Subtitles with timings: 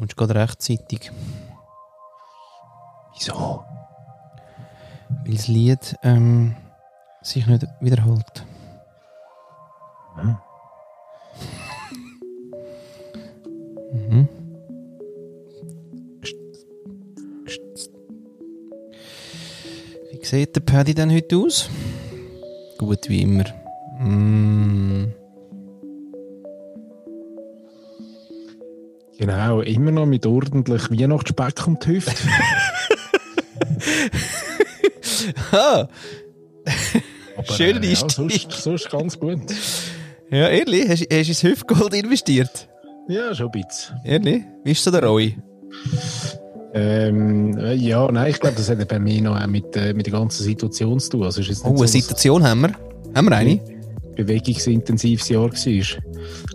[0.00, 1.12] Kommst gerade rechtzeitig.
[3.12, 3.62] Wieso?
[5.10, 6.56] Weil das Lied ähm,
[7.20, 8.46] sich nicht wiederholt.
[10.14, 10.38] Hm.
[13.92, 14.28] Mhm.
[20.12, 21.68] Wie sieht der Paddy denn heute aus?
[22.78, 23.44] Gut wie immer.
[23.98, 25.19] Mm.
[29.20, 32.14] Genau, immer noch mit ordentlich Weihnachtsspeck um die Hüfte.
[35.52, 35.86] Ah,
[37.36, 39.40] Aber, Schöner äh, ja, sonst, sonst ganz gut.
[40.30, 40.88] ja, ehrlich?
[40.88, 42.68] Hast, hast du ins Hüftgold investiert?
[43.08, 43.96] Ja, schon ein bisschen.
[44.04, 44.42] Ehrlich?
[44.64, 45.36] Wie ist so der Roy?
[46.72, 50.12] Ähm, äh, ja, nein, ich glaube, das hat bei mir noch mit, äh, mit der
[50.14, 51.24] ganzen Situation zu tun.
[51.24, 52.72] Also, ist Oh, eine so, Situation haben wir.
[53.14, 53.54] Haben wir eine?
[53.54, 56.02] es ein bewegungsintensives Jahr war.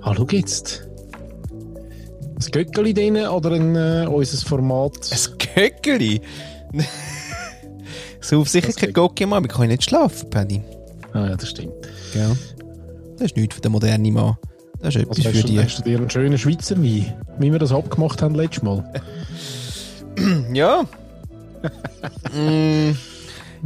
[0.02, 0.88] Ah, schau jetzt.
[2.36, 4.94] Ein Göckeli drin oder ein, äh, unser Format?
[5.12, 6.22] Ein Göckeli?
[8.22, 10.62] so auf sicher kein Gocki Mann, wir können nicht schlafen, Paddy.
[11.14, 11.74] Ah, ja, das stimmt.
[12.14, 12.36] Ja.
[13.18, 14.36] Das ist nichts für den modernen Mann.
[14.82, 15.60] Das ist etwas Also, für die.
[15.60, 18.84] hast du dir einen schönen Schweizer Wein, wie wir das abgemacht haben letztes Mal?
[20.54, 20.84] Ja.
[22.34, 22.92] mm,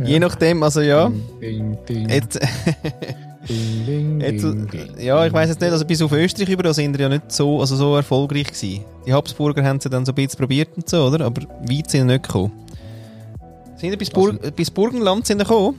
[0.04, 1.12] Je nachdem, also ja.
[1.42, 2.40] Ding, ding, Jetzt,
[3.48, 5.00] ding, ding, jetzt, ding, ding.
[5.00, 7.32] ja, ich weiß jetzt nicht, also bis auf Österreich über, da sind wir ja nicht
[7.32, 8.84] so, also so erfolgreich gewesen.
[9.06, 11.26] Die Habsburger haben sie dann so ein bisschen probiert und so, oder?
[11.26, 12.52] Aber weit sind sie nicht gekommen.
[13.78, 15.78] Sind sie bis, Burg, bis Burgenland sind sie gekommen?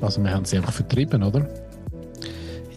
[0.00, 1.46] Also, wir haben sie einfach vertrieben, oder?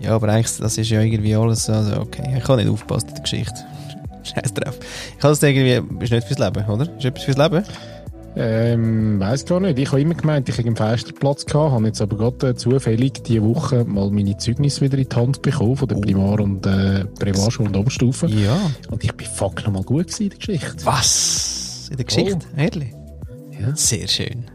[0.02, 3.16] Ja, aber eigentlich, das ist ja irgendwie alles, also okay, ich kann nicht aufpassen in
[3.16, 3.56] der Geschichte.
[4.24, 4.80] Scheiß drauf.
[5.14, 6.88] Ich kann es irgendwie, ist nicht fürs Leben, oder?
[6.98, 7.64] Ist etwas fürs Leben?
[8.36, 9.80] Ähm, weiß gar nicht.
[9.80, 13.24] Ich habe immer gemeint, ich hätte einen Fensterplatz gehabt, habe jetzt aber gerade äh, zufällig
[13.24, 16.02] diese Woche mal meine Zeugnisse wieder in die Hand bekommen von der Oh.
[16.02, 18.28] Primar- und äh, Primarschule und Oberstufe.
[18.28, 18.58] Ja.
[18.90, 20.86] Und ich bin fuck nochmal gut gewesen in der Geschichte.
[20.86, 21.88] Was?
[21.92, 22.40] In der Geschichte?
[22.56, 22.94] Ehrlich?
[23.60, 23.76] Ja.
[23.76, 24.46] Sehr schön.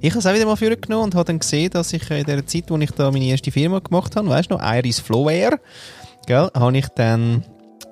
[0.00, 2.46] Ich habe es auch wieder mal vorgenommen und habe dann gesehen, dass ich in der
[2.46, 5.58] Zeit, wo ich da meine erste Firma gemacht habe, weißt du noch, Iris Flowware,
[6.26, 7.42] gell, habe ich dann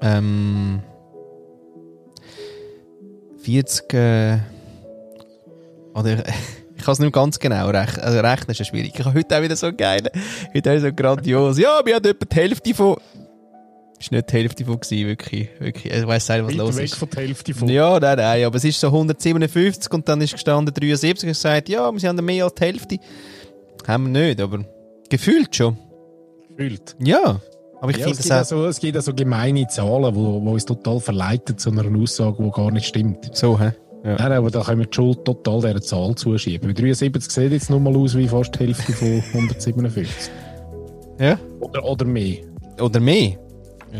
[0.02, 0.80] ähm,
[3.38, 4.38] 40 äh,
[5.96, 6.22] oder
[6.76, 8.92] ich kann es nicht ganz genau rechnen, also rechnen ist ja schwierig.
[8.94, 10.02] Ich habe heute auch wieder so geil,
[10.54, 12.96] heute auch so grandios, ja, wir haben etwa die Hälfte von,
[13.98, 16.84] ist nicht die Hälfte von gewesen, wirklich, wirklich, ich weiss nicht, was Weit los weg
[16.84, 16.96] ist.
[16.96, 17.68] von der Hälfte von.
[17.68, 21.68] Ja, nein, nein, aber es ist so 157 und dann ist gestanden 73 und gesagt,
[21.68, 22.98] ja, wir haben mehr als die Hälfte.
[23.86, 24.64] Haben wir nicht, aber
[25.08, 25.78] gefühlt schon.
[26.50, 26.94] Gefühlt.
[26.98, 27.40] Ja,
[27.80, 29.66] aber ich Ja, finde es, das gibt auch auch so, es gibt auch so gemeine
[29.68, 33.30] Zahlen, wo, wo uns total verleiten zu einer Aussage, die gar nicht stimmt.
[33.34, 33.72] so, hä?
[34.06, 34.14] Ja.
[34.14, 36.68] Nein, aber da können wir die Schuld total dieser Zahl zuschieben.
[36.68, 40.30] Weil 73 sieht jetzt nur mal aus wie fast die Hälfte von 157.
[41.18, 41.36] ja.
[41.58, 42.36] Oder, oder mehr.
[42.80, 43.36] Oder mehr.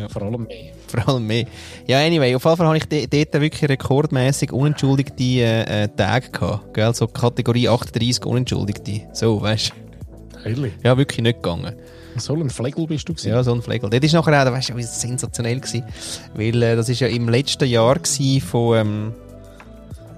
[0.08, 0.72] Vor allem mehr.
[0.86, 1.46] Vor allem mehr.
[1.88, 6.74] Ja, anyway, auf jeden Fall habe ich dort wirklich rekordmäßig unentschuldigte äh, äh, Tage gehabt.
[6.74, 6.94] Gell?
[6.94, 9.08] So Kategorie 38 unentschuldigte.
[9.12, 10.48] So, weißt du?
[10.48, 10.74] Ehrlich?
[10.84, 11.74] Ja, wirklich nicht gegangen.
[12.16, 13.28] So ein Flegel bist du gewesen?
[13.30, 13.90] Ja, so ein Flegel.
[13.90, 15.82] Das ist nachher auch, weißt du, war sensationell gewesen.
[16.34, 19.12] Weil äh, das ist ja im letzten Jahr gewesen von, ähm,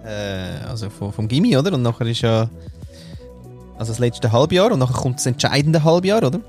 [0.09, 1.73] äh, also von, vom Gimmi, oder?
[1.75, 2.49] Und nachher ist ja,
[3.77, 6.41] also das letzte Halbjahr und nachher kommt das entscheidende Halbjahr, oder?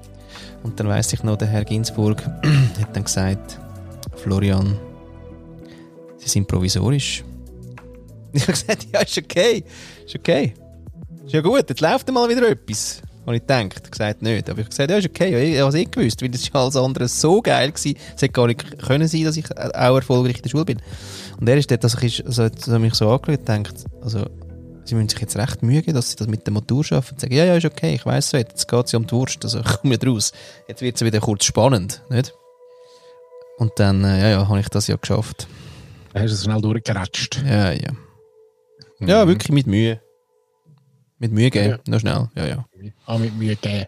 [0.64, 2.24] Und dann weiss ich noch, der Herr Ginsburg
[2.82, 3.60] hat dann gesagt,
[4.16, 4.78] Florian,
[6.18, 7.24] Sie sind provisorisch.
[8.32, 9.64] Ich habe gesagt, ja, ist okay.
[10.06, 10.54] Ist okay.
[11.26, 13.02] Ist ja gut, jetzt läuft mal wieder etwas.
[13.30, 13.92] Habe ich gedacht.
[13.92, 14.50] Gesagt, nicht.
[14.50, 15.32] Aber ich habe gesagt, ja, ist okay.
[15.32, 17.96] Ja, Ich habe es eh gewusst, weil das ist alles andere so geil gewesen.
[18.16, 20.82] Es hätte gar nicht können sein, dass ich auch erfolgreich in der Schule bin.
[21.40, 24.26] Und er ist dort, dass ich also, hat mich so angeschaut und denkt, also,
[24.84, 27.14] sie müssen sich jetzt recht Mühe geben, dass sie das mit der Motor schaffen.
[27.14, 29.12] Und sagen, ja, ja, ist okay, ich weiss so, jetzt geht es ja um die
[29.14, 30.32] Wurst, also ich komme nicht raus.
[30.68, 32.34] Jetzt wird es wieder kurz spannend, nicht?
[33.60, 35.48] Und dann, äh, ja, ja, habe ich das ja geschafft.
[36.14, 37.44] Dann hast du es schnell durchgeratscht.
[37.48, 37.92] Ja, ja.
[39.02, 39.30] Ja, Mhm.
[39.30, 40.02] wirklich mit Mühe.
[41.20, 41.78] Mit Mühe geben, Ja.
[41.86, 42.30] noch schnell.
[42.36, 42.66] Ja, ja.
[43.06, 43.88] Ah, mit Mühe gegeben.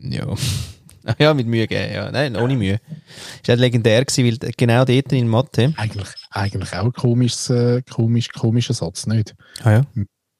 [0.00, 0.34] Ja.
[1.18, 2.10] Ja, mit Mühe geben, ja.
[2.10, 2.80] Nein, ohne Mühe.
[3.42, 5.74] Ist auch legendär gewesen, weil genau dort in Mathe.
[5.76, 9.34] Eigentlich, eigentlich auch ein komisches, äh, komisch, komischer Satz, nicht?
[9.62, 9.86] Ah ja.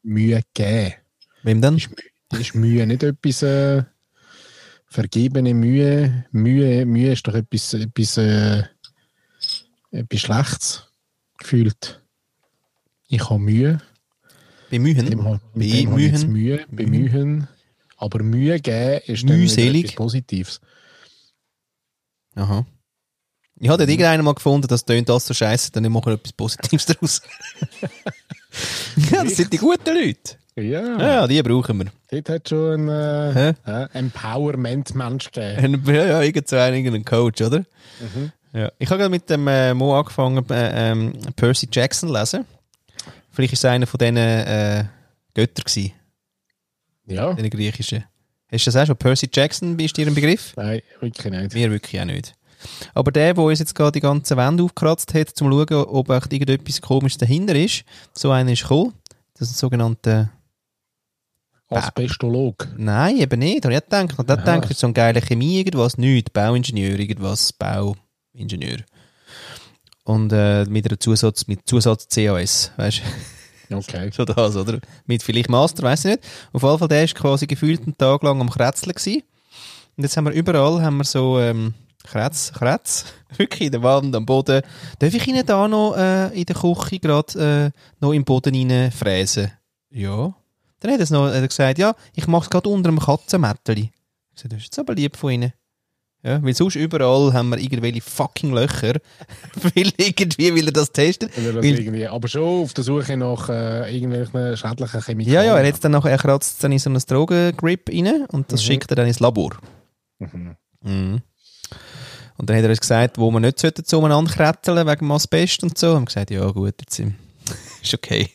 [0.02, 0.94] Mühe geben.
[1.42, 1.76] Wem dann?
[1.76, 1.90] Ist,
[2.38, 3.82] ist Mühe nicht etwas äh,
[4.86, 6.24] vergebene Mühe?
[6.30, 6.86] Mühe?
[6.86, 8.62] Mühe ist doch etwas, etwas, äh,
[9.90, 10.88] etwas Schlechtes
[11.36, 12.00] gefühlt.
[13.08, 13.80] Ich habe Mühe.
[14.70, 15.06] Bemühen.
[15.06, 16.32] Dem, mit dem Bemühen.
[16.32, 16.66] Mühe.
[16.70, 17.48] Bemühen.
[17.96, 19.84] Aber Mühe geben ist Mühselig.
[19.84, 20.60] etwas Positives.
[22.34, 22.66] Aha.
[23.60, 26.86] Ich hatte irgendeiner mal gefunden, das tönt alles so scheiße, dann machen wir etwas Positives
[26.86, 27.22] daraus.
[29.10, 30.36] ja, das sind die guten Leute.
[30.56, 31.86] Ja, Ja, die brauchen wir.
[32.10, 35.82] dort hat schon ein äh, äh, Empowerment-Mensch gegeben.
[35.86, 37.64] Ja, ja, irgend so einen, irgendeinen Coach, oder?
[38.52, 38.70] Ja.
[38.78, 42.44] Ich habe gerade mit dem äh, Mo angefangen, äh, ähm, Percy Jackson zu lesen.
[43.30, 44.84] Vielleicht ist es einer von diesen äh,
[45.34, 45.92] Göttern gewesen,
[47.06, 48.04] Ja, den griechischen.
[48.50, 48.96] Hast du das auch schon?
[48.96, 50.54] Percy Jackson, bist dir ein Begriff?
[50.56, 51.54] nein, wirklich nicht.
[51.54, 52.34] Wir wirklich auch nicht.
[52.94, 56.10] Aber der, der uns jetzt gerade die ganze Wand aufgekratzt hat, um zu schauen, ob
[56.10, 58.94] echt irgendetwas komisches dahinter ist, so einer ist gekommen.
[59.34, 60.30] Das ist ein sogenannter...
[61.68, 62.68] Asbestolog.
[62.76, 63.64] Nein, eben nicht.
[63.64, 64.18] Habe ich gedacht.
[64.18, 64.42] Und da Aha.
[64.42, 66.30] denke ich, so eine geile Chemie, irgendwas, nichts.
[66.30, 68.78] Bauingenieur, irgendwas, Bauingenieur.
[70.04, 73.02] Und äh, mit einer Zusatz, mit Zusatz CAS, weißt du?
[73.70, 74.10] Okay.
[74.12, 74.78] so das, oder?
[75.06, 76.24] Mit vielleicht Master, weiß ich nicht.
[76.52, 79.22] Auf jeden Fall, der ist quasi gefühlt einen Tag lang am Kretzeln gewesen.
[79.96, 83.06] Und jetzt haben wir überall haben wir so ähm, Kretz, Kretz,
[83.36, 84.62] wirklich in der Wand, am Boden.
[84.98, 88.92] Darf ich Ihnen da noch äh, in der Küche gerade äh, noch im Boden rein
[88.92, 89.52] fräsen?
[89.90, 90.34] Ja.
[90.80, 93.90] Dann hat, er's noch, hat er gesagt, ja, ich mache es gerade unter dem Katzenmätteli.
[94.30, 95.52] Ich gesagt, das ist aber lieb von Ihnen.
[96.26, 98.94] Ja, weil sonst überall haben wir irgendwelche fucking Löcher,
[99.62, 101.28] weil irgendwie will er das testen.
[101.36, 105.34] Weil er das Weil- irgendwie, aber schon auf der Suche nach äh, irgendwelchen schädlichen Chemikalien.
[105.34, 108.50] Ja, ja, er hat dann nachher, er kratzt dann in so einen Drogengrip rein und
[108.50, 108.64] das Mhm.
[108.66, 109.50] schickt er dann ins Labor.
[110.18, 110.56] Mhm.
[110.82, 111.22] Mhm.
[112.36, 115.76] Und dann hat er uns gesagt, wo wir nicht sollten zueinander kretzeln wegen Asbest und
[115.78, 115.92] so.
[115.92, 116.98] Und wir gesagt, ja gut, jetzt
[117.82, 118.30] ist okay.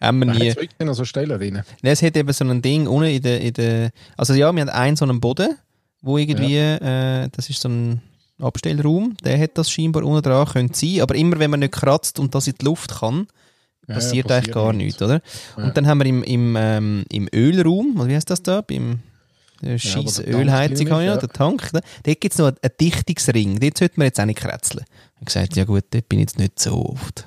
[0.00, 0.48] Haben wir Hat nie.
[0.48, 1.54] es wirklich noch so Stellen drin?
[1.82, 4.60] Nein, es hat eben so ein Ding unten in der, in der, also ja, wir
[4.62, 5.56] haben einen so einen Boden,
[6.06, 8.00] wo irgendwie, äh, das ist so ein
[8.40, 12.18] Abstellraum, der hat das scheinbar unten dran, könnte sein, aber immer wenn man nicht kratzt
[12.18, 13.26] und das in die Luft kann,
[13.88, 15.00] Ja, passiert, passiert eigentlich gar nichts.
[15.00, 15.20] nichts, oder?
[15.56, 15.64] Ja.
[15.64, 18.60] Und dann haben wir im, im, ähm, im Ölraum, wie heißt das da?
[18.60, 19.00] Beim
[19.62, 21.16] scheiß wo der Tank Ölheizung habe ich ist, noch, ja.
[21.16, 21.70] der Tank.
[21.72, 21.80] Da.
[22.04, 24.84] Dort gibt es noch einen, einen Dichtungsring, dort sollte man jetzt auch nicht kretzeln.
[24.84, 27.26] Ich habe gesagt, ja gut, dort bin ich jetzt nicht so oft.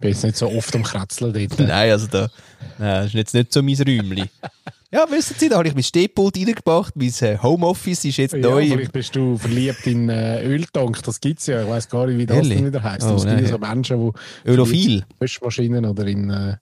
[0.00, 1.58] Ich bin jetzt nicht so oft am Kretzeln dort.
[1.68, 2.30] Nein, also da,
[2.78, 4.30] nein, das ist jetzt nicht so mein Räumchen.
[4.90, 8.40] ja, wissen Sie, da habe ich mein Stehpult reingebracht, mein äh, Homeoffice ist jetzt Ja,
[8.40, 8.66] neu.
[8.66, 11.62] vielleicht bist du verliebt in äh, Öltank, das gibt es ja.
[11.62, 12.56] Ich weiß gar nicht, wie das Ehrlich?
[12.56, 13.06] denn wieder heisst.
[13.06, 14.12] Oh, es gibt so Menschen,
[14.46, 15.04] die Ölophil.
[15.18, 16.56] Wäschmaschinen oder in, äh,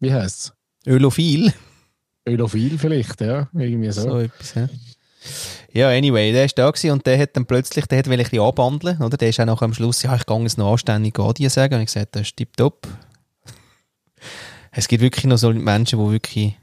[0.00, 0.52] wie heisst
[0.84, 0.92] es?
[0.92, 1.54] Ölophil.
[2.28, 3.48] Ölophil vielleicht, ja.
[3.54, 4.02] Irgendwie so.
[4.02, 4.68] So etwas, ja.
[5.74, 8.22] Ja, anyway, der ist da gewesen und der hat dann plötzlich, der hat will ein
[8.22, 9.16] bisschen anbandeln, oder?
[9.16, 11.74] Der ist auch noch am Schluss, ja, ich gehe jetzt noch anständig Adien sagen.
[11.74, 12.86] Und ich gesagt, das ist tipptopp.
[14.70, 16.56] Es gibt wirklich noch so Menschen, die wirklich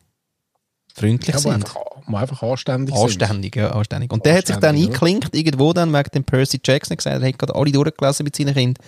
[0.96, 1.54] freundlich Ja, sind.
[1.56, 1.76] einfach,
[2.08, 3.04] einfach anständig sind.
[3.04, 4.14] Anständig, ja, anständig.
[4.14, 7.28] Und der hat sich dann Anständig, eingeklinkt, irgendwo dann, wegen dem Percy Jackson, gesagt, er
[7.28, 8.84] hat gerade alle durchgelesen mit seinen Kindern.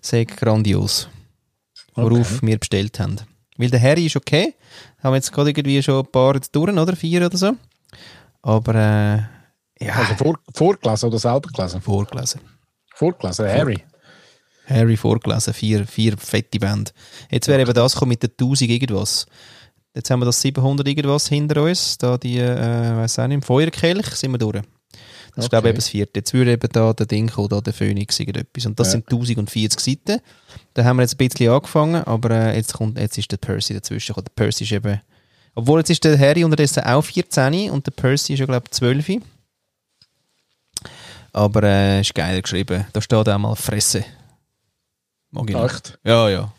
[0.00, 1.08] Sei grandios.
[1.94, 3.18] Worauf wir bestellt haben.
[3.58, 4.54] Weil der Harry ist okay.
[5.02, 6.96] Haben wir jetzt gerade irgendwie schon ein paar jetzt durch, oder?
[6.96, 7.52] Vier oder so.
[8.42, 9.35] Aber, äh,
[9.80, 11.80] ja, Also vor, vorgelesen oder selber gelesen?
[11.80, 12.40] vorgelesen.
[12.94, 13.78] Vorgelesen, Harry.
[14.66, 16.90] Harry vorgelesen, vier, vier fette Bände.
[17.30, 19.26] Jetzt wäre eben das gekommen mit der 1000 irgendwas.
[19.94, 21.98] Jetzt haben wir das 700 irgendwas hinter uns.
[21.98, 24.60] Da die, äh, weiss auch nicht, im Feuerkelch sind wir durch.
[25.34, 25.68] Das ist, glaube ich, Okay.
[25.70, 26.18] eben das vierte.
[26.20, 28.66] Jetzt würde eben da der Ding kommen, da der Phoenix irgendetwas.
[28.66, 28.92] Und das Ja.
[28.92, 30.20] sind 1040 Seiten.
[30.74, 33.74] Da haben wir jetzt ein bisschen angefangen, aber äh, jetzt, kommt, jetzt ist der Percy
[33.74, 34.24] dazwischen gekommen.
[34.36, 35.00] Der Percy ist eben,
[35.54, 38.72] obwohl jetzt ist der Harry unterdessen auch 14 und der Percy ist ja, glaube ich,
[38.72, 39.20] 12.
[41.36, 42.86] Aber äh, ist geil geschrieben.
[42.94, 44.04] Da steht auch mal Fresse.
[45.30, 45.54] Mag ich.
[45.56, 45.98] Echt?
[46.02, 46.50] Ja, ja.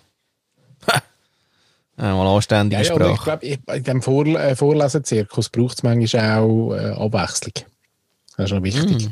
[0.87, 1.01] Ha!
[1.97, 3.39] Ja, mal anständige Ja, ja, aber ich Sprache.
[3.39, 7.53] glaube, in diesem Vor äh, Vorlesezirkus braucht es manchmal auch äh, Abwechslung.
[8.37, 9.09] Das ist noch wichtig.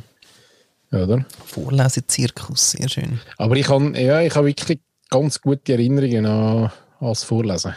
[0.91, 0.95] Mm.
[0.95, 1.25] Oder?
[1.45, 3.19] Vorlesezirkus, sehr schön.
[3.39, 4.79] Aber ich habe ja, ich habe wirklich
[5.09, 7.73] ganz gute Erinnerungen an, an das Vorlesen.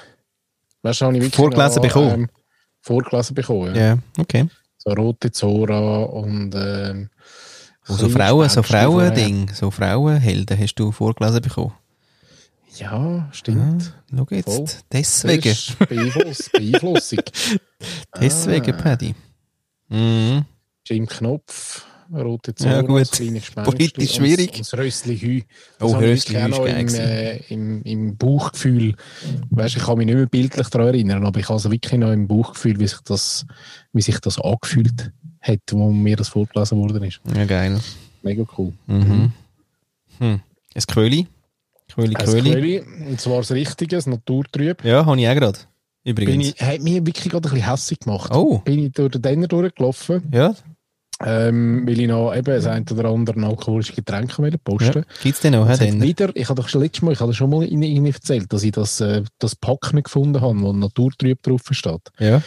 [0.82, 2.12] Weißt du, habe ich wirklich Vorgelesen noch, bekommen?
[2.12, 2.28] Ähm,
[2.82, 3.98] vorgelesen bekommen, Ja, ja.
[4.18, 4.46] okay.
[4.76, 7.10] So Rote Zora und ähm, Und
[7.96, 8.62] so kleine Frauen, so.
[8.62, 11.72] Frauending, so Frauenhelden hast du vorgelesen bekommen.
[12.76, 13.92] Ja, stimmt.
[14.14, 14.44] Schau jetzt.
[14.54, 14.66] Voll.
[14.92, 15.56] Deswegen.
[15.88, 17.18] Beeinfluss, Beeinflussung.
[18.20, 18.82] Deswegen, Ah.
[18.82, 19.14] Paddy.
[19.88, 20.44] Mhm.
[20.86, 23.00] Jim Knopf, Rote Zora, Ja, gut.
[23.02, 24.50] das kleine Politisch schwierig.
[24.52, 25.42] Und das Rössli Hü.
[25.80, 28.94] Oh, Das ich Rössli Hü ist geil im, äh, im, im Bauchgefühl.
[29.50, 32.12] Weißt, ich kann mich nicht mehr bildlich daran erinnern, aber ich habe also wirklich noch
[32.12, 33.46] im Bauchgefühl, wie sich das,
[33.92, 37.20] wie sich das angefühlt hat, wo mir das vorgelesen worden ist.
[37.36, 37.78] Ja, geil.
[38.22, 38.72] Mega cool.
[38.86, 39.32] Mhm.
[40.18, 40.40] Hm.
[40.74, 40.82] Ein.
[40.88, 41.26] Köhli,
[41.96, 42.50] Ein Köhli.
[42.52, 44.84] Köhli, und zwar das Richtige, das Naturtrüb.
[44.84, 45.58] Ja, habe ich auch gerade.
[46.04, 46.48] Bin Übrigens.
[46.54, 48.30] ich, hat mich wirklich gerade ein bisschen hässlich gemacht.
[48.34, 48.58] Oh.
[48.58, 50.54] Bin ich durch den Denner durchgelaufen, Ja,
[51.24, 54.60] ähm, weil ich noch eben das ein oder andere alkoholische Getränke wollte ja.
[54.62, 55.68] posten gibt es den noch?
[55.68, 56.00] Ja, den.
[56.00, 58.62] wieder, ich habe doch schon letztes Mal, ich habe schon mal Ihnen Ihnen erzählt, dass
[58.62, 62.02] ich das, äh, das Pack nicht gefunden habe, wo Naturtrüb drauf steht.
[62.18, 62.42] Ja.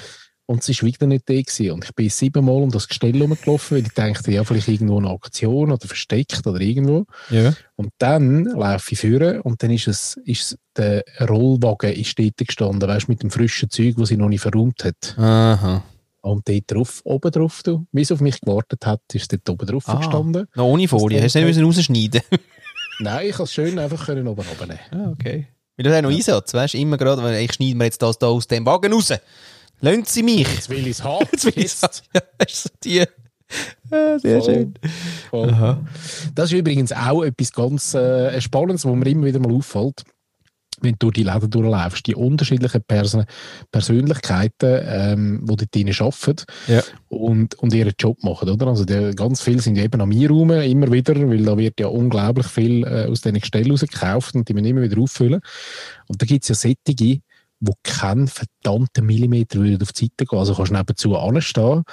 [0.52, 1.72] Und es war wieder nicht da gewesen.
[1.72, 5.10] Und ich bin siebenmal um das Gestell herumgelaufen, weil ich dachte, ja, vielleicht irgendwo eine
[5.10, 7.06] Aktion oder versteckt oder irgendwo.
[7.30, 7.54] Ja.
[7.76, 12.90] Und dann laufe ich führen und dann ist es, ist der Rollwagen ist dort gestanden,
[12.90, 15.18] weißt, mit dem frischen Zeug, das sie noch nicht verräumt hat.
[15.18, 15.84] Aha.
[16.22, 19.66] Und dort drauf, oben drauf, du, wie es auf mich gewartet hat, ist dort oben
[19.66, 19.96] drauf Ah.
[19.96, 20.48] gestanden.
[20.56, 21.18] Noch ohne Folie.
[21.18, 22.22] Das Hast du nicht müssen rausschneiden
[23.00, 24.82] Nein, ich kann es schön einfach können oben runternehmen.
[24.92, 25.48] Ah, okay.
[25.78, 26.78] Weil das ist auch noch Einsatz, weißt du?
[26.78, 29.12] Immer gerade, wenn ich schneide mir jetzt das da aus dem Wagen raus.
[29.80, 30.48] Lassen Sie mich.
[30.48, 31.26] Jetzt will ich es haben.
[31.32, 31.94] Jetzt will ich sagen.
[32.14, 33.02] Ja, hast du die.
[33.90, 34.54] Ah, sehr Voll.
[34.54, 34.74] schön.
[35.32, 35.50] Voll.
[35.50, 35.82] Aha.
[36.36, 40.04] Das ist übrigens auch etwas ganz äh, Spannendes, wo mir immer wieder mal auffällt,
[40.82, 42.08] wenn du durch die Läden durchläufst.
[42.08, 43.26] Die unterschiedlichen Person
[43.72, 46.82] Persönlichkeiten, ähm, die dort drinnen arbeiten Ja.
[47.10, 48.50] und, und ihren Job machen.
[48.50, 48.68] Oder?
[48.68, 51.88] Also die, ganz viele sind eben an mir rum, immer wieder, weil da wird ja
[51.88, 55.42] unglaublich viel äh, aus diesen Gestellen rausgekauft und die müssen immer wieder auffüllen.
[56.08, 57.22] Und da gibt es ja Sättige,
[57.62, 60.40] wo keinen verdammten Millimeter würden auf die Seite gehen.
[60.40, 61.84] Also kannst du nebenzu anstehen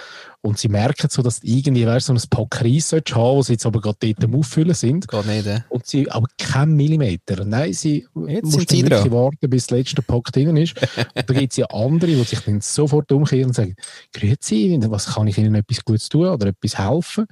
[0.40, 3.52] und sie merken so, dass du irgendwie weißt, so ein Pack Reis haben, wo sie
[3.52, 5.06] jetzt aber gerade dort am Auffüllen sind.
[5.06, 5.60] Geht nicht, äh?
[5.68, 7.44] Und sie aber kein Millimeter.
[7.44, 9.24] Nein, sie Jetzt musst sind sie dann wirklich dran.
[9.24, 10.74] warten, bis der letzte Pack drin ist.
[11.14, 13.76] und da gibt es ja andere, die sich dann sofort umkehren und sagen,
[14.14, 17.26] Grüezi, was kann ich Ihnen etwas Gutes tun oder etwas helfen?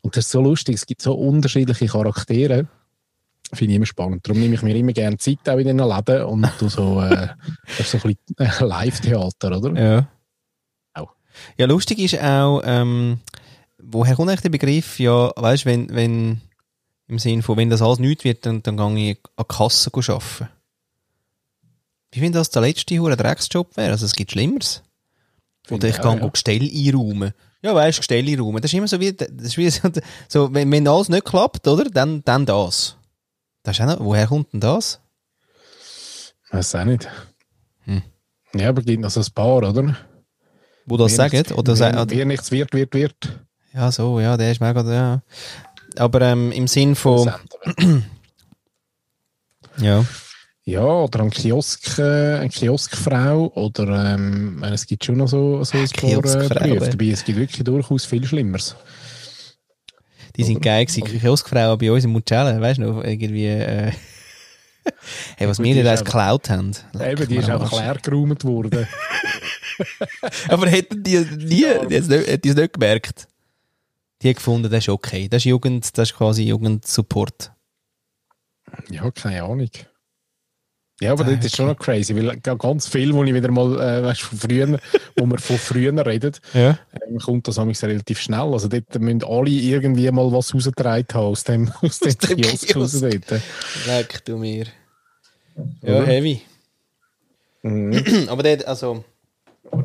[0.00, 2.66] Und das ist so lustig, es gibt so unterschiedliche Charaktere.
[3.54, 4.26] Finde ich immer spannend.
[4.26, 7.28] Darum nehme ich mir immer gerne Zeit auch in diesen Läden und tu so, äh,
[7.82, 9.80] so ein bisschen äh, Live-Theater, oder?
[9.80, 10.08] Ja.
[10.94, 11.14] Auch.
[11.56, 13.20] Ja, lustig ist auch, ähm,
[13.78, 16.40] woher kommt eigentlich der Begriff, ja, weißt du, wenn, wenn,
[17.06, 19.90] im Sinn von, wenn das alles nichts wird, dann, dann gehe ich an die Kasse
[19.94, 20.48] arbeiten.
[22.12, 23.90] Wie wenn das der letzte hure Drecksjob wäre?
[23.90, 24.82] Also, es gibt Schlimmeres.
[25.64, 26.14] Finde Oder ich ich ja.
[26.14, 26.28] ja.
[26.28, 27.32] Gestell einräumen.
[27.62, 28.62] Ja, weißt du, Gestell einräumen.
[28.62, 29.88] Das ist immer so wie, das ist wie so,
[30.28, 31.84] so wenn, wenn alles nicht klappt, oder?
[31.84, 32.96] Dann, dann das.
[33.64, 35.00] Das ist auch noch, woher kommt denn das?
[36.50, 37.08] Weiß auch nicht.
[37.84, 38.02] Hm.
[38.54, 39.96] Ja, aber gibt noch so ein paar, oder?
[40.86, 41.36] Wo das sagen?
[41.38, 43.40] nichts- Oder wer, sagen, wer nichts wird, wird, wird.
[43.72, 45.22] ja, so, ja, der ist mega, ja.
[45.96, 47.32] Aber ähm, im Sinn von,
[49.78, 50.04] ja.
[50.66, 55.28] Ja, oder ein Kiosk, äh, eine Kioskfrau oder ähm, ich meine, es gibt schon noch
[55.28, 56.90] so, so ein paar äh, Kioskfrau, Berufe.
[56.90, 58.74] Dabei, es gibt wirklich durchaus viel Schlimmeres.
[60.36, 60.64] Die sind Oder?
[60.64, 61.04] geil gewesen.
[61.04, 63.92] Die Kioskfrauen bei uns in Mucella, weißt du noch, irgendwie, äh,
[65.36, 66.72] hey, was wir nicht alles geklaut haben.
[67.00, 68.86] Eben, die ist einfach leer geräumt worden.
[70.48, 73.28] Aber hätten die nie, die hätten die es nicht gemerkt.
[74.22, 75.28] Die haben gefunden, das ist okay.
[75.28, 77.52] Das ist Jugend, das ist quasi Jugendsupport.
[78.90, 79.70] ja, keine Ahnung.
[81.00, 84.02] Ja, aber das ist schon noch crazy, weil ganz viel, wo ich wieder mal, äh,
[84.04, 84.78] weißt, von früher,
[85.16, 86.78] wo wir von früher reden, Ja.
[87.08, 88.52] ähm, kommt das amigs relativ schnell.
[88.52, 92.68] Also dort müssen alle irgendwie mal was rausgetragen haben aus dem, aus dem, dem Kiosk
[92.68, 93.00] Kiosk.
[93.00, 93.42] dort.
[93.86, 94.66] Leck du mir.
[95.82, 96.06] Ja, Oder?
[96.06, 96.42] heavy.
[97.62, 98.28] Mhm.
[98.28, 99.04] Aber der, also.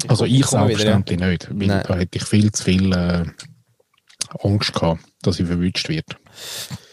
[0.08, 1.84] Also ich komme wieder, selbstverständlich nicht, weil Nein.
[1.88, 3.24] da hätte ich viel zu viel äh,
[4.44, 6.16] Angst gehabt, dass ich verwünscht werde.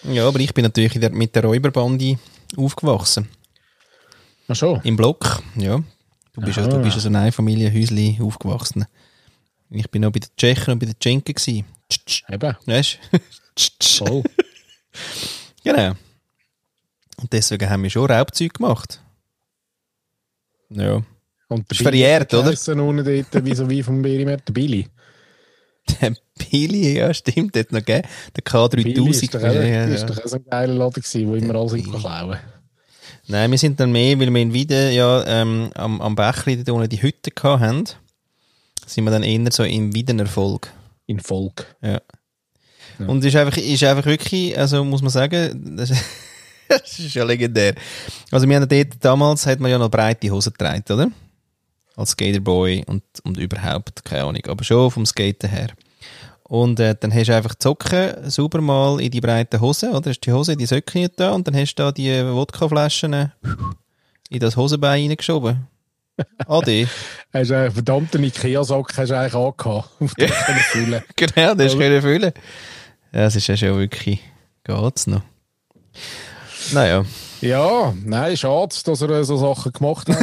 [0.05, 2.19] Ja, aber ich bin natürlich der, mit der Räuberbande
[2.57, 3.29] aufgewachsen.
[4.49, 4.81] Ach so.
[4.85, 5.83] Im Block, ja.
[6.33, 6.71] Du bist ja, Aha.
[6.71, 8.85] du bist ja so ein Einfamilienhäusli aufgewachsen.
[9.71, 11.65] Ich bin noch bei den Tschechen und bei den Tschenken gewesen.
[12.29, 13.19] Eben, Weißt du?
[14.05, 14.23] Voll.
[15.65, 15.93] Genau.
[17.19, 19.01] Und deswegen haben wir schon Raubzeug gemacht.
[20.71, 21.03] Ja.
[21.49, 22.51] Und Ist verjährt, oder?
[22.51, 24.89] Unten dort, wie so wie vom Berimer, der Billy.
[26.01, 28.09] Der Billy, ja, stimmt, dort noch gegeben.
[28.37, 29.11] Der Billy K3000.
[29.11, 30.07] ist doch, auch- ja, ja, ist ja.
[30.09, 31.91] doch auch so ein geiler Laden gewesen, wo immer alles Billy.
[31.91, 32.39] klauen
[33.29, 36.73] Nein, wir sind dann mehr, weil wir in Wieden ja ähm, am, am Bächli da
[36.73, 37.85] unten die Hütte gehabt haben,
[38.87, 40.73] sind wir dann eher so im Wiedenerfolg.
[41.07, 41.77] In Volk.
[41.83, 42.01] Ja.
[42.99, 43.07] Ja.
[43.07, 45.91] Und ist einfach, ist einfach wirklich, also muss man sagen, das,
[46.69, 47.75] das ist ja legendär.
[48.31, 51.11] Also wir haben dort, damals hat man ja noch breite Hosen getragen, oder?
[51.97, 55.69] Als Skaterboy und, und überhaupt, keine Ahnung, aber schon vom Skaten her.
[56.49, 60.11] Und äh, dann hast du einfach die Socken sauber mal in die breiten Hosen, oder?
[60.11, 63.29] Hast die Hose in die Socken da und dann hast du da die Wodkaflaschen äh,
[64.31, 65.67] in das Hosenbein reingeschoben.
[66.47, 66.89] Ade.
[67.33, 69.91] Hast du einen verdammten Ikea-Sack hast du eigentlich angehabt.
[70.01, 71.03] Auf den füllen.
[71.17, 71.85] genau, das Oder?
[71.85, 72.33] können fühlen.
[73.13, 74.21] Ja, das ist ja schon wirklich,
[74.63, 75.23] geht's noch.
[76.73, 77.05] Naja.
[77.41, 80.17] Ja, nein, schade, dass er äh, so Sachen gemacht hat.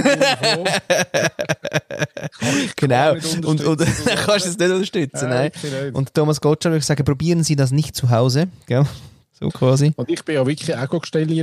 [2.75, 3.13] Genau.
[3.45, 3.79] Und, und
[4.25, 5.51] kannst du es nicht unterstützen, nein.
[5.61, 5.95] nicht.
[5.95, 8.47] Und Thomas Gottschalk würde sagen, probieren Sie das nicht zu Hause.
[8.65, 8.85] Gell?
[9.39, 9.93] So quasi.
[9.95, 10.89] Und ich bin ja wirklich auch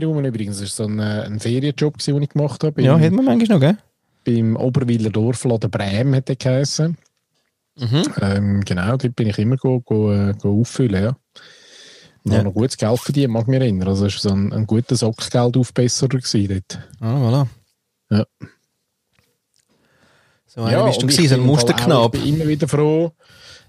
[0.04, 0.24] rum.
[0.24, 2.82] Übrigens, das war so ein, äh, ein Ferienjob, den ich gemacht habe.
[2.82, 3.76] Ja, hätten wir manchmal noch, gell?
[4.24, 6.96] beim Oberwiller Dorfladen Brem hat der geheißen.
[7.78, 8.02] Mhm.
[8.20, 11.16] Ähm, genau, dort bin ich immer go, go, äh, go auffüllen, ja.
[12.22, 12.38] Und Ja.
[12.38, 13.88] habe noch gutes Geld verdient, mag mich erinnern.
[13.88, 16.78] Also es war so ein, ein guter Sackgeldaufbesserer dort.
[17.00, 17.46] Ah, voilà.
[18.10, 18.24] Ja.
[20.52, 22.18] So einer bist du gewesen, so ein Musterknabe.
[22.18, 23.12] Ich bin immer wieder froh,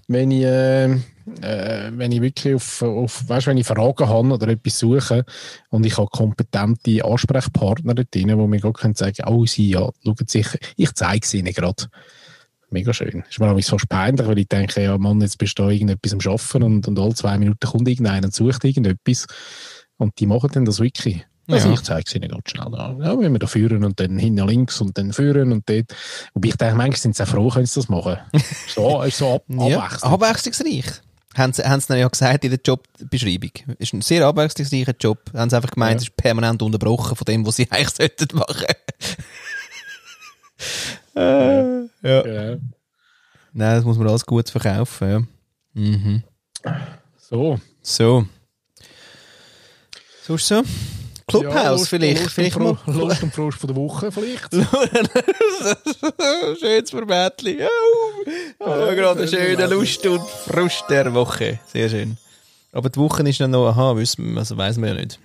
[0.08, 4.48] wenn ich, äh, äh, wenn ich wirklich auf, auf weißt, wenn ich Fragen habe oder
[4.48, 5.24] etwas suche
[5.70, 10.26] und ich habe kompetente Ansprechpartner drin, die mir gerade können sagen oh, sie, ja, schauen
[10.26, 11.84] sich, ich zeige es ihnen gerade.
[12.70, 13.22] mega schön.
[13.30, 16.14] Ist mir auch fast peinlich, weil ich denke, ja Mann, jetzt bist du da irgendetwas
[16.14, 19.28] am Arbeiten und, und alle zwei Minuten kommt irgendeiner und sucht irgendetwas
[19.98, 21.24] und die machen dann das wirklich.
[21.52, 21.74] Also Ja.
[21.74, 23.00] ich zeige es ihnen ganz schnell an.
[23.02, 25.94] Ja, wenn wir da führen und dann hinten links und dann führen und dort.
[26.34, 28.18] Wobei ich denke, manchmal sind sie froh, können sie das machen.
[28.74, 30.12] So, ist so ab, Ja, abwechselnd.
[30.14, 30.84] abwechslungsreich.
[31.34, 33.50] Haben sie, haben sie ja gesagt in der Jobbeschreibung.
[33.78, 35.18] Ist ein sehr abwechslungsreicher Job.
[35.34, 35.96] Haben sie einfach gemeint, Ja.
[35.96, 38.66] es ist permanent unterbrochen von dem, was sie eigentlich sollten machen.
[41.16, 42.26] äh, ja.
[42.26, 42.56] Ja.
[43.54, 45.08] Nein, das muss man alles gut verkaufen.
[45.10, 45.20] Ja.
[45.74, 46.22] Mhm.
[47.18, 47.58] So.
[47.82, 48.26] So.
[50.26, 50.62] Sonst so?
[51.26, 52.22] Clubhouse Ja, vielleicht.
[52.22, 52.76] Lust vielleicht und mal.
[52.86, 54.52] Lust und Frust von der Woche vielleicht.
[56.60, 57.58] Schönes Verbätli.
[57.62, 61.60] Oh, oh, gerade eine schöne Lust und Frust der Woche.
[61.66, 62.16] Sehr schön.
[62.72, 65.18] Aber die Woche ist dann noch, aha, wissen, also weiss man ja nicht.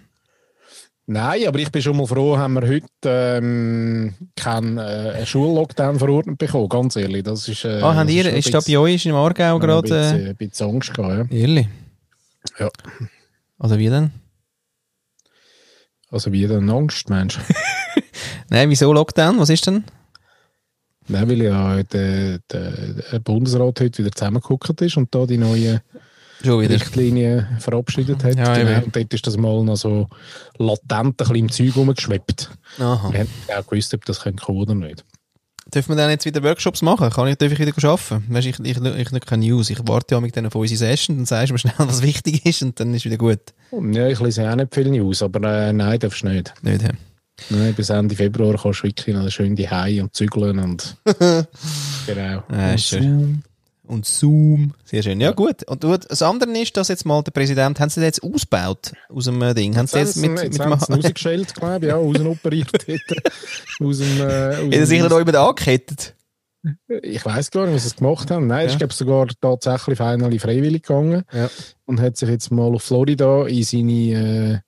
[1.09, 6.37] Nein, aber ich bin schon mal froh, haben wir heute ähm, keinen äh, Schullockdown verordnet
[6.37, 7.23] bekommen, ganz ehrlich.
[7.23, 9.59] Das ist, äh, ah, das ihr, ein ist da bei euch ist im Aargau ein
[9.61, 9.87] gerade...
[9.87, 11.37] bisschen, Äh, ein bisschen Angst gehabt, ja.
[11.37, 11.67] ehrlich?
[12.59, 12.69] Ja.
[13.57, 14.11] Also wie denn?
[16.11, 17.39] Also wie dann Angst, Mensch.
[18.49, 19.39] Nein, wieso Lockdown?
[19.39, 19.83] Was ist denn?
[21.09, 25.81] Nein, weil ja der, der, Bundesrat heute wieder zusammengeguckt ist und da die neuen
[26.41, 26.69] wieder.
[26.69, 28.35] Richtlinien verabschiedet hat.
[28.35, 28.83] Ja, genau.
[28.83, 30.07] Und dort ist das mal noch so
[30.57, 32.51] latent ein bisschen im Zeug rumgeschwebt.
[32.79, 33.11] Aha.
[33.11, 35.03] Wir haben auch gewusst, ob das kommen oder nicht.
[35.73, 37.09] Dürfen wir dann jetzt wieder Workshops machen?
[37.09, 38.25] Kann ich, darf ich wieder arbeiten?
[38.29, 39.69] Weißt, ich, ich, ich, ich keine News.
[39.69, 42.45] Ich warte ja mit denen auf unsere Session, dann sagst du mir schnell, was wichtig
[42.45, 43.39] ist und dann ist wieder gut.
[43.71, 46.53] Und ja, ich lese auch nicht viel News, aber äh, nein, darfst du nicht.
[46.61, 46.91] Nicht, hä?
[47.49, 52.43] Nein, bis Ende Februar kannst du wirklich noch schön die Hause und zügeln und genau.
[52.51, 53.43] Ja, und schön.
[53.87, 54.73] Und Zoom.
[54.83, 55.19] Sehr schön.
[55.21, 55.63] Ja, gut.
[55.63, 59.25] Und das andere ist, dass jetzt mal der Präsident, haben sie das jetzt ausgebaut aus
[59.25, 59.75] dem äh, Ding?
[59.77, 61.95] Haben Jetzt sie jetzt mit, ihn- mit jetzt dem haben sie rausgeschält, glaube ich, ja,
[61.95, 63.23] rausoperiert dort.
[63.81, 66.13] aus dem, äh, aus Hat er sich dem- noch jemand angekettet?
[67.01, 68.47] Ich weiß gar nicht, wie sie es gemacht haben.
[68.47, 68.71] Nein, Ja.
[68.73, 71.49] ich glaube sogar tatsächlich finally freiwillig gegangen Ja.
[71.85, 74.63] und hat sich jetzt mal auf Florida in seine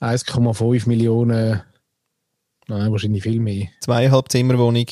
[0.00, 1.60] äh, 1,5 Millionen,
[2.68, 3.66] nein, wahrscheinlich viel mehr.
[3.80, 4.86] Zweieinhalb Zimmerwohnung.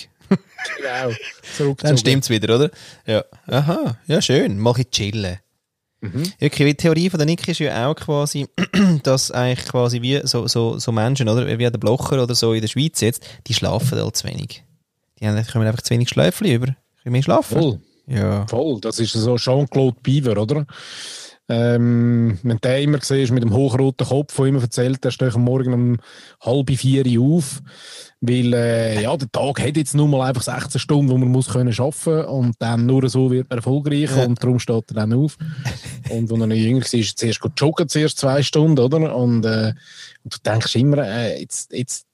[0.76, 1.14] Genau,
[1.56, 1.76] zurückgezogen.
[1.82, 2.70] Dann stimmt's wieder, oder?
[3.06, 3.24] Ja.
[3.46, 3.96] Aha.
[4.06, 4.58] Ja, schön.
[4.58, 5.38] Mal ein bisschen chillen.
[6.00, 6.32] Mhm.
[6.42, 8.48] Okay, die Theorie von der Nick ist ja auch quasi,
[9.04, 11.46] dass eigentlich quasi wie so, so, so Menschen, oder?
[11.46, 14.64] Wie der Blocher oder so in der Schweiz jetzt, die schlafen halt zu wenig.
[15.20, 16.66] Die haben, kommen einfach zu wenig Schläfchen über.
[17.02, 17.58] Können mehr schlafen?
[17.58, 17.80] Voll.
[18.08, 18.46] Ja.
[18.48, 20.66] Voll, das ist so Jean-Claude Biver, oder?
[21.54, 25.44] Ähm, wenn der immer siehst, mit dem hochroten Kopf, der immer erzählt, der steht am
[25.44, 25.96] Morgen um
[26.40, 27.60] halb vier Uhr auf,
[28.22, 31.48] weil äh, ja, der Tag hat jetzt nur mal einfach 16 Stunden, wo man muss
[31.50, 34.24] können arbeiten und dann nur so wird man erfolgreich Ja.
[34.24, 35.36] und darum steht er dann auf.
[36.08, 39.14] und wenn er noch jünger war, ist zuerst gut joggen, zuerst zwei Stunden, oder?
[39.14, 39.74] Und, äh,
[40.24, 42.06] und du denkst immer, äh, jetzt, jetzt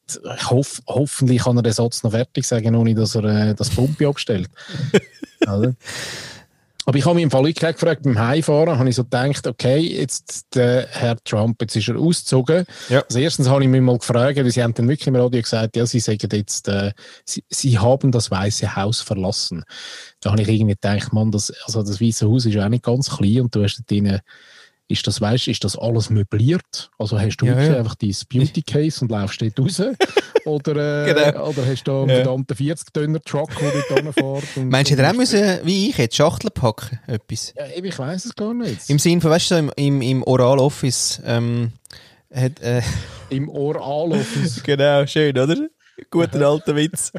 [0.50, 4.08] hoff, hoffentlich kann er den Satz noch fertig sagen, ohne dass er äh, das Pumpe
[4.08, 4.48] abstellt.
[5.46, 5.74] Oder?
[6.88, 9.76] Aber ich habe mich im Fall wirklich gefragt, beim Heimfahren habe ich so gedacht, okay,
[9.76, 12.64] jetzt der Herr Trump, jetzt ist er ausgezogen.
[12.88, 13.02] Ja.
[13.02, 15.76] Also erstens habe ich mich mal gefragt, weil sie haben dann wirklich im Radio gesagt,
[15.76, 16.92] ja, sie sagen jetzt, äh,
[17.26, 19.64] sie, sie haben das Weiße Haus verlassen.
[20.22, 22.84] Da habe ich irgendwie gedacht, man, das, also das Weiße Haus ist ja auch nicht
[22.84, 24.22] ganz klein und du hast dort
[24.88, 26.90] ist das, weißt, ist das alles möbliert?
[26.98, 27.78] Also hast du Ja, wirklich ja.
[27.78, 29.82] einfach dein Beauty Case und laufst dort raus?
[30.46, 31.48] oder, äh, Genau.
[31.48, 32.14] oder hast du da einen Ja.
[32.16, 33.84] verdammten 40-Tonner-Truck, der
[34.22, 36.98] dort und- Meinst du, hätte auch müssen, wie ich jetzt, Schachteln packen?
[37.06, 37.52] Etwas?
[37.56, 38.88] Ja, eben, ich weiß es gar nicht.
[38.88, 41.72] Im Sinn von, weißt du, so im, im, im Oral Office, ähm,
[42.34, 42.80] hat, äh,
[43.30, 44.62] Im Oral-Office.
[44.62, 45.68] Genau, schön, oder?
[46.10, 47.12] Guter alter Witz.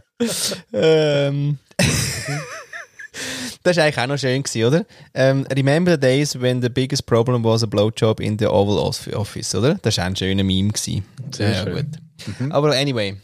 [0.73, 1.59] ähm.
[3.63, 4.85] Das war eigentlich auch noch schön, gewesen, oder?
[5.13, 9.07] Ähm, remember the days when the biggest problem was a blowjob in the Oval Off-
[9.13, 9.75] Office, oder?
[9.81, 10.69] Das war auch ein schöner Meme.
[10.69, 11.03] Gewesen.
[11.33, 11.75] Sehr ja, schön.
[11.75, 12.51] gut.
[12.53, 13.15] Aber anyway.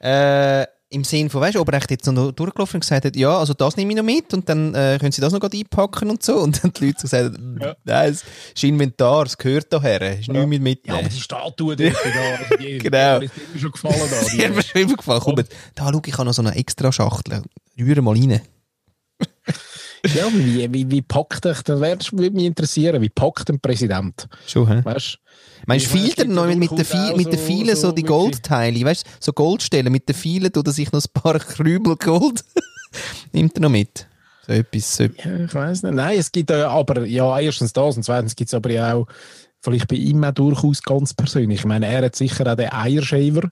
[0.00, 3.16] Äh, Im Sinn von, weißt du, ob er echt jetzt noch durchgelaufen und gesagt hat,
[3.16, 6.10] ja, also das nehme ich noch mit und dann äh, können Sie das noch einpacken
[6.10, 6.36] und so.
[6.36, 7.74] Und dann die Leute so gesagt haben, Ja.
[7.84, 8.22] nein, es
[8.54, 10.80] ist Inventar, es gehört daher, ist nichts mit mitnehmen.
[10.86, 11.92] Ja, aber die Statue dort
[12.50, 13.18] da, die, Genau.
[13.18, 14.16] die ist mir schon gefallen da.
[14.36, 15.20] Die hat mir schon immer gefallen.
[15.24, 15.34] Komm,
[15.74, 17.42] da, schau, ich habe noch so eine extra Schachtel.
[17.78, 18.40] Rühre mal rein.
[20.14, 21.80] Ja, wie, wie, wie packt dich, das
[22.12, 24.28] würde mich interessieren, wie packt ein Präsident?
[24.46, 24.80] Schon, hä?
[24.84, 25.18] Weißt
[25.66, 27.76] Meinst du, Ich weiss, fehlt er noch mit, den durchaus Vi- auch mit den vielen
[27.76, 31.02] so, so die Goldteile, weißt du, so Goldstellen mit den vielen tut er sich noch
[31.02, 32.44] ein paar Krümel Gold.
[33.32, 34.06] Nimmt er noch mit?
[34.46, 34.96] So etwas.
[34.96, 35.04] So.
[35.04, 35.94] Ja, ich weiß nicht.
[35.94, 39.06] Nein, es gibt ja, aber ja, erstens das und zweitens gibt es aber ja auch
[39.62, 41.60] vielleicht bei ihm auch durchaus ganz persönlich.
[41.60, 43.48] Ich meine, er hat sicher auch den Eiershaver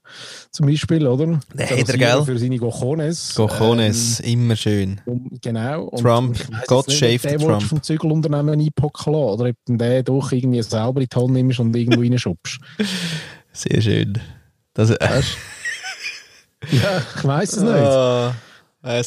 [0.51, 1.25] zum Beispiel, oder?
[1.25, 2.23] Den Der hat er, gell?
[2.23, 3.35] Für seine Gochones.
[3.35, 5.01] Cojones, immer schön.
[5.05, 5.83] Ähm, um, genau.
[5.85, 7.51] Und Trump, nicht, shaved der Trump.
[7.53, 11.31] willst vom Zügelunternehmen einpacken lassen oder ob du den doch irgendwie selber in die Hand
[11.31, 12.59] nimmst und irgendwo reinschubst.
[13.51, 14.19] Sehr schön.
[14.73, 14.97] Das, äh,
[16.71, 17.73] ja, ich weiß es nicht.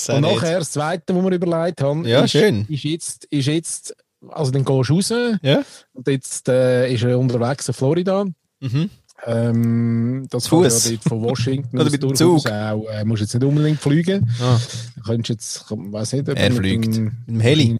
[0.09, 2.67] Äh, Und nachher das Zweite, was wir überlegt haben, Ja, ist, schön.
[2.69, 3.97] ist jetzt, ist jetzt,
[4.29, 5.63] also dann gehst du raus Ja?
[5.93, 8.25] und jetzt äh, ist er unterwegs in Florida.
[8.61, 8.91] Mhm.
[9.27, 10.91] Ähm, das ja Fuß?
[10.91, 12.47] dort von Washington Oder mit dem Zug?
[12.49, 14.31] auch, äh, musst jetzt nicht unbedingt fliegen.
[14.41, 14.59] Ah,
[14.97, 16.97] Du könntest jetzt, ich weiß nicht, Er mit fliegt.
[16.97, 17.67] Dem, mit dem Heli.
[17.69, 17.79] dem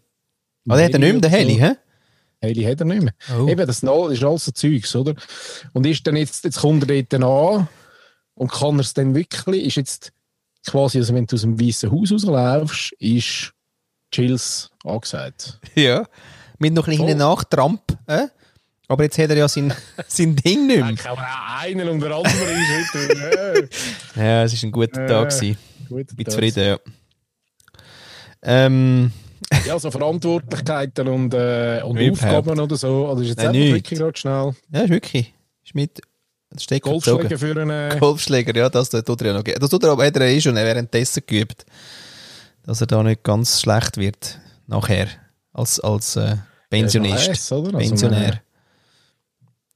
[0.69, 1.37] Ah, der hat er nicht mehr, so.
[1.37, 1.73] Heli, hä?
[2.41, 3.15] Heli hat er nicht mehr.
[3.39, 3.49] Oh.
[3.49, 3.85] Eben, das ist
[4.25, 5.15] alles so Zeugs, oder?
[5.73, 7.69] Und ist dann jetzt, jetzt kommt er dort an
[8.35, 10.13] und kann er es dann wirklich, ist jetzt
[10.67, 13.53] quasi, also wenn du aus dem Weißen Haus rauslaufst, ist
[14.13, 15.59] Chills angesagt.
[15.75, 16.07] Ja.
[16.59, 18.27] Mit noch ein bisschen hinten nach Trump, äh?
[18.91, 19.73] Aber jetzt hat er ja sein,
[20.09, 20.85] sein Ding nicht mehr.
[20.87, 23.69] man auch einen und der andere ist heute.
[24.17, 25.29] Ja, es war ein guter Äh, Tag.
[25.31, 25.59] Gewesen.
[26.09, 26.79] Ich bin zufrieden, ja.
[28.43, 29.13] Ähm,
[29.67, 31.99] Ja, so Verantwortlichkeiten und, äh, und.
[32.13, 33.09] Aufgaben oder so.
[33.11, 33.75] Oder ist jetzt Nein, nichts.
[33.75, 35.35] wirklich gerade schnell ja, ist wirklich.
[35.65, 36.01] Ist mit
[36.51, 37.39] das Stecker Golfschläge gezogen.
[37.55, 37.99] für einen.
[38.01, 39.43] Golfschläger, ja, das tut er ja noch.
[39.45, 41.67] Das tut er aber hat er eh schon währenddessen geübt.
[42.65, 44.39] Dass er da nicht ganz schlecht wird.
[44.69, 45.09] Nachher.
[45.53, 46.37] Als, als äh,
[46.71, 47.29] Pensionist.
[47.29, 47.79] weiss, oder?
[47.79, 48.43] Also, Pensionär.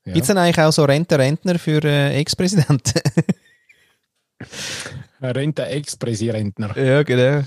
[0.05, 0.13] Ja.
[0.13, 3.01] Gibt es denn eigentlich auch so Rente, Rentner für äh, Ex-Präsidenten?
[5.23, 6.77] Rente-Ex-Präsidentner.
[6.77, 7.45] ja, genau.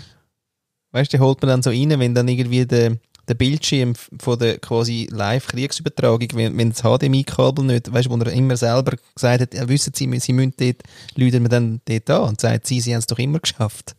[0.92, 4.40] Weißt du, die holt man dann so rein, wenn dann irgendwie der, der Bildschirm von
[4.40, 9.42] der quasi Live-Kriegsübertragung, wenn, wenn das HDMI-Kabel nicht, weißt du, wo er immer selber gesagt
[9.42, 10.84] hat, ja, wissen Sie, Sie müssen dort,
[11.16, 13.96] läuten wir dann dort an und sagt, Sie, Sie haben es doch immer geschafft.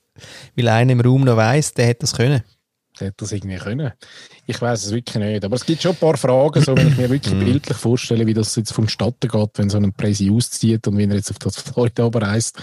[0.56, 2.42] Weil einer im Raum noch weiss, der hätte das können.
[2.98, 3.92] Hätte das irgendwie können.
[4.46, 5.44] Ich weiß es wirklich nicht.
[5.44, 7.44] Aber es gibt schon ein paar Fragen, so wenn ich mir wirklich Mhm.
[7.44, 11.14] bildlich vorstelle, wie das jetzt vonstatten geht, wenn so ein Präsi auszieht und wie er
[11.14, 12.58] jetzt auf das Florida reist,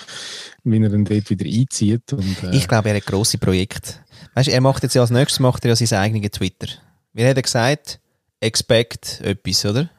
[0.64, 2.14] wie er dann dort wieder einzieht.
[2.14, 3.94] Und, äh, Ich glaube, er hat grosse Projekte.
[4.34, 6.68] Weißt du, er macht jetzt ja als nächstes macht er ja sein eigenes Twitter.
[7.14, 8.00] Wie hat er gesagt?
[8.40, 9.90] Expect etwas, oder?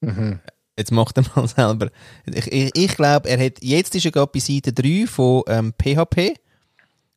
[0.00, 0.40] mhm.
[0.78, 1.90] Jetzt macht er mal selber.
[2.26, 5.72] Ich, ich, ich glaube, er hat, jetzt ist er gerade bei Seite 3 von ähm,
[5.80, 6.34] PHP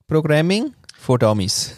[0.08, 1.74] Programming for Dummies.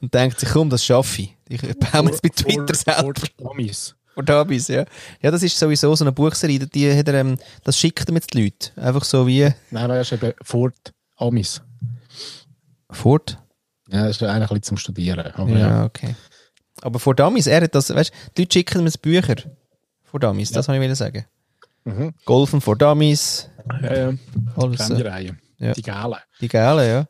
[0.00, 1.36] Und denkt sich, komm, das schaffe ich.
[1.48, 3.12] Ich baue mir jetzt bei Twitter.
[3.38, 3.94] Dummies.
[4.14, 4.84] For Dummies, ja.
[5.20, 8.32] Ja, das ist sowieso so eine Buchserie, die hat er, ähm, das schickt er mit
[8.32, 8.80] den Leuten.
[8.80, 11.60] Einfach so wie Nein, das ist eben Fort Amis.
[12.90, 13.38] Fort.
[13.88, 15.32] Ja, das ist eigentlich ein bisschen zum Studieren.
[15.34, 15.84] Aber Ja, ja.
[15.84, 16.14] okay.
[16.82, 19.36] Aber for Dummies, er hat das, weißt du, die Leute schicken mir Bücher.
[20.04, 21.24] For Dummies, das wollte ich sagen.
[21.84, 22.14] Mhm.
[22.24, 23.48] Golfen for Dummies,
[23.82, 24.12] Ja, ja.
[24.56, 25.36] alles die Reihe.
[25.58, 25.72] Ja.
[25.72, 26.18] Die Gale.
[26.40, 27.06] Die Gale, ja.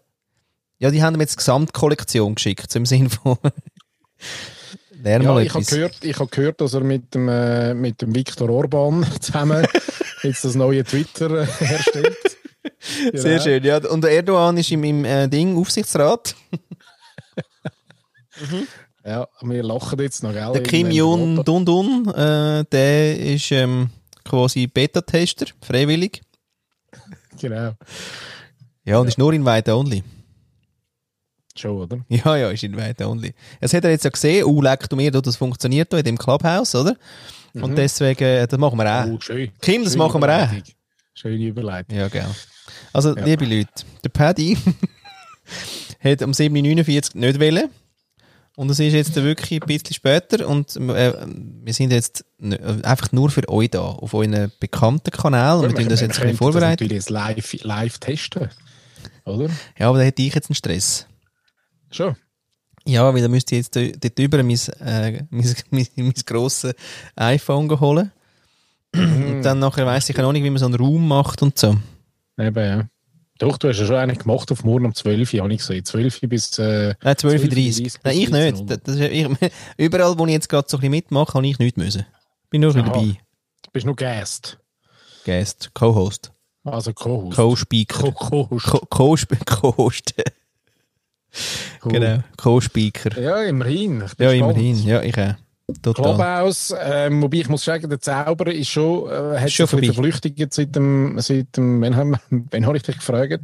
[0.79, 3.39] Ja, die haben ihm jetzt die Gesamtkollektion geschickt, so im Sinne von.
[5.03, 8.03] Lern Ja, mal ich habe gehört, ich hab gehört, dass er mit dem, äh, mit
[8.03, 9.67] dem Viktor Orban zusammen
[10.23, 12.17] jetzt das neue Twitter äh, herstellt.
[13.13, 13.43] Sehr Genau.
[13.43, 13.77] schön, ja.
[13.89, 16.35] Und der Erdogan ist im, im äh, Ding, Aufsichtsrat.
[19.05, 20.53] Ja, wir lachen jetzt noch, gell?
[20.53, 23.91] Der Kim Jong Dun Dun, äh, der ist ähm,
[24.25, 26.23] quasi Beta-Tester, freiwillig.
[27.41, 27.73] Genau.
[28.85, 30.03] Ja, und ist nur Invite Only.
[31.57, 31.99] Schon, oder?
[32.09, 33.35] Ja, ja, ist Invite Only.
[33.61, 36.19] Das hat er jetzt ja gesehen, oh, leck du mir, das funktioniert da in dem
[36.19, 36.97] Clubhouse, oder?
[37.55, 39.07] Und deswegen, äh, das machen wir auch.
[39.07, 39.51] Oh, schön.
[39.63, 40.49] Kim, das Schöne machen wir auch.
[41.15, 41.97] Schöne Überleitung.
[41.97, 42.27] Ja, gell.
[42.93, 43.25] Also, Ja.
[43.25, 43.71] liebe Leute,
[44.05, 44.59] der Paddy
[46.05, 47.71] hat um 7.49 Uhr nicht wollen.
[48.57, 52.25] Und es ist jetzt wirklich ein bisschen später und äh, wir sind jetzt
[52.83, 56.23] einfach nur für euch da, auf euren bekannten Kanal und wir tun das jetzt ein
[56.23, 56.71] bisschen vorbereiten.
[56.71, 58.49] natürlich jetzt live, live testen.
[59.27, 59.51] Oder?
[59.79, 61.07] Ja, aber da hätte ich jetzt einen Stress.
[61.97, 62.17] Schon.
[62.87, 66.75] Ja, weil da müsste ich jetzt dort dort über mein, äh, mein, mein, mein grosses
[67.17, 68.13] iPhone holen.
[68.95, 71.59] und dann nachher weiss ich ja noch nicht, wie man so einen Raum macht und
[71.59, 71.77] so.
[72.39, 72.89] Eben, ja.
[73.39, 75.85] Doch, du hast ja schon einen gemacht auf morgen um 12 Uhr, habe ich gesehen.
[75.85, 76.59] 12 Uhr bis.
[76.59, 77.87] Äh, Nein, 12.30 Uhr.
[77.89, 78.57] 12.30 Nein, ich nicht.
[78.57, 78.67] 13.00.
[78.67, 81.59] Das, das ist, ich, überall, wo ich jetzt gerade so ein bisschen mitmache, habe ich
[81.59, 82.07] nichts müssen.
[82.49, 82.83] Bin nur Aha.
[82.83, 83.01] dabei.
[83.63, 84.59] du bist nur Gast.
[85.25, 86.33] Guest, Co-Host,
[86.65, 87.37] Also Co-Host.
[87.37, 88.67] Co-Speaker, Co-Host.
[88.67, 90.15] Co- Co-Host,
[91.85, 91.93] Cool.
[91.93, 93.21] genau, Co-Speaker.
[93.21, 94.03] Ja, immerhin.
[94.07, 95.35] Ich bin Ja, immerhin, ja, ich auch.
[95.83, 96.05] Total.
[96.15, 100.55] Clubhouse, ähm, wobei ich muss sagen, der Zauber ist schon, äh, hat schon sich verflüchtigt
[100.55, 103.41] seit dem, seit dem, wann haben wann habe ich dich gefragt?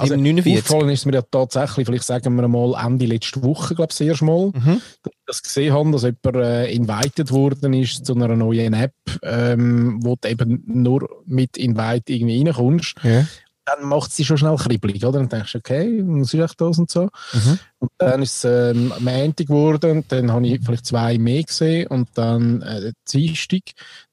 [0.00, 0.58] Also, 49.
[0.58, 4.06] aufgefallen ist mir ja tatsächlich, vielleicht sagen wir mal Ende letzte Woche, glaube ich, das
[4.06, 4.80] erste Mal, Mhm.
[5.02, 8.94] dass ich das gesehen habe, dass jemand äh, invited worden ist zu einer neuen App,
[9.24, 12.94] ähm, wo du eben nur mit Invite irgendwie reinkommst.
[13.02, 13.26] Ja.
[13.76, 15.18] Dann macht sie schon schnell kribbelig, oder?
[15.18, 17.02] Dann denkst du, okay, was ist echt das und so.
[17.32, 17.58] Mhm.
[17.80, 21.86] Und dann ist es ähm, am Montag geworden, dann habe ich vielleicht zwei mehr gesehen
[21.88, 23.60] und dann äh, Dienstag,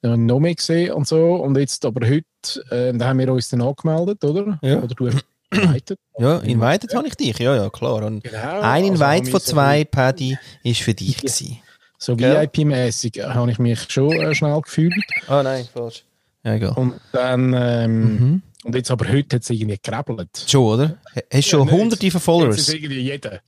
[0.02, 1.36] dann habe ich noch mehr gesehen und so.
[1.36, 2.26] Und jetzt aber heute,
[2.70, 4.60] äh, da haben wir uns dann angemeldet, oder?
[4.62, 4.80] Ja.
[4.82, 5.98] Oder du hast invited.
[6.18, 8.04] Ja, invited habe ich dich, ja, ja, klar.
[8.04, 8.38] Und Genau.
[8.62, 11.58] ein Also Invite habe von ich so- zwei, Paddy, ist für dich gewesen.
[11.98, 12.14] So?
[12.18, 14.94] VIP-mäßig habe ich mich schon äh, schnell gefühlt.
[15.28, 16.04] Ah, nein, falsch.
[16.44, 16.74] Ja, egal.
[16.76, 18.42] Und dann, ähm, Mhm.
[18.66, 20.44] Und jetzt aber heute hat es irgendwie gekrabbelt.
[20.48, 20.98] Schon, oder?
[21.32, 22.58] Hast du schon nein, hunderte von Jetzt Followers?
[22.58, 23.40] ist irgendwie jeder.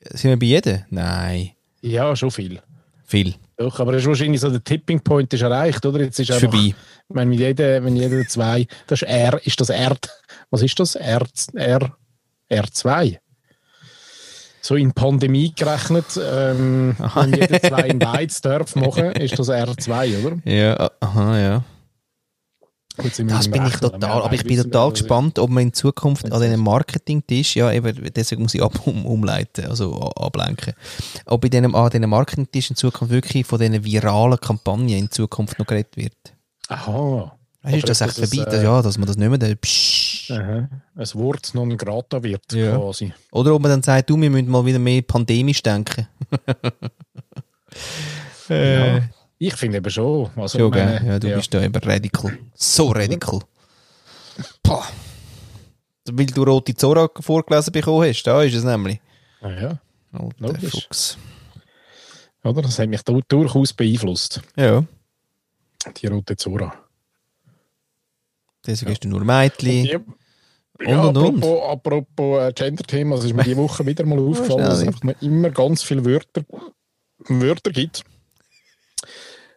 [0.00, 0.84] Sind wir bei jedem?
[0.88, 1.50] Nein.
[1.82, 2.58] Ja, schon viel.
[3.04, 3.34] Viel.
[3.58, 6.00] Doch, aber es ist wahrscheinlich so, der Tipping Point ist erreicht, oder?
[6.00, 6.74] Jetzt ist Ist einfach, vorbei.
[7.10, 9.96] wenn jeder, wenn jeder zwei, das ist R, ist das R,
[10.50, 10.94] was ist das?
[10.94, 11.96] R, R,
[12.50, 13.18] R2.
[14.62, 20.24] So in Pandemie gerechnet, ähm, wenn jeder zwei in Weiz darf machen, ist das R2,
[20.24, 20.38] oder?
[20.50, 21.64] Ja, ah, aha, ja.
[22.98, 26.60] Das bin ich total, aber ich bin total gespannt, ob man in Zukunft an diesen
[26.60, 30.74] Marketing-Tisch, ja, eben, deswegen muss ich ab, um, umleiten, also ablenken,
[31.26, 35.58] ob bei diesem, an diesen Marketing-Tisch in Zukunft wirklich von diesen viralen Kampagnen in Zukunft
[35.58, 36.14] noch geredet wird.
[36.68, 37.34] Aha.
[37.62, 38.42] Weißt, ist das echt das, vorbei?
[38.50, 40.68] äh, dass, ja, dass man das nicht mehr, psch, Aha.
[40.96, 42.76] Ein Wort non grata wird, Ja.
[42.76, 43.12] quasi.
[43.32, 46.06] oder ob man dann sagt, du, wir müssen mal wieder mehr pandemisch denken.
[48.48, 49.02] Ja.
[49.38, 50.30] Ich finde eben schon.
[50.36, 51.06] Also, Schon, meine?
[51.06, 52.36] Ja, du bist da eben radical.
[52.54, 53.40] So radical.
[54.62, 54.84] Pah.
[56.10, 59.00] Weil du rote Zora vorgelesen bekommen hast, da ist es nämlich.
[59.40, 59.78] Ah, ja.
[60.12, 60.70] Alter Logisch.
[60.70, 61.18] Fuchs.
[62.42, 62.62] Oder?
[62.62, 64.84] Das hat mich du durchaus beeinflusst, Ja,
[65.96, 66.74] die rote Zora.
[68.66, 69.84] deswegen hast du nur Mädchen.
[69.84, 69.98] Ja,
[70.98, 71.44] Und, und, und.
[71.44, 75.12] apropos, apropos äh, Gender-Thema, das ist mir diese Woche wieder mal aufgefallen, dass es ja.
[75.20, 76.42] immer ganz viele Wörter,
[77.28, 78.04] Wörter gibt.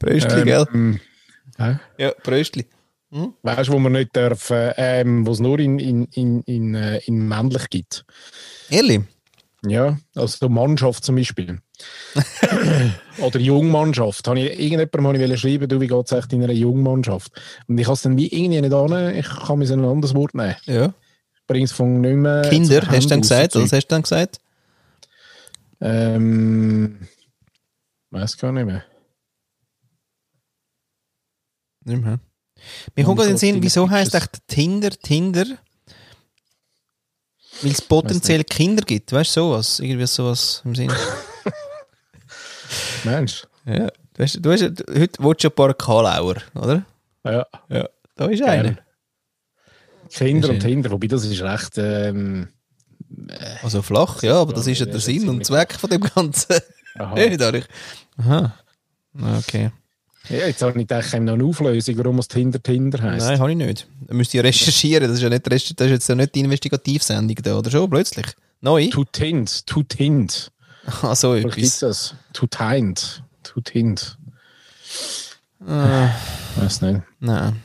[0.02, 0.66] Bröstli, gell?
[0.74, 1.00] Ähm,
[1.58, 1.80] hä?
[1.98, 2.66] Ja, Bröstli.
[3.44, 7.00] Weißt du, wo man nicht dürfen, ähm, wo es nur in, in, in, in, äh,
[7.00, 8.06] in männlich gibt.
[8.70, 9.02] Ehrlich?
[9.68, 11.60] Ja, also so Mannschaft zum Beispiel.
[13.20, 14.28] Oder Jungmannschaft.
[14.28, 17.32] Habe ich irgendjemandem habe ich schreiben, du, wie geht es echt in einer Jungmannschaft?
[17.68, 20.16] Und ich habe es dann wie irgendwie nicht an, ich kann mir so ein anderes
[20.16, 20.56] Wort nehmen.
[20.66, 20.94] Ja.
[21.36, 22.44] Ich bringe es von nicht mehr.
[22.50, 23.56] Kinder, hast du dann gesagt?
[23.56, 24.40] Was hast du dann gesagt?
[25.82, 27.08] Ähm,
[28.10, 28.84] weiß gar nicht mehr.
[31.84, 32.20] Nicht mehr.
[32.96, 35.46] Mir kommt gerade in den Sinn, wieso heisst echt Tinder Tinder?
[37.62, 39.80] Weil es potenziell Kinder gibt, weißt du, sowas?
[39.80, 40.92] Irgendwie sowas im Sinn.
[43.04, 43.46] Mensch.
[43.66, 43.88] ja.
[44.14, 44.84] Du hast, du hast, heute
[45.24, 46.86] willst du ein paar Kalauer, oder?
[47.24, 47.88] Ja, Ja.
[48.16, 48.64] Da ist einer.
[48.64, 48.80] Gern.
[50.10, 51.78] Kinder und Kinder, wobei das ist recht.
[51.78, 52.50] Ähm,
[53.64, 56.58] Also flach, ja, aber das ist ja der Sinn und Zweck von dem Ganzen.
[56.96, 57.16] aha.
[58.18, 58.54] Aha.
[59.40, 59.72] Okay.
[60.32, 63.28] Ja, jetzt habe ich gedacht, ich noch eine Auflösung, warum es Tinder Tinder heisst.
[63.28, 63.88] Nein, habe ich nicht.
[64.08, 65.08] Da müsst ihr recherchieren.
[65.08, 67.90] Das ist ja nicht, das ist jetzt ja nicht die Investigativsendung da, oder schon?
[67.90, 68.28] Plötzlich.
[68.62, 68.88] Neu?
[68.90, 70.52] To Tind, to Tind.
[71.02, 71.80] Ah, so Was gibt etwas.
[71.80, 72.16] das?
[72.34, 73.24] To Tind.
[73.44, 74.18] To Tind.
[75.68, 76.10] Ah,
[76.56, 77.02] Weiß nicht.
[77.20, 77.62] nein.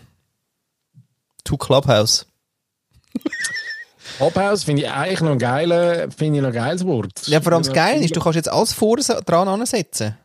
[1.44, 2.26] To Clubhouse.
[4.18, 7.26] Clubhouse finde ich eigentlich noch ein geiles, finde ich noch ein geiles Wort.
[7.26, 10.16] Ja, vor allem das Geile ist, du kannst jetzt alles vor dran ansetzen.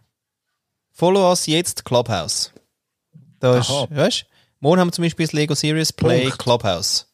[0.92, 2.52] Follow us jetzt Clubhouse.
[3.40, 3.88] Da ist, Aha.
[3.90, 4.26] weißt du?
[4.60, 6.40] Morgen haben wir zum Beispiel das Lego Series Play Punkt.
[6.40, 7.08] Clubhouse.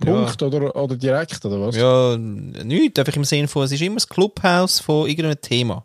[0.00, 1.74] Punkt oder, oder direkt, oder was?
[1.74, 5.84] Ja, nichts, einfach im Sinne von, es ist immer das Clubhouse von irgendeinem Thema.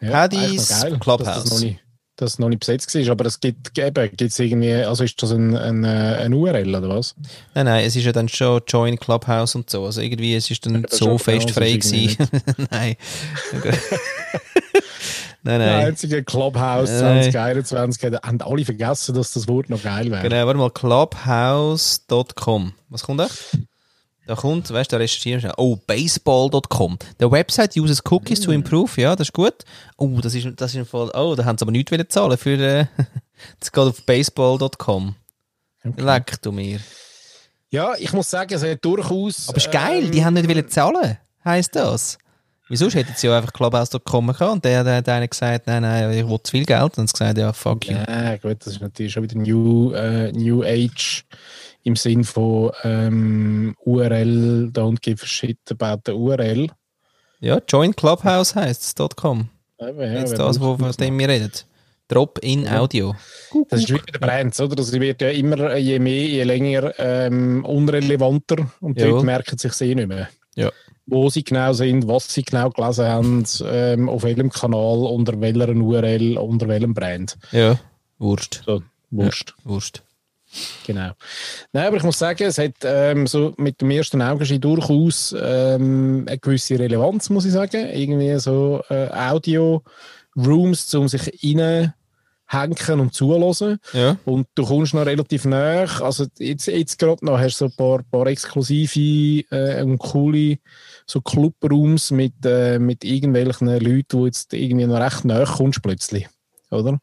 [0.00, 1.44] Ja, Paddy's geil, Clubhouse.
[1.44, 1.80] Das noch nicht,
[2.16, 5.32] dass es noch nicht besetzt war, aber es gibt eben, gibt's irgendwie, also ist das
[5.32, 7.16] ein, ein, äh, ein URL oder was?
[7.54, 9.86] Nein, nein, es ist ja dann schon Join Clubhouse und so.
[9.86, 12.28] Also irgendwie, es ist dann das so schon fest genau, frei das gewesen.
[12.70, 12.96] nein.
[15.44, 15.86] nein, Der nein.
[15.86, 17.30] einzige Clubhouse Nein.
[17.30, 20.22] 2021 hat- haben alle vergessen, dass das Wort noch geil wäre.
[20.28, 22.72] Genau, warte mal, clubhouse.com.
[22.88, 23.28] Was kommt da?
[24.26, 25.54] Da kommt, weißt du, da recherchieren wir schnell.
[25.58, 26.98] Oh, baseball.com.
[27.20, 28.98] The website uses cookies to improve.
[29.00, 29.52] Ja, das ist gut.
[29.98, 31.10] Oh, das ist, das ist ein Fall.
[31.14, 32.86] Oh, da haben sie aber nichts wollen zahlen für, äh,
[33.60, 35.14] das geht auf baseball.com.
[35.98, 36.80] Leck du mir.
[37.68, 39.48] Ja, ich muss sagen, es hat durchaus.
[39.50, 41.18] Aber ist geil, ähm, die haben nicht wollen zahlen.
[41.44, 42.16] Heisst das?
[42.68, 46.10] Wieso hätten sie ja einfach clubhouse.com können und der, der hat einer gesagt, nein, nein,
[46.12, 46.96] ich will zu viel Geld.
[46.96, 47.94] Und sie gesagt, ja, fuck you.
[47.94, 51.24] Ja, gut, das ist natürlich schon wieder New, äh, New Age
[51.82, 56.68] im Sinn von ähm, URL, don't give a shit about the URL.
[57.40, 59.50] Ja, join clubhouse heisst es, .com.
[59.78, 61.50] Eben, ja, Jetzt das, man wo, von das dem wir reden.
[62.08, 63.14] Drop in Audio.
[63.68, 64.76] Das ist wie bei den Brands, oder?
[64.76, 69.08] Das wird ja immer, je mehr, je länger ähm, unrelevanter und Ja.
[69.08, 70.28] dort merken sich sie nicht mehr.
[70.54, 70.70] Ja.
[71.06, 75.68] Wo sie genau sind, was sie genau gelesen haben, ähm, auf welchem Kanal, unter welcher
[75.68, 77.36] URL, unter welchem Brand.
[77.52, 77.78] Ja,
[78.18, 78.62] Wurst.
[78.64, 79.54] So, wurscht.
[79.64, 80.02] Wurst.
[80.86, 81.12] Genau.
[81.72, 86.24] Nein, aber ich muss sagen, es hat ähm, so mit dem ersten Augenschein durchaus ähm,
[86.28, 87.88] eine gewisse Relevanz, muss ich sagen.
[87.92, 93.78] Irgendwie so äh, Audio-Rooms, um sich reinhängen und zuhören.
[93.92, 94.16] Ja.
[94.24, 95.86] Und du kommst noch relativ nah.
[96.00, 100.58] Also jetzt, jetzt gerade noch hast du so ein paar, paar exklusive äh, und coole
[101.06, 106.26] so Clubrooms mit, äh, mit irgendwelchen Leuten, wo jetzt irgendwie noch recht nah kommst plötzlich.
[106.70, 106.98] oder?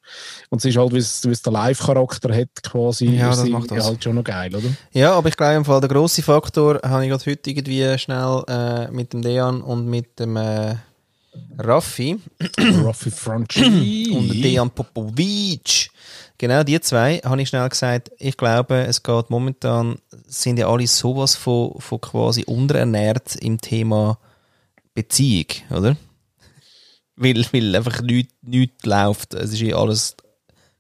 [0.50, 3.86] Und es ist halt, wie es, der Live-Charakter hat, quasi, Ja, das macht das.
[3.86, 4.68] halt schon noch geil, oder?
[4.92, 8.44] Ja, aber ich glaube im Fall, der grosse Faktor habe ich gerade heute irgendwie schnell
[8.48, 10.76] äh, mit dem Dejan und mit dem äh,
[11.60, 12.20] Raffi
[12.84, 14.12] Ruffy Franchi.
[14.18, 15.90] und Dejan Popovic.
[16.42, 20.88] Genau, die zwei habe ich schnell gesagt, ich glaube, es geht momentan, sind ja alle
[20.88, 24.18] sowas von, von quasi unterernährt im Thema
[24.96, 25.96] Beziehung, oder?
[27.16, 29.36] Weil, weil einfach nichts nicht läuft.
[29.36, 30.16] Es ist ja alles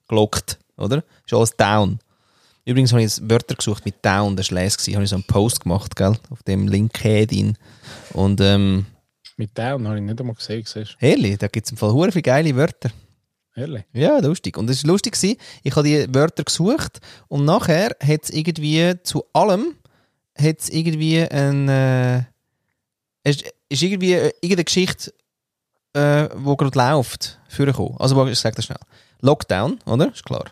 [0.07, 1.03] gelockt, oder?
[1.27, 1.99] Ist alles down.
[2.65, 4.91] Übrigens habe ich jetzt Wörter gesucht mit down, das war leise.
[4.93, 6.17] Habe ich so einen Post gemacht, gell?
[6.31, 7.55] Auf dem LinkedIn.
[8.13, 8.87] Und, ähm,
[9.37, 12.11] Mit Down habe ich nicht einmal gesehen, siehst ehrlich, da gibt es im Fall hure
[12.11, 12.89] viele geile Wörter.
[13.55, 13.83] Ehrlich?
[13.93, 14.57] Ja, lustig.
[14.57, 18.93] Und es war lustig, gewesen, ich habe die Wörter gesucht und nachher hat es irgendwie
[19.03, 19.75] zu allem
[20.37, 21.67] hat's irgendwie ein.
[21.69, 22.23] Äh,
[23.23, 25.13] es ist irgendwie äh, irgendeine Geschichte,
[25.93, 27.95] äh, wo gerade läuft, vorgekommen.
[27.99, 28.79] Also, ich sage das schnell.
[29.21, 30.11] Lockdown, oder?
[30.11, 30.45] Ist klar.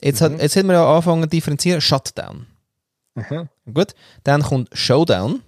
[0.00, 1.80] Jetzt, hat, jetzt hat man ja angefangen zu differenzieren.
[1.80, 2.46] Shutdown.
[3.16, 3.48] Aha.
[3.72, 3.94] Gut.
[4.22, 5.42] Dann kommt Showdown.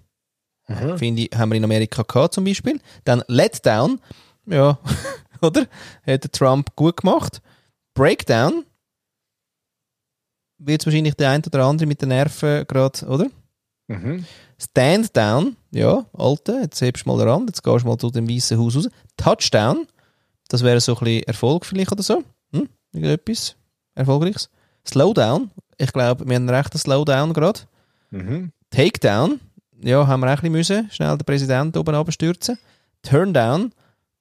[0.67, 0.97] Aha.
[0.97, 2.81] Finde ich, haben wir in Amerika gehabt zum Beispiel.
[3.05, 4.01] Dann Letdown,
[4.47, 4.79] ja,
[5.43, 5.67] oder?
[6.07, 7.41] Hat der Trump gut gemacht.
[7.95, 8.65] Breakdown,
[10.59, 13.27] wird wahrscheinlich der ein oder andere mit den Nerven gerade, oder?
[13.89, 14.25] Mhm.
[14.59, 18.11] Stand down, ja, Alte, jetzt hebst du mal den Rand, jetzt gehst du mal zu
[18.11, 18.89] dem weißen Haus raus.
[19.17, 19.87] Touchdown,
[20.49, 22.23] das wäre so ein bisschen Erfolg vielleicht oder so.
[22.53, 22.69] Hm?
[22.93, 23.57] Irgendetwas
[23.95, 24.51] Erfolgreiches.
[24.87, 27.61] Slowdown, ich glaube, wir haben einen rechten Slowdown gerade.
[28.11, 28.53] Mhm.
[28.71, 29.41] Takedown,
[29.83, 32.59] ja, haben wir auch ein bisschen müssen, schnell den Präsidenten oben abstürzen.
[33.03, 33.73] Turndown,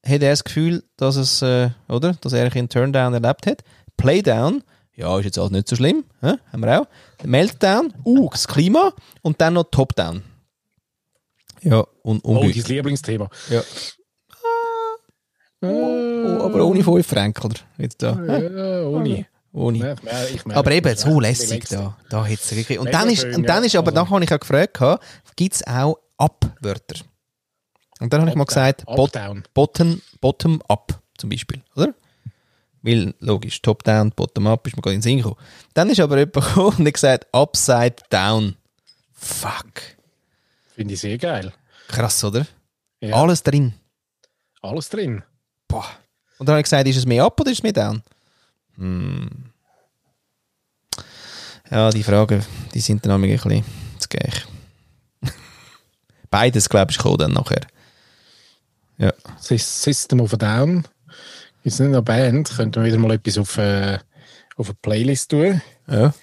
[0.07, 3.63] hat er das Gefühl, dass es, äh, oder, dass er einen Turndown erlebt hat.
[3.97, 4.63] Playdown,
[4.95, 6.33] ja, ist jetzt auch nicht so schlimm, hä?
[6.51, 6.87] haben wir auch.
[7.25, 10.23] Meltdown, uh, das Klima und dann noch Topdown.
[11.61, 12.55] Ja, und Oh, unglück.
[12.55, 13.29] dein Lieblingsthema.
[13.49, 13.61] ja.
[15.61, 17.53] Oh, aber ohne 5 Franken?
[17.77, 18.11] Jetzt da.
[18.23, 19.25] Ja, ohne.
[19.51, 19.77] Ohne.
[19.79, 19.95] Ja,
[20.33, 21.97] ich merke- Aber eben, so lässig da.
[22.09, 22.77] Da hat's wirklich.
[22.77, 23.67] Und dann ist, und dann ja.
[23.67, 25.01] ist aber, Also- nachher habe ich auch gefragt,
[25.37, 26.99] gibt es auch Up-Wörter?
[27.99, 29.13] Und dann habe ich mal gesagt, bot,
[29.53, 31.93] bottom, bottom up zum Beispiel, oder?
[32.81, 35.37] Weil, logisch, top down, bottom up ist mir gerade in den Sinn gekommen.
[35.73, 38.55] Dann ist aber jemand gekommen und hat gesagt, upside down.
[39.13, 39.81] Fuck.
[40.75, 41.51] Finde ich sehr geil.
[41.87, 42.45] Krass, oder?
[42.99, 43.15] Ja.
[43.15, 43.73] Alles drin.
[44.61, 45.23] Alles drin.
[45.67, 45.85] Boah.
[46.37, 48.03] Und dann habe ich gesagt, ist es mehr up oder ist es mehr down?
[48.77, 49.29] Hm.
[51.71, 53.63] Ja, die Fragen, die sind dann auch ein bisschen
[53.97, 54.45] zu gleich.
[56.29, 57.65] Beides, glaube ich, kommt dann nachher.
[58.97, 59.13] Ja.
[59.41, 60.83] Sys- System of a Down.
[61.63, 62.49] Ist nicht eine Band.
[62.55, 63.97] Könnten wir wieder mal etwas auf, äh,
[64.57, 65.61] auf eine Playlist tun.
[65.89, 66.13] ja.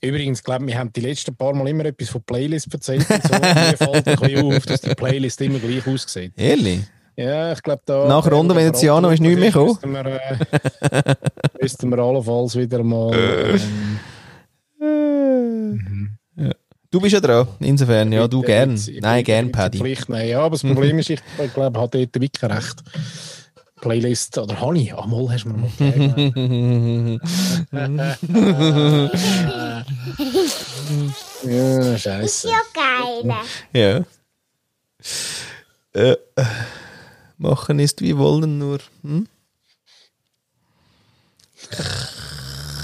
[0.00, 3.08] Übrigens, glaube wir haben die letzten paar Mal immer etwas von Playlist erzählt.
[3.08, 3.28] Und so.
[3.32, 6.32] Mir fällt ein bisschen auf, dass die Playlist immer gleich aussieht.
[6.36, 6.80] Ehrlich?
[7.16, 8.06] Ja, ich glaube, da.
[8.06, 9.68] Nach Ronda Veneziano ist nichts mehr gekommen?
[9.70, 11.14] Müssten wir, äh,
[11.58, 13.58] müssten wir allenfalls wieder mal.
[14.82, 16.13] Ähm,
[16.94, 18.12] Du bist ja dran, insofern.
[18.12, 18.70] Ja, du gern.
[18.76, 19.78] jetzt- Nein, gern, Paddy.
[19.78, 20.28] Pflicht nehmen.
[20.28, 21.20] Ja, aber das Problem ist, ich
[21.52, 22.84] glaube, hat dort wirklich recht.
[23.80, 24.94] Playlist, oder habe ich?
[24.94, 27.20] Einmal hast du mir mal gegeben.
[31.42, 32.48] ja, scheiße.
[32.48, 33.34] Ja, geil.
[33.72, 34.04] ja.
[36.00, 36.16] Äh,
[37.38, 38.78] machen ist wie wollen nur.
[39.02, 39.26] Hm?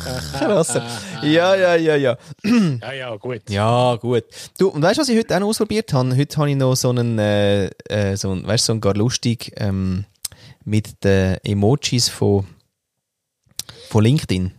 [0.38, 0.82] Krasser.
[1.22, 2.16] Ja, ja, ja, ja.
[2.44, 3.42] Ja, ja, gut.
[3.48, 4.24] Ja, gut.
[4.58, 6.16] Du, und weißt du, was ich heute auch noch ausprobiert habe?
[6.16, 8.94] Heute habe ich noch so einen, äh, äh, so einen, weißt du, so einen gar
[8.94, 10.04] lustig ähm,
[10.64, 12.46] mit den Emojis von,
[13.88, 14.52] von LinkedIn.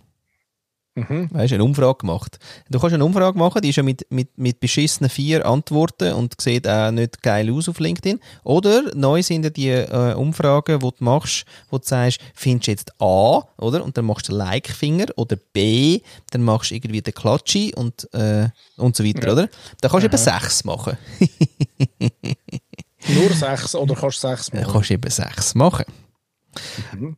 [0.95, 1.29] Mhm.
[1.31, 2.37] Weißt du, eine Umfrage gemacht.
[2.69, 6.39] Du kannst eine Umfrage machen, die ist ja mit, mit, mit beschissenen vier Antworten und
[6.41, 8.19] sieht auch nicht geil aus auf LinkedIn.
[8.43, 12.71] Oder neu sind ja die äh, Umfragen, wo du machst, wo du sagst, findest du
[12.71, 13.85] jetzt A, oder?
[13.85, 16.01] Und dann machst du den Like-Finger oder B,
[16.31, 19.47] dann machst du irgendwie den Klatschi und, äh, und so weiter, oder?
[19.79, 20.97] Da kannst du eben sechs machen.
[23.07, 24.73] Nur sechs oder kannst du sechs Dann machen?
[24.73, 25.85] kannst du eben sechs machen.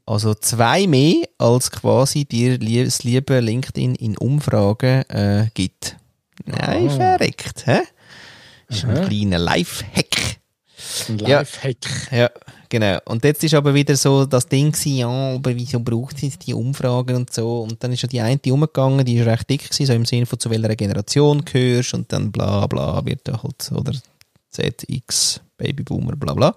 [0.06, 5.98] Also zwei mehr, als quasi dir das liebe LinkedIn in Umfragen äh, gibt.
[6.46, 7.80] Nein, verreckt, hä?
[8.70, 10.38] Ist ein kleiner Lifehack.
[11.10, 11.40] Ein Ja.
[11.40, 12.12] Lifehack.
[12.12, 12.30] Ja,
[12.70, 12.98] genau.
[13.06, 16.54] Und jetzt ist aber wieder so das Ding gewesen, ja, aber wieso braucht es die
[16.54, 17.62] Umfragen und so?
[17.62, 20.26] Und dann ist ja die eine umgegangen, die ist recht dick gewesen, so im Sinne
[20.26, 23.94] von zu welcher Generation gehörst und dann bla bla wird da halt, oder
[24.54, 26.56] ZX, Babyboomer, bla bla.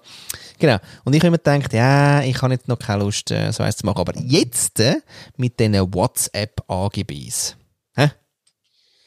[0.59, 0.77] Genau.
[1.03, 3.77] Und ich habe mir gedacht, ja, ich habe jetzt noch keine Lust, äh, so eins
[3.77, 3.99] zu machen.
[3.99, 5.01] Aber jetzt äh,
[5.37, 7.55] mit diesen WhatsApp-AGBs.
[7.95, 8.11] Hä?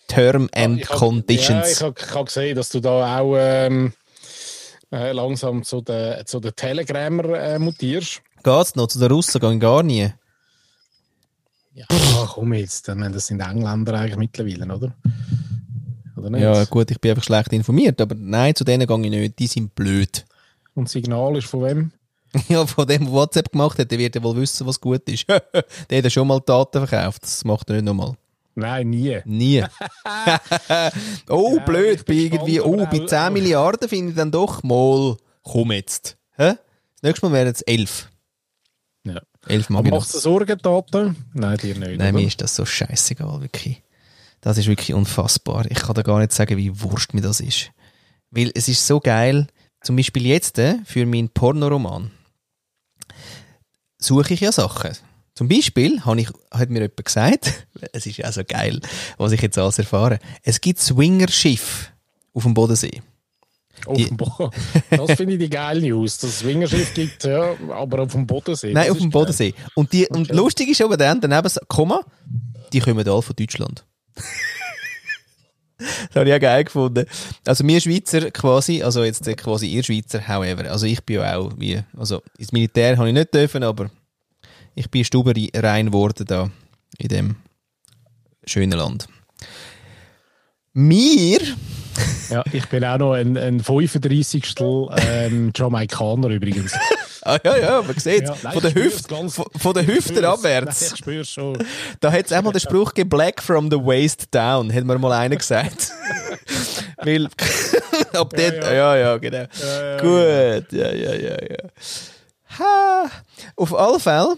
[0.09, 1.67] Term and Ich hab- Conditions.
[1.67, 3.93] Ja, ich habe hab gesehen, dass du da auch ähm,
[4.93, 8.23] äh, langsam zu den, zu den Telegrammer äh, mutierst.
[8.43, 8.89] Geht's noch?
[8.89, 10.13] Zu den Russen gehen gar nie.
[11.73, 11.87] Ja,
[12.27, 14.93] komm jetzt, das sind Engländer eigentlich mittlerweile, oder?
[16.21, 16.43] Oder nicht?
[16.43, 19.47] Ja, gut, ich bin einfach schlecht informiert, aber nein, zu denen gehe ich nicht, die
[19.47, 20.25] sind blöd.
[20.75, 21.93] Und das Signal ist von wem?
[22.49, 25.27] ja, von dem, der WhatsApp gemacht hat, der wird ja wohl wissen, was gut ist.
[25.29, 28.15] der hat ja schon mal Daten verkauft, das macht er nicht nochmal.
[28.55, 29.19] Nein, nie.
[29.25, 29.65] Nie.
[31.29, 35.73] oh, ja, blöd, bei irgendwie, oh, bei 10 Milliarden finde ich dann doch mal, komm
[35.73, 36.17] jetzt.
[36.37, 36.55] Hä?
[36.95, 38.09] Das nächste Mal wären es 11.
[39.05, 39.21] Ja.
[39.47, 39.83] 11 Mal.
[39.85, 41.17] Machst du Sorgen, Daten?
[41.33, 41.99] Nein, dir nicht.
[41.99, 42.13] Nein, oder?
[42.13, 43.83] mir ist das so scheißegal, wirklich.
[44.41, 45.67] Das ist wirklich unfassbar.
[45.71, 47.71] Ich kann da gar nicht sagen, wie wurscht mir das ist.
[48.31, 49.47] Weil es ist so geil,
[49.83, 52.11] zum Beispiel jetzt äh, für meinen Pornoroman
[53.99, 54.93] suche ich ja Sachen.
[55.35, 58.81] Zum Beispiel ich, hat mir jemand gesagt, es ist ja so geil,
[59.17, 60.19] was ich jetzt alles erfahre.
[60.43, 61.93] Es gibt Swingerschiff
[62.35, 63.03] auf dem Bodensee.
[63.87, 64.51] Auf dem Bo
[64.91, 66.19] das finde ich die geile News.
[66.19, 68.73] Das Swingerschiff gibt ja, aber auf dem Bodensee.
[68.73, 69.55] Nein, auf dem Bodensee.
[69.75, 70.19] Und, die, okay.
[70.19, 72.03] und lustig ist aber dann, daneben, Komma,
[72.73, 73.85] die kommen alle von Deutschland.
[75.79, 77.07] Das habe ich auch geil gefunden.
[77.47, 80.71] Also wir Schweizer quasi, also jetzt quasi ihr Schweizer, however.
[80.71, 83.91] Also ich bin ja auch wie, also ins Militär habe ich nicht dürfen, aber
[84.75, 85.05] ich bin
[85.55, 86.51] rein geworden da
[86.99, 87.37] in dem
[88.45, 89.09] schönen Land.
[90.73, 91.41] Wir
[92.31, 94.55] ja, ich bin auch noch ein, ein 35.
[94.61, 96.73] Ähm, Jamaikaner übrigens.
[97.23, 100.81] ah, ja, ja, man sieht ja, von, der Hüfte, von, von der Hüfte abwärts.
[100.81, 101.59] Nein, ich spüre schon.
[102.01, 105.13] Da hat es einmal den Spruch gegeben, Black from the waist down, hat mir mal
[105.13, 105.93] einer gesagt.
[106.97, 107.27] Weil,
[108.13, 108.73] ab ja, ja.
[108.73, 109.39] ja, ja, genau.
[109.39, 111.69] Ja, Gut, ja, ja, ja, ja.
[112.59, 113.11] Ha.
[113.57, 114.37] Auf alle Fälle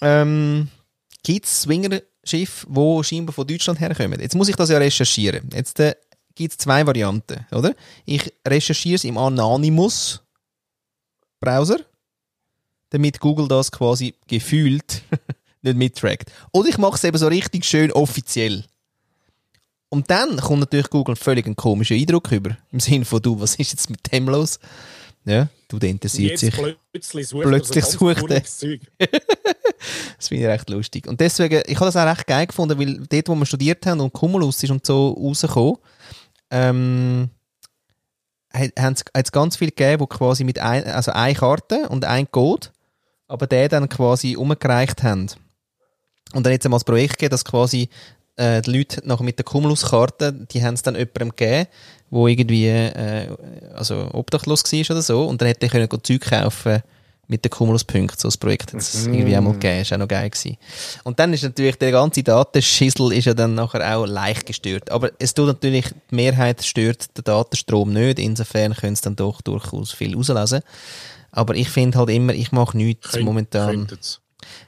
[0.00, 0.68] ähm,
[1.22, 4.20] gibt es Swingerschiffe, die scheinbar von Deutschland herkommen.
[4.20, 5.50] Jetzt muss ich das ja recherchieren.
[5.52, 5.94] Jetzt äh,
[6.34, 7.74] gibt es zwei Varianten, oder?
[8.04, 11.78] Ich recherchiere es im Anonymous-Browser,
[12.92, 15.02] damit Google das quasi gefühlt
[15.62, 16.30] nicht mittrackt.
[16.52, 18.64] Oder ich mache es eben so richtig schön offiziell.
[19.88, 22.56] Und dann kommt natürlich Google völlig einen komischen Eindruck über.
[22.70, 24.58] Im Sinne von, du, was ist jetzt mit dem los?
[25.24, 26.54] Ja, du, der interessiert sich.
[26.92, 28.40] Plötzlich sucht, plötzlich sucht er.
[30.16, 31.06] das finde ich recht lustig.
[31.06, 34.00] Und deswegen, ich habe das auch recht geil gefunden, weil dort, wo wir studiert haben
[34.00, 35.76] und Cumulus ist und so rausgekommen,
[36.50, 37.30] ähm,
[38.52, 42.68] hat es ganz viel gegeben, wo quasi mit ein, also eine Karte und ein Code,
[43.32, 45.26] aber der dann quasi umgereicht haben.
[46.34, 47.88] Und dann jetzt einmal das Projekt gegeben, dass quasi
[48.36, 51.66] äh, die Leute noch mit der Cumulus-Karte, die haben es dann jemandem gegeben,
[52.10, 53.28] wo irgendwie äh,
[53.74, 56.82] also obdachlos war oder so, und dann hätte er können Zeug kaufen
[57.26, 58.18] mit den Cumulus-Punkten.
[58.18, 59.14] So ein Projekt hat es mhm.
[59.14, 59.80] irgendwie einmal gegeben.
[59.80, 60.58] Ist auch noch geil gewesen.
[61.04, 64.90] Und dann ist natürlich der ganze Datenschissel ist ja dann nachher auch leicht gestört.
[64.90, 68.18] Aber es tut natürlich, die Mehrheit stört den Datenstrom nicht.
[68.18, 70.60] Insofern können es dann doch durchaus viel rauslesen.
[71.32, 73.70] Aber ich finde halt immer, ich mache nichts Könnt, momentan.
[73.70, 74.20] Könntet's.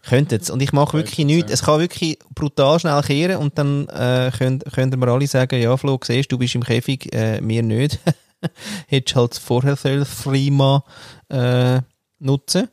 [0.08, 1.52] Könntet Und ich mache wirklich nichts.
[1.52, 5.76] Es kann wirklich brutal schnell kehren und dann äh, könnt, könnt ihr alle sagen, ja
[5.76, 7.98] Flo, siehst du bist im Käfig, äh, mir nicht.
[8.86, 10.84] Hättest halt vorher Threema
[11.28, 11.80] äh,
[12.18, 12.68] nutzen.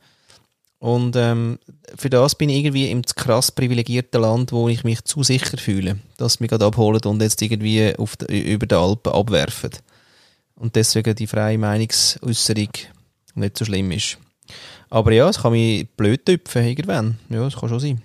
[0.79, 1.59] Und ähm,
[1.95, 5.99] für das bin ich irgendwie im krass privilegierten Land, wo ich mich zu sicher fühle,
[6.17, 9.71] dass mich gerade abholen und jetzt irgendwie auf die, über die Alpen abwerfen.
[10.55, 12.69] Und deswegen die freie Meinungsäußerung
[13.35, 14.17] nicht so schlimm ist.
[14.89, 17.17] Aber ja, es kann mich blöd tüpfen irgendwann.
[17.29, 18.01] Ja, das kann schon sein.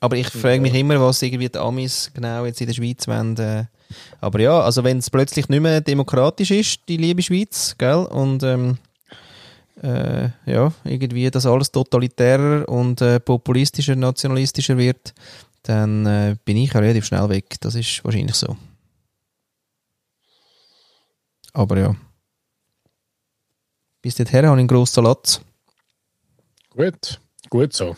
[0.00, 3.36] Aber ich frage mich immer, was irgendwie die Amis genau jetzt in der Schweiz wollen.
[3.38, 3.64] Äh.
[4.20, 8.42] Aber ja, also wenn es plötzlich nicht mehr demokratisch ist, die liebe Schweiz, gell, und
[8.42, 8.78] ähm,
[9.82, 15.14] äh, ja, irgendwie das alles totalitärer und äh, populistischer, nationalistischer wird,
[15.62, 17.56] dann äh, bin ich relativ schnell weg.
[17.60, 18.56] Das ist wahrscheinlich so.
[21.52, 21.94] Aber ja.
[24.02, 25.40] Bis dorthin habe ich einen grossen Latz.
[26.70, 27.96] Gut, gut so.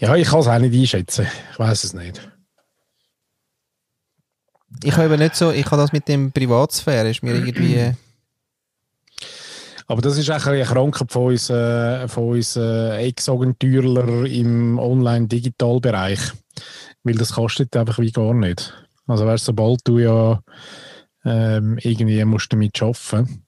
[0.00, 1.26] Ja, ich kann es auch nicht einschätzen.
[1.52, 2.28] Ich weiß es nicht.
[4.82, 7.94] Ich habe nicht so, ich habe das mit dem Privatsphäre, ist mir irgendwie
[9.90, 16.20] aber das ist auch eine Krankheit von uns, äh, von uns äh, Ex-Agenturler im Online-Digital-Bereich.
[17.04, 18.74] Weil das kostet einfach wie gar nicht.
[19.06, 20.42] Also weißt, sobald du ja
[21.24, 23.47] ähm, irgendwie musst damit arbeiten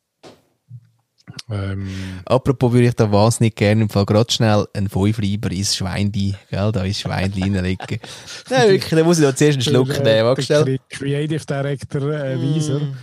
[1.51, 1.89] ähm,
[2.25, 6.73] Apropos würde ich da wahnsinnig gerne im Fall gerade schnell einen Fünfleiber ins Schweinli, gell,
[6.73, 7.99] da ins Schweinli reinlegen.
[8.51, 10.35] Nein, wirklich, da muss ich da zuerst einen Schluck nehmen.
[10.89, 12.81] Creative Director äh, Wieser.
[12.81, 12.97] Mm.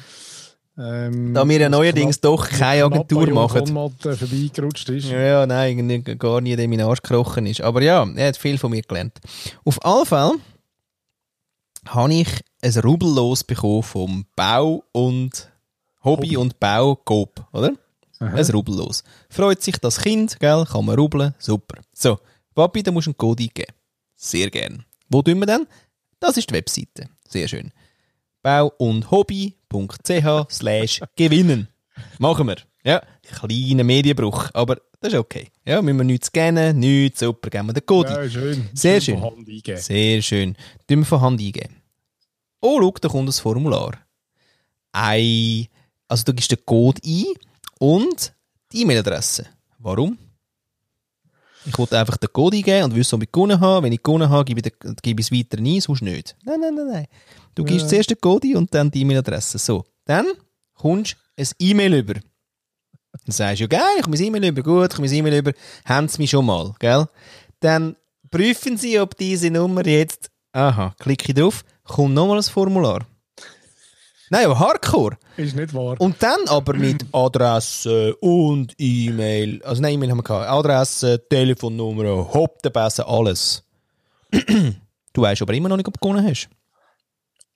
[0.80, 3.66] Ähm, da wir ja neuerdings doch keine Agentur machen.
[3.66, 5.10] vorbeigerutscht ist.
[5.10, 7.62] Ja, nein, gar nie in meinen Arsch gekrochen ist.
[7.62, 9.20] Aber ja, er hat viel von mir gelernt.
[9.66, 10.34] Auf alle Fälle
[11.88, 12.28] habe ich
[12.62, 15.50] ein Rubellos bekommen vom Bau und
[16.04, 16.38] Hobby, Hobby.
[16.38, 17.72] und Bau Coop, oder?
[18.20, 18.36] Aha.
[18.36, 19.04] Ein Rubellos.
[19.30, 20.66] Freut sich das Kind, gell?
[20.66, 21.82] Kann man rubeln, super.
[21.94, 22.20] So,
[22.56, 23.74] Papi, da musst du einen Code eingeben.
[24.16, 24.86] Sehr gern.
[25.10, 25.68] Wo tun wir denn?
[26.20, 27.10] Das ist die Webseite.
[27.28, 27.72] Sehr schön.
[28.42, 31.68] Bau und Hobby.ch slash gewinnen.
[32.20, 32.58] Machen wir.
[32.84, 35.50] Ja, kleiner Medienbruch, aber das ist okay.
[35.66, 38.10] Ja, müssen wir nichts scannen, nichts, super, geben wir den Code.
[38.10, 38.70] Ja, schön.
[38.74, 39.22] Sehr schön.
[39.76, 40.56] Sehr schön.
[40.88, 41.76] Tun wir von Hand eingeben.
[42.62, 44.00] Oh, schau, da kommt das Formular.
[44.94, 45.68] Ei,
[46.08, 47.26] also du gibst den Code ein
[47.80, 48.34] und
[48.72, 49.46] die E-Mail-Adresse.
[49.80, 50.18] Warum?
[51.66, 53.86] Ich wollte einfach den Code eingeben und wissen, ob ich gewonnen habe.
[53.86, 56.36] Wenn ich gewonnen habe, gebe ich, den, gebe ich es weiter ein, sonst nicht.
[56.46, 57.08] Nein, nein, nein, nein.
[57.56, 57.90] Du gibst Ja.
[57.90, 59.58] zuerst den Code ein und dann die E-Mail-Adresse.
[59.58, 60.26] So, dann
[60.74, 62.14] kommst du ein E-Mail über.
[62.14, 65.52] Dann sagst du, ja geil, ich komme E-Mail über, gut, ich komme E-Mail über,
[65.86, 67.08] haben sie mich schon mal, gell?
[67.60, 67.96] Dann
[68.30, 73.06] prüfen sie, ob diese Nummer jetzt, aha, klicke ich drauf, kommt nochmal ein Formular.
[74.30, 75.18] Nein, aber Hardcore.
[75.38, 75.96] Ist nicht wahr.
[76.00, 79.64] Und dann aber mit Adresse und E-Mail.
[79.64, 80.50] Also nein, E-Mail haben wir gehabt.
[80.50, 83.64] Adresse, Telefonnummer, Hopp, der Besse, alles.
[84.32, 86.50] du weißt aber immer noch nicht, ob du gewonnen hast.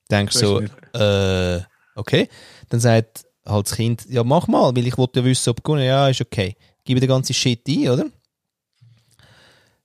[0.10, 0.62] Denkst so,
[0.94, 1.60] äh,
[1.96, 2.30] okay.
[2.70, 5.64] Dann sagt halt das Kind, ja mach mal, weil ich wollte ja wissen, ob du
[5.64, 5.88] gewonnen hast.
[5.88, 6.56] Ja, ist okay.
[6.86, 8.06] Gib den ganzen Shit ein, oder?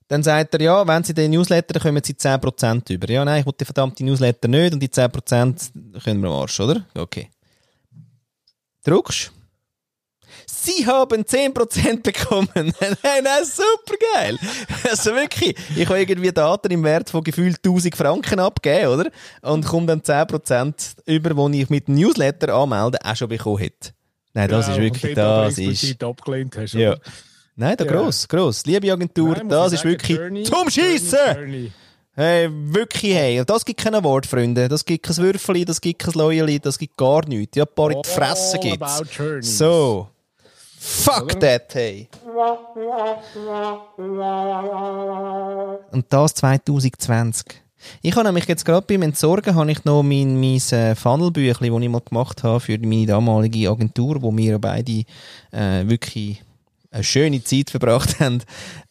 [0.08, 3.10] Dann sagt er, ja, wenn Sie den Newsletter, dann kommen Sie 10% über.
[3.10, 6.60] Ja, nein, ich will die verdammte Newsletter nicht und die 10% können wir am Arsch,
[6.60, 6.86] oder?
[6.96, 7.28] Okay.
[8.84, 9.32] Druckst.
[10.46, 12.48] Sie haben 10% bekommen.
[12.54, 14.38] nein, nein, super geil.
[14.88, 19.10] Also wirklich, ich habe irgendwie Daten im Wert von gefühlt 1000 Franken abgegeben, oder?
[19.42, 20.74] Und komme dann 10%
[21.06, 23.90] über, die ich mit dem Newsletter anmelden auch schon bekommen hätte.
[24.34, 26.02] Nein, das Ja, ist und wirklich, das ist...
[26.04, 26.74] abgelehnt hast.
[26.74, 26.92] Ja.
[26.92, 27.00] oder?
[27.56, 27.90] Nein, da Ja.
[27.90, 28.64] gross, gross.
[28.66, 31.18] Liebe Agentur, Nein, das ist sagen, wirklich Journey- zum Schiessen!
[31.34, 31.72] Journey-
[32.18, 33.44] Hey, wirklich, hey.
[33.44, 34.68] Das gibt kein Award, Freunde.
[34.68, 37.54] Das gibt kein Würfeli, das gibt kein Läueli, das gibt gar nichts.
[37.58, 39.02] Ja, ein paar in die Fresse gibt's.
[39.58, 40.08] So.
[40.78, 42.08] Fuck that, hey.
[45.92, 47.44] Und das 2020.
[48.02, 51.82] Ich habe nämlich jetzt gerade beim Entsorgen habe ich noch mein, mein äh, Funnelbüchlein, das
[51.82, 55.04] ich mal gemacht habe für meine damalige Agentur, wo wir beide
[55.52, 56.42] äh, wirklich
[56.96, 58.42] eine schöne Zeit verbracht haben,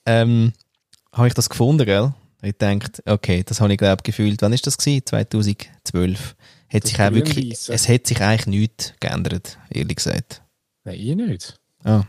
[0.05, 0.53] ähm,
[1.11, 2.13] habe ich das gefunden, gell?
[2.41, 4.41] Ich gedacht, okay, das habe ich glaube gefühlt.
[4.41, 5.05] Wann ist das gewesen?
[5.05, 6.35] 2012.
[6.71, 10.41] Hat Das sich auch wirklich, es hat sich eigentlich nichts geändert, ehrlich gesagt.
[10.83, 11.59] Nein, ich nicht.
[11.83, 12.03] Ah,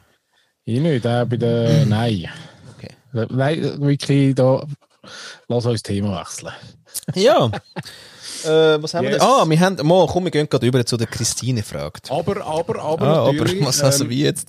[0.64, 1.86] Ich nicht, auch bei der.
[1.86, 2.28] Nein.
[2.76, 2.90] okay.
[3.12, 4.66] Nein, wirklich, da.
[5.48, 6.52] Lass uns das Thema wechseln.
[7.14, 7.46] Ja.
[8.44, 9.20] äh, was haben wir Yes.
[9.20, 9.28] denn?
[9.28, 12.10] Ah, wir haben, mal, komm, wir gehen gerade über zu der Christine fragt.
[12.10, 13.06] Aber, aber, aber.
[13.06, 14.48] Ah, aber was also ähm, wie jetzt?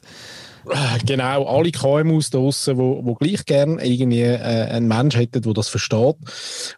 [1.05, 5.69] Genau, alle KMUs draussen, wo, wo gleich gern irgendwie äh, einen Mensch hätten, der das
[5.69, 6.15] versteht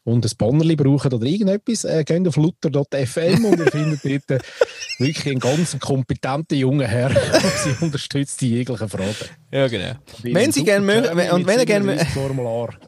[0.04, 4.46] und ein Bannerli brauchen oder irgendetwas, äh, gehen auf luther.fm und ihr findet dort äh,
[5.00, 7.10] wirklich einen ganz kompetenten jungen Herr,
[7.64, 9.16] sie unterstützt in jeglichen Fragen.
[9.52, 9.94] Ja, genau.
[10.24, 12.70] Wenn Sie gerne mögen, wenn- und wenn ihr gerne Formular.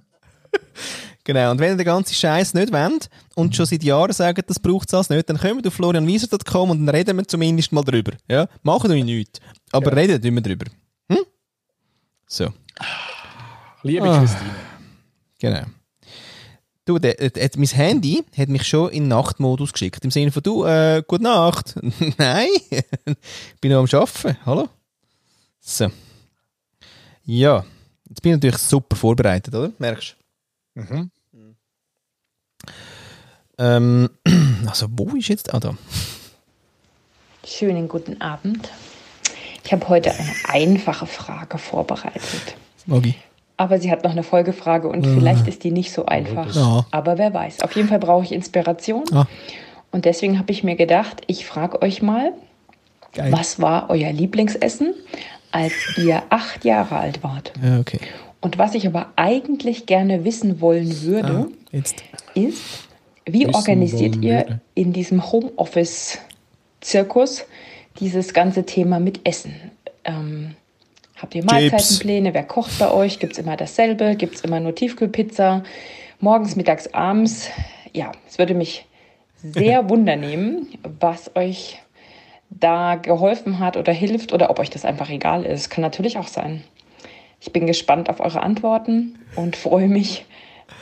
[1.23, 4.59] Genau, und wenn ihr den ganzen Scheiß nicht wollt und schon seit Jahren sagt, das
[4.59, 8.13] braucht es alles nicht, dann kommt auf florianwieser.com und dann reden wir zumindest mal drüber.
[8.27, 8.47] Ja?
[8.63, 9.39] Machen wir nichts.
[9.71, 10.65] Aber reden wir drüber.
[12.33, 12.53] So,
[13.83, 14.19] Liebe Ah.
[14.19, 14.55] Christine.
[15.37, 15.63] genau.
[16.85, 20.05] Du, der, der, der, mein Handy hat mich schon in Nachtmodus geschickt.
[20.05, 21.75] Im Sinne von, du, äh, gute Nacht.
[22.17, 22.47] Nein,
[23.59, 24.37] bin noch am Arbeiten.
[24.45, 24.69] Hallo?
[25.59, 25.91] So.
[27.25, 27.65] Ja,
[28.07, 29.73] jetzt bin ich natürlich super vorbereitet, oder?
[29.77, 30.15] Merkst
[30.75, 30.81] du?
[30.81, 31.11] Mhm.
[33.57, 34.09] Ähm,
[34.67, 35.53] also, wo ist jetzt?
[35.53, 35.75] Ah, da.
[37.45, 38.69] Schönen guten Abend.
[39.63, 42.55] Ich habe heute eine einfache Frage vorbereitet.
[42.85, 43.15] Magi.
[43.57, 46.55] Aber sie hat noch eine Folgefrage und vielleicht ist die nicht so einfach.
[46.55, 46.85] Ja.
[46.89, 47.61] Aber wer weiß.
[47.61, 49.03] Auf jeden Fall brauche ich Inspiration.
[49.13, 49.27] Ah.
[49.91, 52.33] Und deswegen habe ich mir gedacht, ich frage euch mal,
[53.13, 53.31] Geil.
[53.31, 54.95] was war euer Lieblingsessen,
[55.51, 57.53] als ihr acht Jahre alt wart?
[57.63, 57.99] Ja, okay.
[58.39, 61.77] Und was ich aber eigentlich gerne wissen wollen würde, Ah,
[62.33, 62.63] ist,
[63.25, 64.59] wie Wissen organisiert ihr würde.
[64.73, 67.43] in diesem Homeoffice-Zirkus
[68.01, 69.71] dieses ganze Thema mit Essen?
[70.03, 70.55] Ähm,
[71.15, 72.33] habt ihr Mahlzeitenpläne?
[72.33, 73.19] Wer kocht bei euch?
[73.19, 74.15] Gibt es immer dasselbe?
[74.17, 75.63] Gibt es immer nur Tiefkühlpizza?
[76.19, 77.49] Morgens, mittags, abends?
[77.93, 78.85] Ja, es würde mich
[79.37, 80.67] sehr wundernehmen,
[80.99, 81.79] was euch
[82.49, 85.69] da geholfen hat oder hilft oder ob euch das einfach egal ist.
[85.69, 86.63] Kann natürlich auch sein.
[87.39, 90.25] Ich bin gespannt auf eure Antworten und freue mich,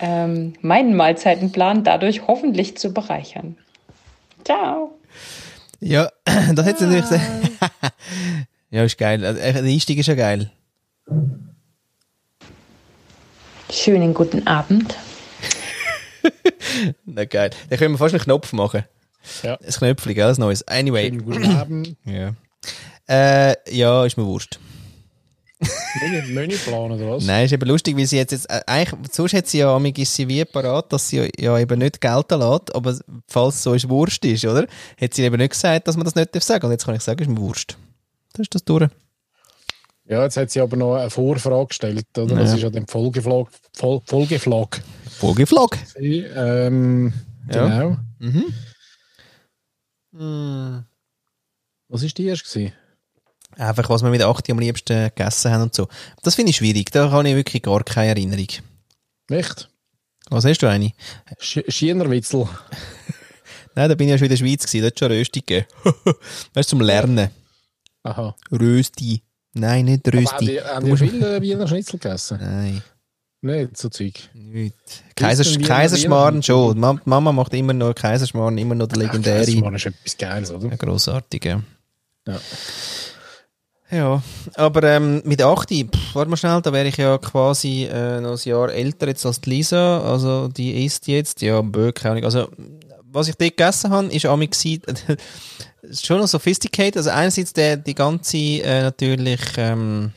[0.01, 3.57] ähm, meinen Mahlzeitenplan dadurch hoffentlich zu bereichern.
[4.43, 4.98] Ciao!
[5.79, 7.21] Ja, das hätte natürlich sehr.
[8.71, 9.23] ja, ist geil.
[9.25, 10.51] Also, Der Einstieg ist ja geil.
[13.71, 14.95] Schönen guten Abend.
[17.05, 17.51] Na geil.
[17.69, 18.83] Dann können wir fast einen Knopf machen.
[19.43, 19.55] Ja.
[19.55, 20.29] Ein Knöpfchen, gell?
[20.29, 20.67] Ein neues.
[20.67, 21.05] Anyway.
[21.07, 21.95] Schönen guten Abend.
[22.05, 22.33] Ja.
[23.07, 24.59] Äh, ja, ist mir wurscht.
[26.29, 27.25] Menüplan oder was?
[27.25, 29.97] Nein, ist eben lustig, weil sie jetzt, jetzt äh, eigentlich, sonst hat sie ja amig
[29.97, 32.97] ist sie wie parat, dass sie ja, eben nicht gelten lässt, aber
[33.27, 34.67] falls es so ist Wurst ist, oder?
[34.99, 36.65] Hat sie eben nicht gesagt, dass man das nicht darf sagen.
[36.65, 37.77] Und jetzt kann ich sagen, ist mir Wurst.
[38.33, 38.89] Das ist das durch.
[40.05, 42.35] Ja, jetzt hat sie aber noch eine Vorfrage gestellt, oder?
[42.35, 42.41] Ja.
[42.41, 43.47] Das ist ja der Folgeflag.
[43.75, 44.81] Fol Folgeflag.
[45.19, 45.77] Vogelflog.
[45.97, 47.13] Ähm,
[47.51, 47.67] Ja.
[47.67, 47.97] Genau.
[48.19, 48.53] Mhm.
[50.11, 50.85] Mm.
[51.89, 52.73] Was war die erste?
[53.59, 55.87] Einfach, was wir mit 8 am liebsten gegessen haben und so.
[56.23, 56.91] Das finde ich schwierig.
[56.91, 58.47] Da habe ich wirklich gar keine Erinnerung.
[59.29, 59.69] Echt?
[60.29, 60.91] Was hast du eine?
[61.39, 62.47] Sch Schienerwitzel.
[63.75, 64.81] Nein, da bin ich ja schon in der Schweiz gewesen.
[64.81, 65.65] Da hat schon Rösti gegeben.
[66.53, 67.29] weißt du, zum Lernen.
[68.03, 68.35] Aha.
[68.51, 69.21] Rösti.
[69.53, 70.29] Nein, nicht Aber Rösti.
[70.35, 72.37] haben die, haben Du die viele Wiener Schnitzel gegessen?
[72.41, 72.81] Nein,
[73.41, 74.13] Nicht so Zeug.
[74.33, 74.75] nicht.
[75.15, 76.75] Kaisers Kaiserschmarrn schon.
[76.75, 79.39] Die Mam- Mama macht immer noch Kaiserschmarrn, immer noch der legendäre.
[79.39, 80.69] Das ist etwas Geiles, oder?
[80.69, 81.61] Ja, grossartig, ja.
[83.91, 84.21] Ja.
[84.55, 88.37] Aber ähm, mit 8, pff, warte mal schnell, da wäre ich ja quasi äh, noch
[88.37, 92.25] ein Jahr älter jetzt als die Lisa, also die isst jetzt, ja, bö, keine Ahnung.
[92.25, 92.47] Also,
[93.11, 94.25] was ich dort gegessen habe, ist
[95.81, 100.11] ist schon noch sophisticated, also einerseits der, die ganze, äh, natürlich, ähm,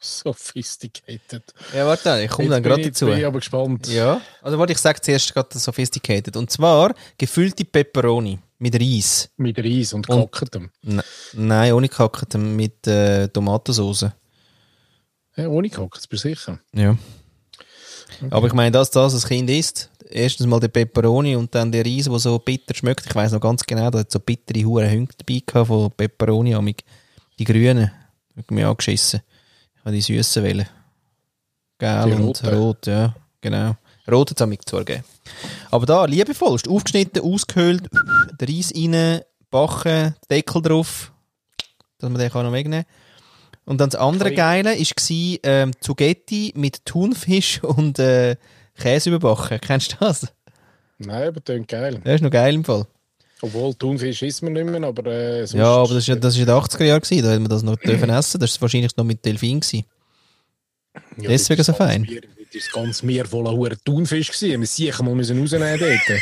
[0.00, 1.42] Sophisticated.
[1.74, 3.06] ja, warte, ich komme dann bin gerade ich- dazu.
[3.06, 3.86] Bin ich aber gespannt.
[3.88, 9.30] Ja, also warte, ich sage zuerst gerade sophisticated, und zwar gefüllte Peperoni mit Reis.
[9.36, 10.70] Mit Reis und Und- Kackendem.
[10.86, 11.02] N
[11.34, 14.06] Nein, ohne Kacken, mit äh, Tomatensauce.
[15.36, 16.60] Ja, ohne Kacken, das bist du sicher.
[16.72, 16.96] Ja.
[18.30, 21.84] Aber ich meine, dass das ein Kind ist, erstens mal der Peperoni und dann der
[21.84, 23.06] Reis, der so bitter schmeckt.
[23.06, 26.54] Ich weiß noch ganz genau, da hat so bittere Huren Hünke dabei gehabt von Peperoni,
[26.54, 26.84] amig.
[27.38, 27.90] die grünen.
[28.36, 29.20] Hat mich angeschissen.
[29.76, 30.68] Ich habe die süßen wählen.
[31.78, 33.76] Gelb und rot, ja, genau.
[34.10, 35.04] Rot hat es amig zwar gegeben.
[35.70, 37.88] Aber da, liebevollst, aufgeschnitten, ausgehöhlt,
[38.40, 41.12] der Reis rein, backen, Deckel drauf,
[41.98, 42.84] dass man den kann noch wegnehmen
[43.64, 44.36] Und dann das andere Fein.
[44.36, 48.36] Geile war ähm, Zugetti mit Thunfisch und äh,
[48.76, 49.58] Käse überbacken.
[49.60, 50.26] Kennst du das?
[50.98, 52.00] Nein, aber klingt geil.
[52.04, 52.86] Das ist noch geil im Fall.
[53.40, 56.40] Obwohl, Thunfisch isst man nicht mehr, aber äh, Ja, aber das ist ja das ist
[56.40, 58.40] in den 80er Jahren gewesen, da hätte man das noch dürfen essen.
[58.40, 59.84] Das ist wahrscheinlich noch mit Delfin gewesen.
[61.18, 62.02] Ja, deswegen das so fein.
[62.02, 62.22] Meer-
[62.54, 64.60] Das ganz mehr voller Huren Thunfisch gewesen.
[64.60, 66.20] Wir sicher mal müssen rausnehmen dort.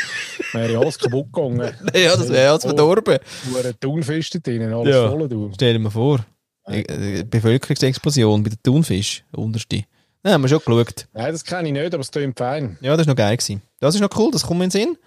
[0.54, 1.74] Wäre ja alles kaputt gegangen.
[1.94, 3.18] Ja, das wäre alles verdorben.
[3.52, 5.10] Huren Thunfisch da drin, alles Ja.
[5.10, 5.50] voll, du.
[5.54, 6.24] Stell dir mal vor.
[6.64, 9.84] Äh, Bevölkerungsexplosion bei der Thunfisch, unterste.
[10.22, 11.06] Nein, haben wir schon geschaut.
[11.12, 12.78] Nein, das kenne ich nicht, aber es klingt fein.
[12.80, 13.60] Ja, das ist noch geil gewesen.
[13.80, 14.98] Das ist noch cool, das kommt mir in den Sinn.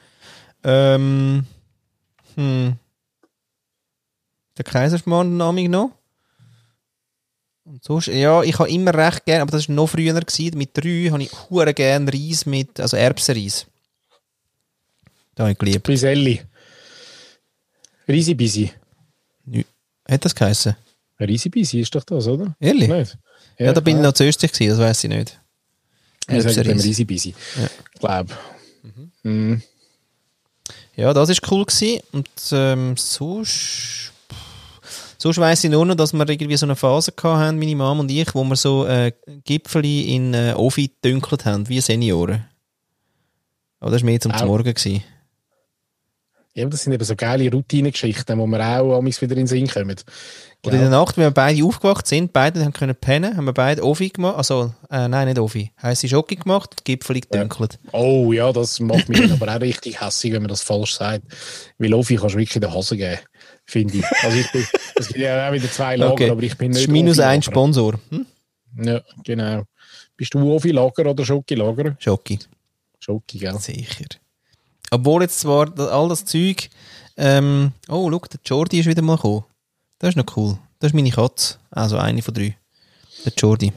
[0.63, 1.45] Ähm,
[2.35, 2.73] hm.
[4.57, 5.91] Der Kaiserschmarrn Name noch.
[7.65, 10.57] Und sonst, ja, ich habe immer recht gern, aber das war noch früher gewesen.
[10.57, 13.65] Mit drei habe ich hure gern Reis mit, also Erbsenreis.
[15.33, 15.83] Da habe ich geliebt.
[15.83, 16.41] Briselli.
[18.07, 18.71] Risibisi.
[20.07, 20.75] Hat das geheißen?
[21.19, 22.55] Risibisi ist doch das, oder?
[22.59, 22.87] Ehrlich?
[22.87, 23.17] Nicht?
[23.57, 25.39] Ja, da bin ich noch zu östlich gewesen, das weiß ich nicht.
[26.27, 26.83] Erbsenreis.
[26.83, 27.33] Risibisi.
[27.57, 27.69] Ja.
[27.93, 28.33] Ich glaube.
[29.23, 29.61] Mhm.
[30.95, 31.99] Ja, das ist cool gewesen.
[32.11, 34.13] Und ähm, sonst,
[35.25, 37.99] sonst weiss ich nur noch, dass wir irgendwie so eine Phase gehabt haben, meine Mom
[37.99, 39.11] und ich, wo wir so äh,
[39.43, 42.45] Gipfeli in äh, Ofi gedünkelt haben, wie Senioren.
[43.79, 44.45] Aber das war mehr zum Auch.
[44.45, 44.71] Morgen.
[44.71, 45.03] Gewesen.
[46.53, 49.67] Ja, das sind eben so geile Routinengeschichten, wo wir auch amigs wieder in den Sinn
[49.67, 49.95] kommen.
[50.63, 53.53] Und in der Nacht, wenn wir beide aufgewacht sind, beide haben können pennen, haben wir
[53.53, 57.77] beide Ofi gemacht, also, äh, nein, nicht Ofi, heisse Schoki gemacht und Gipfeli gedünkelt.
[57.91, 61.23] Oh ja, das macht mich aber auch richtig hässlich, wenn man das falsch sagt.
[61.77, 63.19] Weil Ofi kannst du wirklich in den Hase geben,
[63.65, 64.05] finde ich.
[64.23, 66.29] Also ich bin, es gibt ja auch wieder zwei Lager, Okay.
[66.29, 67.41] aber ich bin Das nicht ist minus ein.
[67.41, 67.99] Sponsor.
[68.09, 68.25] Hm?
[68.83, 69.63] Ja, genau.
[70.17, 71.95] Bist du Ofi-Lager oder Schoki-Lager?
[71.99, 72.39] Schoki.
[72.99, 73.57] Schoki, gell?
[73.59, 74.05] Sicher.
[74.91, 76.69] Obwohl jetzt zwar all das Zeug.
[77.17, 79.45] Ähm, oh, schau, der Jordi ist wieder mal gekommen.
[79.99, 80.57] Das ist noch cool.
[80.79, 81.55] Das ist meine Katze.
[81.71, 82.57] Also eine von drei.
[83.25, 83.71] Der Jordi.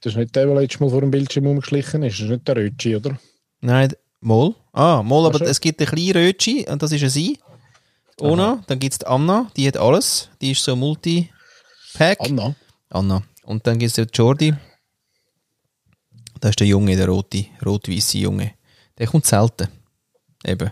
[0.00, 2.18] Das ist nicht der, der letztes Mal vor dem Bildschirm rumgeschlichen ist.
[2.18, 3.18] Das ist nicht der Rötschi, oder?
[3.60, 4.54] Nein, d- Mol.
[4.72, 7.38] Ah, Mol, aber es gibt eine kleine Rötschi und das ist eine sie.
[8.20, 8.62] Ona.
[8.66, 10.28] Dann gibt es die Anna, die hat alles.
[10.40, 12.20] Die ist so Multi-Pack.
[12.20, 12.54] Anna.
[12.90, 13.22] Anna.
[13.44, 14.54] Und dann gibt es den Jordi.
[16.40, 18.54] Das ist der Junge, der rote, rot-weiße Junge.
[18.98, 19.68] Der kommt selten.
[20.44, 20.70] Eben.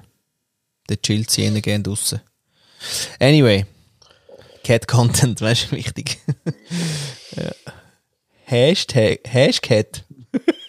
[0.88, 2.20] Der chillt sie eher gerne draussen.
[3.18, 3.64] Anyway.
[4.64, 6.18] Cat Content, weißt du, wichtig.
[7.36, 7.52] ja.
[8.44, 10.04] Hashtag, Hashcat.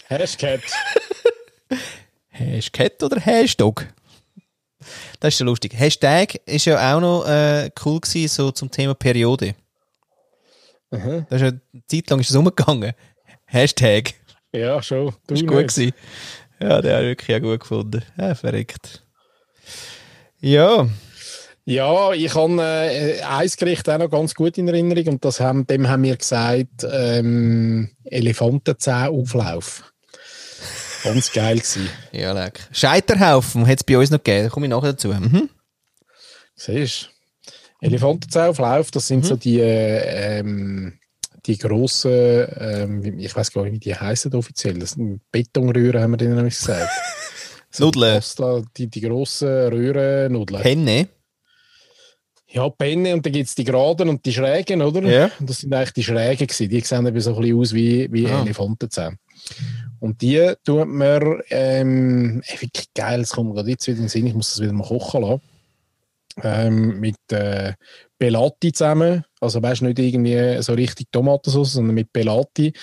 [0.08, 0.62] Hashtag.
[2.30, 3.94] Hashcat oder Hashtag?
[5.20, 5.74] Das ist ja lustig.
[5.78, 9.56] Hashtag ist ja auch noch äh, cool gewesen, so zum Thema Periode.
[10.92, 11.26] Aha.
[11.30, 12.94] Das ist ja, eine Zeit lang ist es umgegangen.
[13.46, 14.14] Hashtag.
[14.52, 15.08] Ja, schon.
[15.28, 15.48] Du Das war nicht.
[15.48, 15.68] gut.
[15.76, 15.94] Gewesen.
[16.60, 18.04] Ja, der habe ich wirklich auch gut gefunden.
[18.18, 19.04] Ja, verrückt.
[20.40, 20.88] Ja,
[21.66, 25.66] Ja, ich habe äh, ein Gericht auch noch ganz gut in Erinnerung und das haben,
[25.66, 29.93] dem haben wir gesagt, ähm, Elefantenzähnauflauf.
[31.04, 31.90] Ganz geil gewesen.
[32.12, 32.60] Ja, leck.
[32.72, 35.10] Scheiterhaufen hat es bei uns noch gegeben, da komme ich nachher dazu.
[35.10, 35.50] Mhm.
[36.56, 37.10] Siehst
[37.82, 37.88] du?
[37.88, 40.98] Elefantenzähnauflauf, das sind so die, äh, ähm,
[41.46, 42.12] die grossen,
[42.58, 44.80] ähm, ich weiß gar nicht, wie die heißen offiziell.
[44.80, 46.90] Das sind Betonröhren, haben wir denen nämlich gesagt.
[47.76, 48.14] So Nudeln.
[48.14, 50.62] Pasta, die, die grossen Röhrennudeln.
[50.62, 51.08] Penne.
[52.48, 55.02] Ja, Penne und dann gibt es die Geraden und die Schrägen, oder?
[55.10, 55.32] Ja.
[55.40, 56.70] Und das sind eigentlich die Schrägen gewesen.
[56.70, 58.44] Die sehen eben so ein bisschen aus wie, wie Ah.
[58.44, 59.18] Elefantenzähne.
[60.04, 64.04] Und die tut man, ähm, ey, wirklich geil, es kommt mir gerade jetzt wieder in
[64.04, 65.42] den Sinn, ich muss das wieder mal kochen lassen.
[66.44, 67.72] Ähm, mit äh,
[68.20, 72.74] Pelati zusammen, also weißt nicht irgendwie so richtig Tomatensauce, sondern mit Pelati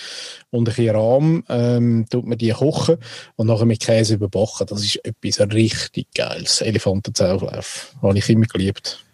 [0.49, 2.97] und ein bisschen Rahm ähm, tut man die kochen
[3.35, 4.65] und nachher mit Käse überbacken.
[4.65, 6.61] Das ist etwas richtig geiles.
[6.61, 7.95] Elefantenzähnauflauf.
[8.01, 9.05] Habe ich immer geliebt.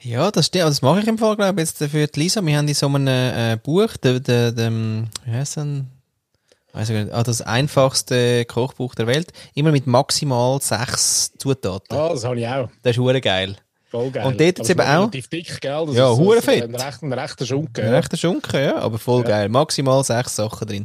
[0.00, 0.64] Ja, das stimmt.
[0.64, 2.44] Also Das mache ich im Fall, glaube ich, jetzt für die Lisa.
[2.44, 5.99] Wir haben in so einem äh, Buch, der, der, der, wie heißt denn?
[6.72, 7.12] Weiß ich gar nicht.
[7.14, 9.32] Ah, das einfachste Kochbuch der Welt.
[9.54, 11.96] Immer mit maximal sechs Zutaten.
[11.96, 12.68] Ah, das habe ich auch.
[12.82, 13.56] Das ist hure geil.
[13.90, 14.24] Voll geil.
[14.26, 16.62] Und dort jetzt eben auch- Relativ dick, Ja, ist hure fett.
[16.62, 17.84] Ein rechter, ein rechter Schunken.
[17.84, 19.28] Ein rechter Schunken, ja, aber voll Ja.
[19.28, 19.48] geil.
[19.48, 20.84] Maximal sechs Sachen drin,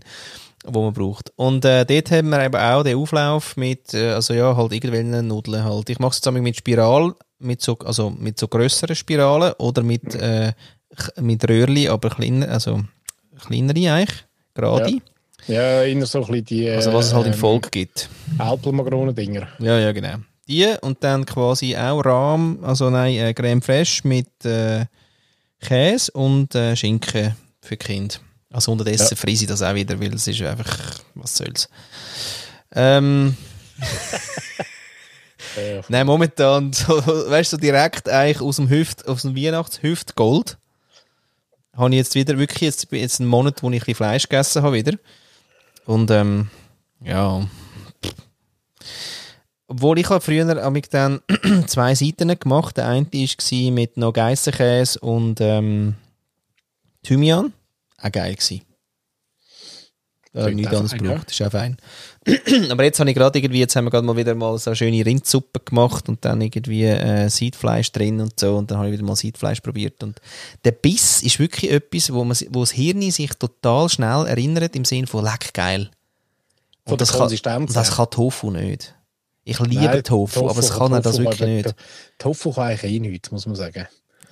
[0.65, 1.31] wo man braucht.
[1.35, 5.27] Und äh, dort haben wir eben auch den Auflauf mit, äh, also ja, halt irgendwelchen
[5.27, 5.87] Nudeln halt.
[5.91, 10.15] Ich mache es zusammen mit Spiral, mit so, also mit so grösseren Spiralen oder mit,
[10.15, 10.53] äh,
[10.95, 12.81] ch- mit Röhrli, aber kleiner, also
[13.45, 14.25] kleinere eigentlich,
[14.55, 14.89] gerade.
[14.89, 14.97] Ja.
[15.47, 18.09] Ja, inner so ein bisschen die Also was es halt im ähm, Volk gibt.
[18.37, 19.47] Alpenmagronen-Dinger.
[19.59, 20.15] Ja, ja, genau.
[20.47, 24.85] Die und dann quasi auch Rahm, also nein, äh, Creme Fraiche mit äh,
[25.59, 28.21] Käse und äh, Schinken für Kind.
[28.51, 29.17] Also unterdessen Ja.
[29.17, 31.69] friese ich das auch wieder, weil es ist einfach, was soll's.
[32.73, 33.35] Ähm,
[35.57, 40.57] Äh, nein, momentan, so, weißt du, so direkt eigentlich aus dem Hüft, aus dem Weihnachtshüftgold,
[41.75, 44.63] habe ich jetzt wieder wirklich jetzt, jetzt einen Monat, wo ich ein bisschen Fleisch gegessen
[44.63, 44.97] habe wieder.
[45.85, 46.49] Und ähm,
[47.01, 47.47] ja.
[49.67, 51.21] Obwohl ich habe früher habe ich dann
[51.67, 52.77] zwei Seiten gemacht.
[52.77, 55.95] Der eine war mit noch Geissenkäse und ähm,
[57.03, 57.53] Thymian.
[57.97, 58.61] Auch geil gewesen.
[60.43, 61.31] Klingt nichts anderes fein, gebraucht.
[61.31, 61.77] Ist auch fein.
[62.69, 64.75] Aber jetzt habe ich gerade irgendwie, jetzt haben wir gerade mal wieder mal so eine
[64.75, 68.93] schöne Rindsuppe gemacht und dann irgendwie äh, Seidfleisch drin und so und dann habe ich
[68.93, 70.19] wieder mal Seidfleisch probiert und
[70.63, 74.85] der Biss ist wirklich etwas, wo, man, wo das Hirn sich total schnell erinnert im
[74.85, 75.89] Sinne von leck geil.
[76.83, 78.93] Von Und der das kann, das kann Tofu nicht.
[79.43, 81.75] Ich liebe Nein, Tofu, aber es kann er das Tofu- wirklich nicht.
[82.17, 83.87] Tofu kann eigentlich eh nichts, muss man sagen.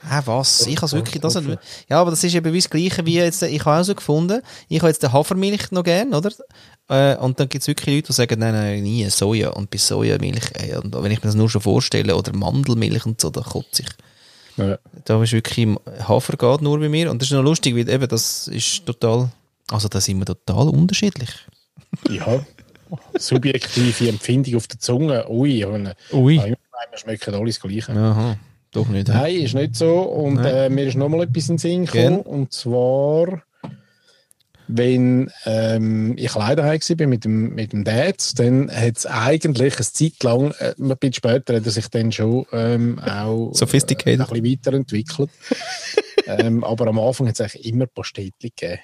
[0.10, 0.68] Ah, was?
[0.68, 1.34] Ich habe Tofu, wirklich das.
[1.34, 1.56] Tofu.
[1.90, 4.42] Ja, aber das ist eben wie das Gleiche wie jetzt, ich habe auch so gefunden,
[4.68, 6.32] ich habe jetzt den Hafermilch noch gern, oder?
[6.90, 9.50] Äh, und dann gibt es wirklich Leute, die sagen, nein, nein, nie, Soja.
[9.52, 13.22] Und bei Sojamilch, ey, und wenn ich mir das nur schon vorstelle, oder Mandelmilch und
[13.22, 13.90] so, da kotze ich.
[14.58, 14.78] Ja.
[15.06, 15.68] Da ist wirklich,
[16.08, 17.10] Hafer geht nur bei mir.
[17.10, 19.32] Und das ist noch lustig, weil eben, das ist total,
[19.72, 21.30] also da sind wir total unterschiedlich.
[22.10, 22.46] ja.
[23.18, 25.28] Subjektive Empfindung auf der Zunge.
[25.28, 26.36] Ui, ich meine, Ui.
[26.36, 26.58] wir
[26.96, 27.92] schmecken alles das Gleiche.
[27.92, 28.38] Aha,
[28.74, 29.08] doch nicht.
[29.08, 30.02] Nein, ist nicht so.
[30.02, 32.22] Und äh, mir ist noch mal etwas in den Sinn gekommen.
[32.22, 33.44] Und zwar,
[34.68, 39.86] wenn ähm, ich leider war mit dem, mit dem Dad, dann hat es eigentlich eine
[39.86, 44.20] Zeit lang, äh, ein bisschen später hat er sich dann schon ähm, auch Sophisticated.
[44.20, 45.30] Äh, ein bisschen weiterentwickelt.
[46.28, 48.80] ähm, aber am Anfang hat es eigentlich immer Pastetli gegeben.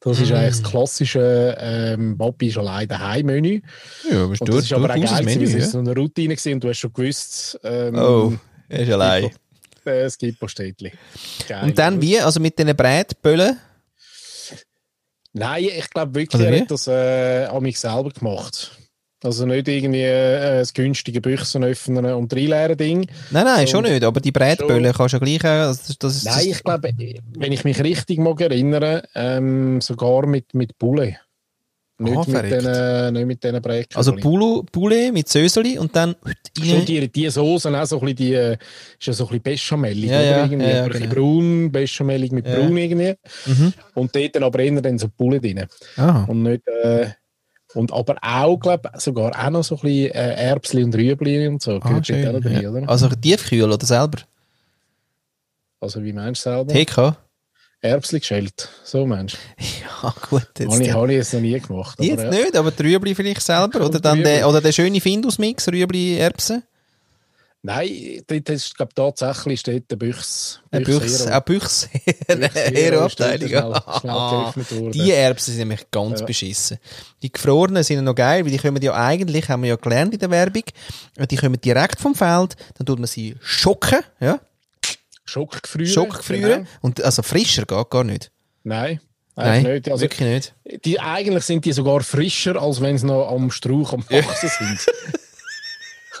[0.00, 0.34] Das ist Mm.
[0.34, 3.60] eigentlich das klassische ähm, Papi ist allein daheim Menü.
[4.08, 5.66] Ja, aber Und das ist aber auch geil, Menü, weil es ja?
[5.70, 8.32] so eine Routine gewesen und du hast schon gewusst, ähm, Oh,
[8.68, 9.30] er ist allein.
[9.86, 10.92] äh, es gibt Pastetli.
[11.48, 11.64] Geil.
[11.64, 12.18] Und dann wie?
[12.20, 13.58] Also mit diesen Brätböllen?
[15.32, 18.72] Nein, ich glaube wirklich, Also er hat das äh, an mich selber gemacht.
[19.22, 23.06] Also nicht irgendwie äh, das günstige Büchsen öffnen und reinleeren Ding.
[23.30, 24.04] Nein, nein, So- schon nicht.
[24.04, 25.44] Aber die Brätböllen kannst du ja gleich.
[25.44, 26.92] Also das, das, Nein, ich glaube,
[27.36, 31.16] wenn ich mich richtig mag erinnern, ähm, sogar mit, mit Bulle.
[32.00, 33.96] Nicht, Ah, mit den, nicht mit diesen Brätchen.
[33.96, 36.14] Also Poulet, Poulet mit Söseli und dann
[36.56, 36.84] Schon rein.
[36.86, 40.18] die, die Soßen auch so ein bisschen, die, ist ja so ein bisschen bechamelig, Ja,
[40.20, 40.24] oder?
[40.30, 41.14] ja, irgendwie, ja, ja, ein bisschen genau.
[41.22, 42.54] braun, bechamelig mit Ja.
[42.54, 43.14] braun irgendwie.
[43.46, 43.72] Mhm.
[43.94, 45.64] Und dort dann aber eher dann so Bulle drin.
[45.96, 46.24] Aha.
[46.28, 47.08] Und nicht, äh,
[47.74, 51.60] und aber auch, glaube sogar auch noch so ein bisschen äh, Erbsli und Rüebli und
[51.60, 51.80] so.
[51.82, 52.70] Ah, schön, drin, ja.
[52.70, 52.88] oder?
[52.88, 54.18] Also Tiefkühl oder selber?
[55.80, 56.72] Also wie meinst du selber?
[56.72, 57.16] TK?
[57.80, 58.68] Erbsli geschält.
[58.84, 59.64] So meinst du?
[60.02, 60.46] Ja, gut.
[60.58, 61.98] Jetzt, Habe ich, habe ich jetzt noch nie gemacht.
[61.98, 62.30] aber jetzt ja.
[62.30, 63.84] nicht, aber die Rüebli vielleicht selber.
[63.84, 64.32] Oder, dann Rüebli.
[64.32, 66.62] der, oder der schöne Findus-Mix, Rüebli, Erbsen.
[67.62, 70.60] Nein, dort ist, glaube tatsächlich steht der Büchs.
[70.70, 71.88] Ein Büchs, ein Büchs,
[72.28, 73.50] Hero-Abteilung.
[74.92, 76.26] Die Erbsen sind nämlich ganz ja.
[76.26, 76.78] beschissen.
[77.20, 80.20] Die gefrorenen sind noch geil, weil die kommen ja eigentlich, haben wir ja gelernt in
[80.20, 80.62] der Werbung,
[81.28, 84.38] die kommen direkt vom Feld, dann tut man sie schocken, ja.
[85.28, 85.92] Schockgefrieren.
[85.92, 86.64] Schockgefrieren.
[86.64, 86.68] Genau.
[86.80, 88.30] Und also frischer geht gar nicht.
[88.64, 89.00] Nein.
[89.36, 89.90] Nein, nicht.
[89.90, 90.84] Also, wirklich nicht.
[90.84, 94.86] Die, eigentlich sind die sogar frischer, als wenn sie noch am Strauch am Wachsen sind.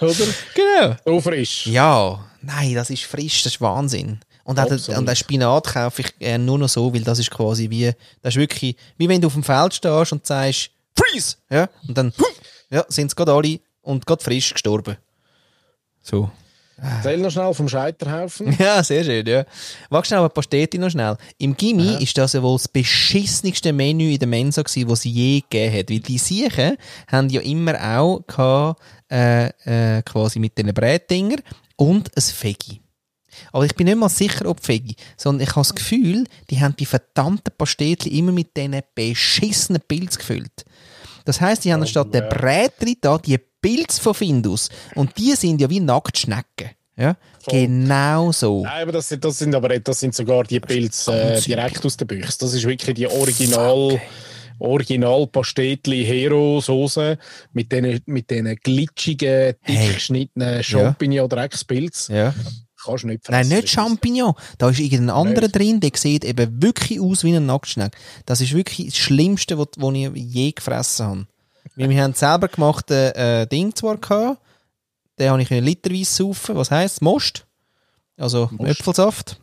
[0.00, 0.32] Oder?
[0.54, 0.96] Genau.
[1.04, 1.66] So frisch.
[1.66, 4.20] Ja, nein, das ist frisch, das ist Wahnsinn.
[4.44, 7.92] Und auch den, Spinat kaufe ich äh, nur noch so, weil das ist quasi wie,
[8.22, 11.36] das ist wirklich, wie wenn du auf dem Feld stehst und sagst, Freeze!
[11.50, 12.12] Ja, und dann,
[12.70, 14.96] ja, sind sie gerade alle und gerade frisch gestorben.
[16.02, 16.30] So.
[16.80, 18.56] Erzähl noch schnell vom Scheiterhaufen.
[18.58, 19.44] Ja, sehr schön, ja.
[19.90, 21.16] Wag schnell ein Pasteti noch schnell.
[21.38, 21.98] Im Gimmi Aha.
[21.98, 25.76] ist das ja wohl das beschissenste Menü in der Mensa gewesen, was es je gegeben
[25.76, 25.90] hat.
[25.90, 26.76] Weil die Siechen
[27.08, 31.38] haben ja immer auch gehabt, äh, äh, quasi mit diesen Brätdinger
[31.76, 32.80] und ein Fegi.
[33.52, 36.76] Aber ich bin nicht mal sicher, ob Fegi, sondern ich habe das Gefühl, die haben
[36.76, 40.64] die verdammten Pastetli immer mit diesen beschissenen Pilz gefüllt.
[41.24, 42.20] Das heisst, die haben oh, anstatt ja.
[42.20, 44.68] der Brätli da die Pilz von Findus.
[44.94, 46.70] Und die sind ja wie Nacktschnecken.
[46.96, 48.64] Ja, genau so.
[48.64, 52.06] Nein, aber das, das, sind aber das sind sogar die Pilze äh, direkt aus der
[52.06, 52.38] Büchse.
[52.40, 53.92] Das ist wirklich die Original.
[53.92, 54.00] Okay.
[54.60, 57.16] Original Pastetli Hero Soße
[57.52, 60.64] mit diesen mit den glitschigen, dick geschnittenen hey.
[60.64, 61.28] Champignon ja.
[61.28, 62.08] Dreckspilz.
[62.08, 62.34] Ja.
[62.84, 63.48] Kannst du nicht fressen.
[63.48, 64.34] Nein, nicht Champignon.
[64.58, 67.96] Da ist irgendein anderer drin, der sieht eben wirklich aus wie ein Nacktschneck.
[68.26, 71.26] Das ist wirklich das Schlimmste, was ich je gefressen habe.
[71.86, 74.40] Wir haben selber gemacht äh, Ding zwar gehabt,
[75.18, 76.56] den habe ich in literweise saufen.
[76.56, 77.46] Was heisst Most?
[78.16, 78.70] Also Most.
[78.80, 79.40] Äpfelsaft.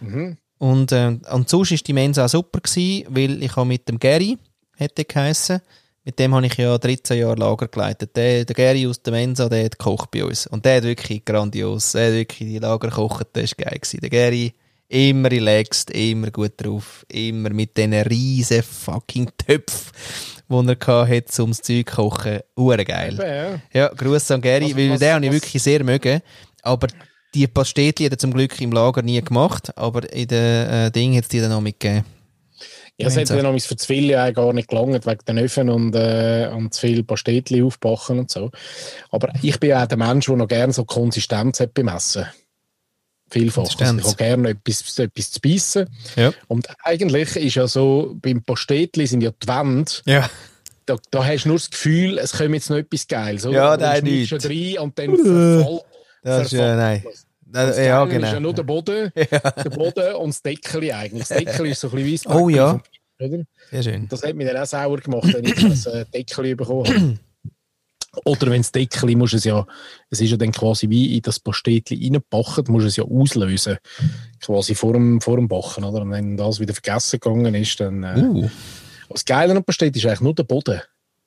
[0.00, 0.38] Mhm.
[0.58, 3.98] Und, äh, und sonst war die Mensa auch super, gewesen, weil ich habe mit dem
[3.98, 4.38] Gary,
[4.74, 5.60] hätte geheissen,
[6.02, 8.16] mit dem habe ich ja 13 Jahre Lager geleitet.
[8.16, 10.46] Der, der Gary aus der Mensa, der hat gekocht bei uns.
[10.46, 13.78] Und der hat wirklich grandios, der hat wirklich die Lager gekocht, das war geil.
[13.80, 14.00] Gewesen.
[14.00, 14.54] Der Gary,
[14.88, 19.92] immer relaxed, immer gut drauf, immer mit diesen riesen fucking Töpfen,
[20.48, 22.40] die er hatte, um das Zeug zu kochen.
[22.54, 23.14] Urgeil.
[23.72, 26.20] Ja, ja Gruß an Gary, also, weil was, den habe ich wirklich sehr mögen.
[26.62, 26.88] Aber
[27.34, 31.16] die Pastetli hat er zum Glück im Lager nie gemacht, aber in den äh, Dingen
[31.16, 32.04] hat es die dann noch mitgegeben.
[32.98, 35.94] Ja, es hat dann noch für zu ja gar nicht gelangt, wegen den Öfen und,
[35.94, 38.50] äh, und zu viel Pastetli aufbacken und so.
[39.10, 42.26] Aber ich bin ja auch der Mensch, der noch gerne so Konsistenz hat beim Essen.
[43.28, 43.62] Vielfach.
[43.80, 45.86] Also ich habe gerne etwas, etwas zu beißen.
[46.14, 46.32] Ja.
[46.46, 49.90] Und eigentlich ist ja so, beim Pastetli sind ja die Wände.
[50.04, 50.30] Ja.
[50.84, 53.44] Da, da hast du nur das Gefühl, es kommt jetzt noch etwas Geiles.
[53.44, 53.56] Oder?
[53.56, 54.28] Ja, nein, nicht.
[54.28, 55.80] schon rein und dann verfall,
[56.22, 57.04] Das ist ja, nein.
[57.48, 58.26] Das ja, genau.
[58.26, 59.24] ist ja nur der Boden, ja.
[59.50, 61.28] der Boden und das Deckel eigentlich.
[61.28, 62.80] Das Deckel ist so ein bisschen wie Oh ja.
[63.18, 63.44] Oder?
[63.70, 64.08] Sehr schön.
[64.08, 67.18] Das hat mich dann auch sauer gemacht, wenn ich das äh, Deckel bekommen habe.
[68.24, 69.66] Oder wenn das Deckel, muss es ja,
[70.10, 73.76] es ist ja dann quasi wie in das Pastetli reingebacken, muss es ja auslösen.
[74.40, 76.02] Quasi vor dem, vor dem Bachen, oder?
[76.02, 78.02] Und wenn das wieder vergessen gegangen ist, dann.
[78.02, 78.50] Äh, uh.
[79.08, 80.80] Was geil an Pastetli ist eigentlich nur der Boden.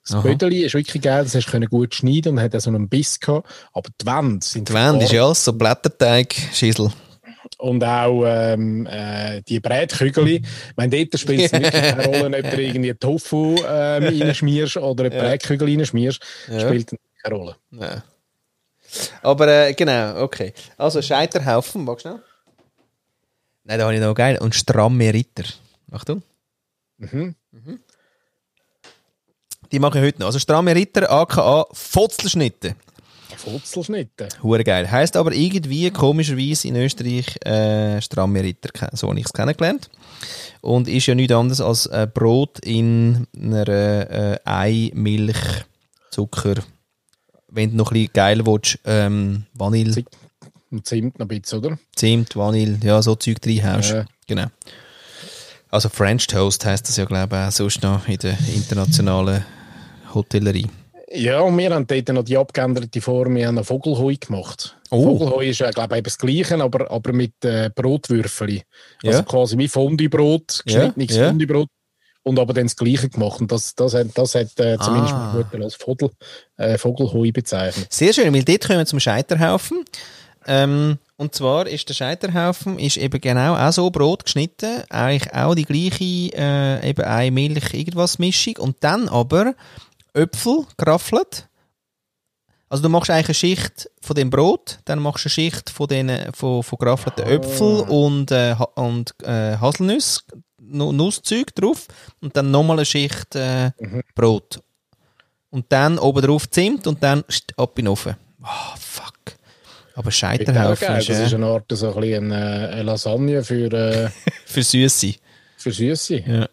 [0.07, 3.19] Das Bödeli ist wirklich geil, das hast du gut schneiden und hat so einen Biss
[3.19, 3.47] gehabt.
[3.73, 4.69] Aber die Wände sind.
[4.69, 6.91] Die Wände ist ja so Blätterteig-Schissel.
[7.57, 10.27] Und auch ähm, äh, die Brätkügel.
[10.27, 10.41] Ich
[10.77, 15.15] meine, dort spielt es wirklich keine Rolle, ob du irgendwie Tofu ähm, reinschmierst oder eine
[15.15, 15.21] ja.
[15.21, 16.21] Brätkügel reinschmierst.
[16.49, 16.59] Ja.
[16.61, 17.55] Spielt keine Rolle.
[17.71, 18.03] Ja.
[19.21, 20.53] Aber äh, genau, okay.
[20.77, 22.19] Also Scheiterhaufen, magst du noch?
[23.65, 24.37] Nein, da habe ich noch geil.
[24.39, 25.43] Und stramme Ritter.
[25.91, 26.23] Achtung.
[26.97, 27.35] Mhm.
[27.51, 27.79] Mhm.
[29.71, 30.27] Die mache ich heute noch.
[30.27, 32.75] Also stramme Ritter, aka Fotzelschnitte.
[33.39, 34.27] Fotzelschnitte.
[34.43, 34.91] Hure geil.
[34.91, 39.89] Heißt aber irgendwie komischerweise in Österreich äh, stramme Ritter, so habe ich es kennengelernt.
[40.61, 45.37] Und ist ja nichts anderes als äh, Brot in einer äh, Ei, Milch,
[46.11, 46.55] Zucker.
[47.47, 50.03] Wenn du noch ein bisschen geil willst, ähm, Vanille.
[50.69, 51.79] Und Zimt noch ein bisschen, oder?
[51.95, 53.91] Zimt, Vanille, ja, so Zeug reinhaust.
[53.91, 54.05] Äh.
[54.27, 54.47] Genau.
[55.71, 59.45] Also French Toast heisst das ja, glaube ich, auch sonst noch in der internationalen
[60.13, 60.67] Hotellerie.
[61.11, 64.77] Ja, und wir haben dort noch die abgeänderte Form, wir haben einen Vogelhoi gemacht.
[64.91, 65.17] Oh.
[65.17, 68.61] Vogelhoi ist, äh, glaube ich, das Gleiche, aber, aber mit äh, Brotwürfeln.
[69.03, 69.23] Also ja.
[69.23, 71.29] quasi wie Fondue-Brot, geschnittenes ja, ja.
[71.29, 71.67] Fondue-Brot.
[72.21, 73.41] Und aber dann das Gleiche gemacht.
[73.41, 75.33] Und das, das hat, das hat äh, zumindest ah.
[75.35, 76.11] gut als Vogel,
[76.57, 77.91] äh, Vogelhoi bezeichnet.
[77.91, 79.85] Sehr schön, weil dort kommen wir zum Scheiterhaufen.
[80.45, 85.53] Ähm, und zwar ist der Scheiterhaufen ist eben genau auch so Brot geschnitten, eigentlich auch
[85.53, 86.03] die gleiche
[86.37, 89.53] äh, eben eine Milch irgendwas Mischung und dann aber
[90.13, 91.47] Äpfel geraffelt.
[92.69, 95.87] Also du machst eigentlich eine Schicht von dem Brot, dann machst du eine Schicht von
[95.87, 97.31] den von, von geraffelten oh.
[97.31, 100.21] Äpfel und, äh, und äh, Haselnüsse,
[100.59, 101.87] Nusszeug drauf
[102.21, 104.03] und dann nochmal eine Schicht äh, mhm.
[104.13, 104.61] Brot.
[105.49, 107.23] Und dann oben drauf Zimt und dann
[107.57, 108.15] ab in den Ofen.
[108.43, 109.15] Oh, fuck.
[109.95, 113.73] Aber Scheiterhaufen ist, Das äh, ist eine Art so ein bisschen eine, eine Lasagne für,
[113.73, 114.09] äh,
[114.45, 115.15] für Süße.
[115.57, 116.17] für Süße.
[116.19, 116.47] Ja.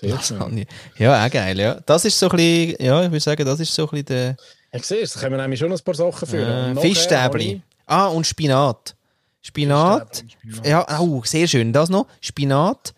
[0.00, 0.66] Schön.
[0.98, 1.80] ja, auch geil, ja.
[1.86, 4.36] Das ist so ein bisschen, ja, ich würde sagen, das ist so ein bisschen der
[4.72, 6.38] Ich sehe es, da können wir nämlich schon ein paar Sachen für.
[6.46, 7.62] äh, Fischstäbli.
[7.86, 8.94] Ah, und Spinat.
[9.40, 10.24] Spinat.
[10.28, 10.66] Spinat.
[10.66, 11.72] Ja, oh, sehr schön.
[11.72, 12.06] Das noch.
[12.20, 12.92] Spinat.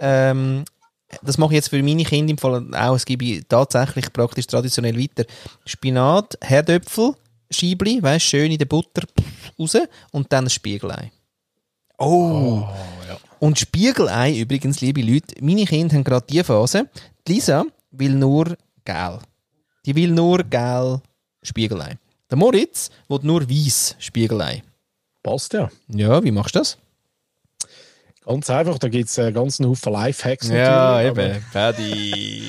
[0.00, 0.64] Ähm,
[1.22, 2.94] das mache ich jetzt für meine Kinder im Fall auch.
[2.94, 5.24] Es gebe ich tatsächlich praktisch traditionell weiter.
[5.64, 7.14] Spinat, Herdöpfel,
[7.50, 9.02] Scheibli, weißt schön in der Butter
[9.58, 9.76] raus
[10.12, 11.12] und dann ein Spiegelei.
[11.98, 12.64] Oh.
[13.38, 16.88] Und Spiegelei, übrigens, liebe Leute, meine Kinder haben gerade die Phase.
[17.26, 19.18] Die Lisa will nur gel.
[19.84, 21.00] Die will nur gel
[21.42, 21.98] Spiegelei.
[22.30, 24.62] Der Moritz will nur weiß Spiegelei.
[25.22, 25.70] Passt ja.
[25.88, 26.78] Ja, wie machst du das?
[28.24, 30.48] Ganz einfach, da gibt es einen ganzen Haufen Lifehacks.
[30.48, 31.44] Ja, eben.
[31.52, 32.42] Paddy.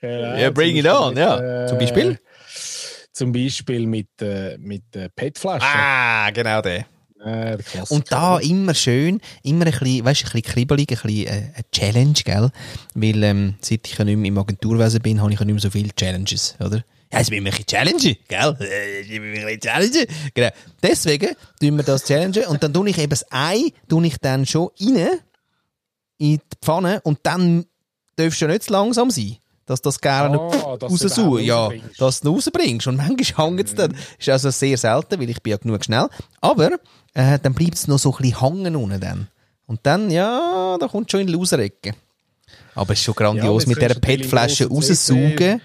[0.00, 1.36] Genau, Ja, bring it on, Beispiel ja.
[1.40, 2.18] mit, Zum Beispiel?
[3.12, 5.68] Zum Beispiel mit, äh, mit äh, PET-Flaschen.
[5.68, 6.86] Ah, genau der.
[7.24, 7.58] Äh.
[7.88, 11.64] Und da immer schön, immer ein bisschen, weißt, ein bisschen kribbelig, ein bisschen äh, eine
[11.70, 12.50] Challenge, gell?
[12.94, 15.60] Weil, ähm, seit ich ja nicht mehr im Agenturwesen bin, habe ich ja nicht mehr
[15.60, 16.84] so viele Challenges, oder?
[17.12, 18.56] Ja, es will mich ein bisschen challengen, gell?
[19.02, 20.06] Ich mich ein bisschen challengen.
[20.34, 20.48] Genau.
[20.82, 24.46] Deswegen tun wir das challengen und dann tue ich eben das Ei, tue ich dann
[24.46, 25.20] schon rein
[26.18, 27.66] in die Pfanne und dann
[28.16, 29.36] darfst du nicht zu langsam sein.
[29.72, 31.44] Dass das gerne Ah, dass du raussuchen.
[31.44, 32.00] Ja, rausbringst.
[32.00, 32.86] dass du rausbringst.
[32.88, 33.94] Und manchmal hängt es dann.
[34.18, 36.08] Ist also sehr selten, weil ich bin ja genug schnell.
[36.42, 36.72] Aber
[37.14, 39.28] äh, dann bleibt es noch so ein bisschen hängen unten dann.
[39.66, 41.94] Und dann, ja, da kommt schon in die Loserecke.
[42.74, 45.62] Aber es ist schon grandios, Ja, mit dieser du PET-Flasche raussaugen.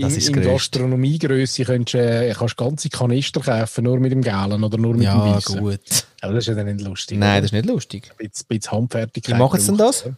[0.00, 0.40] Das in, ist in.
[0.42, 5.00] Gastronomiegröße könntest du äh, kannst ganze Kanister kaufen, nur mit dem Gelen oder nur mit
[5.02, 5.58] dem Ja, Weissen.
[5.58, 5.80] gut.
[6.20, 7.18] Aber das ist ja dann nicht lustig.
[7.18, 7.40] Nein, oder?
[7.40, 8.10] das ist nicht lustig.
[8.10, 9.34] ein bisschen, bisschen Handfertigkeit.
[9.34, 10.04] Wie machen sie denn das?
[10.04, 10.12] ja.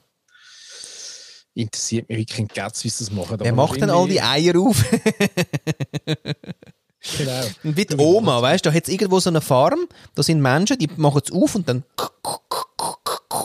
[1.55, 3.37] Interessiert mich wirklich ein Gätz, wie sie das machen.
[3.41, 4.85] Wer macht denn all die Eier auf?
[7.17, 7.41] Genau.
[7.65, 10.43] Und wie die Oma, weißt du, da hat es irgendwo so eine Farm, da sind
[10.43, 11.83] Menschen, die machen es auf und dann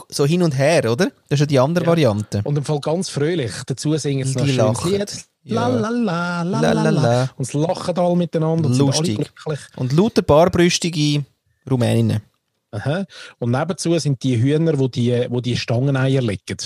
[0.09, 1.05] so hin und her, oder?
[1.29, 2.41] Das ist ja die andere Variante.
[2.43, 3.51] Und im Fall ganz fröhlich.
[3.65, 5.15] Dazu singen sie noch schönes.
[5.43, 5.53] Lied.
[5.53, 5.67] Ja.
[5.67, 7.29] La, la, la.
[7.37, 8.67] Und sie lachen alle miteinander.
[8.67, 9.15] und Lustig.
[9.15, 9.59] glücklich.
[9.75, 11.23] Und lauter barbrüstige
[11.69, 12.21] Rumäninnen.
[12.71, 13.05] Aha.
[13.39, 16.57] Und nebenzu sind die Hühner, wo die, wo die Stangeneier legen.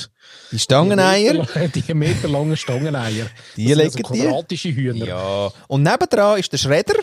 [0.51, 1.45] Die Stangeneier.
[1.73, 3.27] Die, die meterlangen Stangeneier.
[3.55, 4.21] Die das legen sind die?
[4.21, 5.05] also quadratische Hühner.
[5.05, 5.51] Ja.
[5.67, 6.95] Und nebendran ist der Schredder.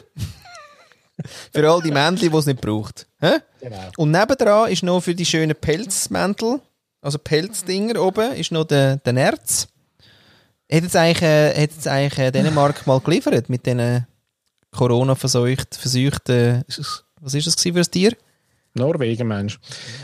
[1.53, 3.07] für all die Männchen, die es nicht braucht.
[3.21, 3.39] Hä?
[3.61, 3.91] Genau.
[3.97, 6.61] Und nebendran ist noch für die schönen Pelzmäntel,
[7.01, 9.69] also Pelzdinger oben, ist noch der, der Nerz.
[10.71, 14.07] Hat jetzt eigentlich, äh, jetzt eigentlich äh, Dänemark mal geliefert mit diesen
[14.73, 16.65] Corona-verseuchten, verseuchten,
[17.21, 18.17] was ist das für ein Tier?
[18.77, 19.59] Norwegen, Mensch.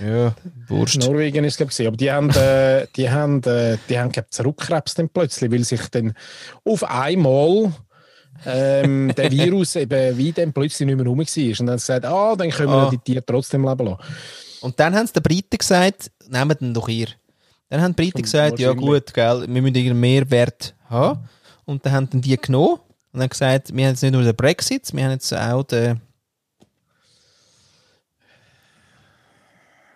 [0.04, 0.34] Ja,
[0.68, 0.98] Wurst.
[0.98, 1.86] Norwegen ist es, glaube ich.
[1.86, 5.88] Aber die haben, äh, die haben, äh, die haben glaub, zurückkrebs dann plötzlich, weil sich
[5.88, 6.14] dann
[6.64, 7.72] auf einmal
[8.46, 11.24] ähm, der Virus eben wie dann plötzlich nicht mehr rum war.
[11.24, 12.90] Und dann haben sie gesagt, ah, dann können wir Ah.
[12.90, 14.02] die Tiere trotzdem leben lassen.
[14.62, 17.08] Und dann haben sie den Briten gesagt, nehmt den doch ihr.
[17.68, 21.20] Dann haben die Briten gesagt, ja gut, gell, wir müssen irgendeinen Mehrwert haben.
[21.64, 22.78] Und dann haben dann die genommen
[23.12, 26.00] und haben gesagt, wir haben jetzt nicht nur den Brexit, wir haben jetzt auch den...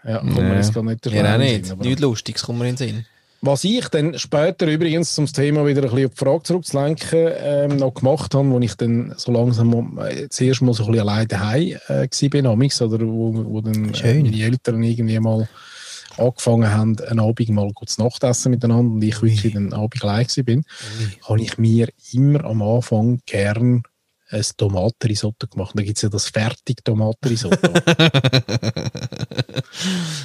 [0.06, 1.66] Ja, kommt mir jetzt gar nicht der Ja, nicht.
[1.66, 3.06] Sinn, Nichts Lustiges kommt mir in den Sinn.
[3.42, 7.76] Was ich dann später übrigens, zum Thema wieder ein bisschen auf die Frage zurückzulenken, ähm,
[7.76, 11.28] noch gemacht habe, wo ich dann so langsam äh, zuerst mal so ein bisschen allein
[11.28, 15.48] daheim äh, gsi bin, amix, oder wo, wo dann äh, meine Eltern irgendwie mal
[16.16, 20.26] angefangen haben, einen Abend mal gut zu Nachtessen miteinander und ich wirklich den Abend allein
[20.26, 20.64] gsi bin,
[21.28, 23.82] habe ich mir immer am Anfang gern
[24.30, 25.72] ein Tomatenrisotto gemacht.
[25.74, 27.70] Da gibt es ja das fertig Tomatenrisotto.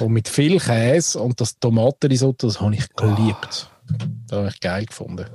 [0.00, 3.68] und mit viel Käse und das Tomatenrisotto, das habe ich geliebt.
[4.28, 5.26] Das habe ich geil gefunden.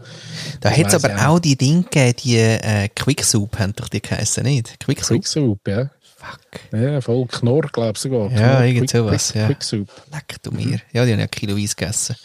[0.61, 3.89] Da hat es aber ich auch die Dinge gegeben, die äh, Quick Soup haben doch
[3.89, 4.79] die geheißen, nicht?
[4.79, 5.17] Quick Soup?
[5.17, 5.89] Quick Soup, ja.
[6.17, 6.39] Fuck.
[6.73, 8.31] Ja, voll Knorr, glaube ich sogar.
[8.31, 9.47] Ja, irgend sowas, Quick, ja.
[9.47, 9.89] Quick Soup.
[10.11, 10.81] Leck du mir.
[10.91, 12.15] Ja, die haben ja kiloweise gegessen.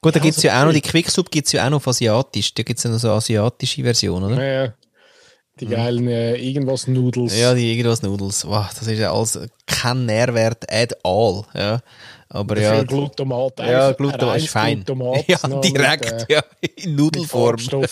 [0.00, 0.90] Gut, da Ja, gibt es so ja auch noch, die viel.
[0.90, 2.52] Quick Soup gibt es ja auch noch auf Asiatisch.
[2.54, 4.42] Da gibt es ja noch so eine asiatische Version, oder?
[4.42, 4.74] Ja, ja.
[5.60, 7.38] Die geilen äh, irgendwas Nudels.
[7.38, 8.46] Ja, die irgendwas Nudels.
[8.46, 11.44] Wow, das ist ja alles kein Nährwert at all.
[11.54, 11.80] Ja.
[12.28, 13.60] Aber ja, Glutamat.
[13.60, 14.84] ja, Glutamat ist fein.
[14.84, 16.42] Glutamat ja, direkt, Mit, äh, ja,
[16.76, 17.56] in Nudelform.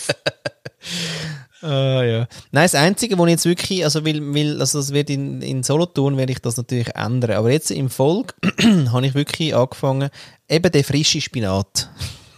[1.62, 2.18] Ah, ja.
[2.52, 5.62] Nein, das Einzige, wo ich jetzt wirklich, also will, will also das wird in, in
[5.62, 7.30] Solothurn, werde ich das natürlich ändern.
[7.30, 8.34] Aber jetzt im Volk
[8.92, 10.10] habe ich wirklich angefangen,
[10.46, 11.88] eben der frische Spinat.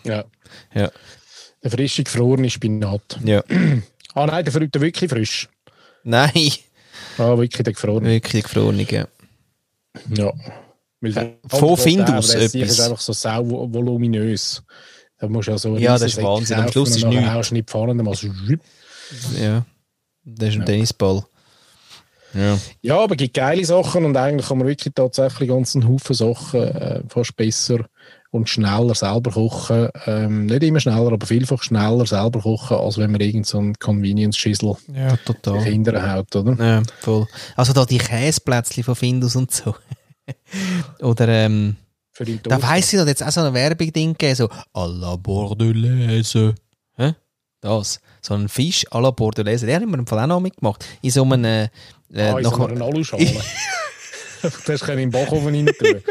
[0.04, 0.24] ja.
[0.72, 0.92] Ja.
[1.64, 3.18] Der frische, gefrorene Spinat.
[3.24, 3.42] Ja.
[4.16, 5.48] Ah nein, der, fr- der wirklich frisch.
[6.04, 6.32] Nein,
[7.18, 8.08] Ah, wirklich der gefrorene.
[8.08, 8.78] wirklich gefroren.
[8.90, 9.06] Ja.
[10.14, 10.32] Ja.
[11.00, 12.78] Weil der Wo andere findest der- du's der Sieg etwas?
[12.78, 14.62] ist einfach so sau vo- voluminös.
[15.18, 16.58] Da musst du ja so Ja, das ist Wahnsinn.
[16.58, 17.50] Am Schluss ist nichts.
[17.52, 18.28] nicht dann machst du
[19.38, 19.64] ja.
[20.24, 21.24] Das ist ein Tennisball.
[22.34, 22.58] Ja.
[22.82, 26.14] Ja, aber es gibt geile Sachen und eigentlich kann man wirklich tatsächlich ganz einen Haufen
[26.14, 27.86] Sachen äh, fast besser
[28.30, 29.88] und schneller selber kochen.
[30.06, 33.74] Ähm, nicht immer schneller, aber vielfach schneller selber kochen, als wenn man irgend so einen
[33.78, 35.62] Convenience-Schissel Ja, total.
[35.64, 36.54] Kinder haut, oder?
[36.64, 37.26] Ja, voll.
[37.56, 39.74] Also da die Käseplätzchen von Findus und so.
[41.00, 41.76] Oder, ähm,
[42.12, 45.14] Für die da weiss ich, da jetzt auch so ein Werbeding gegeben, so à la
[45.16, 46.54] Bordelaise.
[46.96, 47.14] Hä?
[47.60, 48.00] Das.
[48.22, 49.66] So ein Fisch à la Bordelaise.
[49.66, 50.84] Der hat mir im Fall auch noch mitgemacht.
[51.02, 51.68] In so einem, äh,
[52.14, 53.24] Ah, in so nachher- einer Aluschale.
[54.42, 56.02] das kannst du in den Backofen rein tun.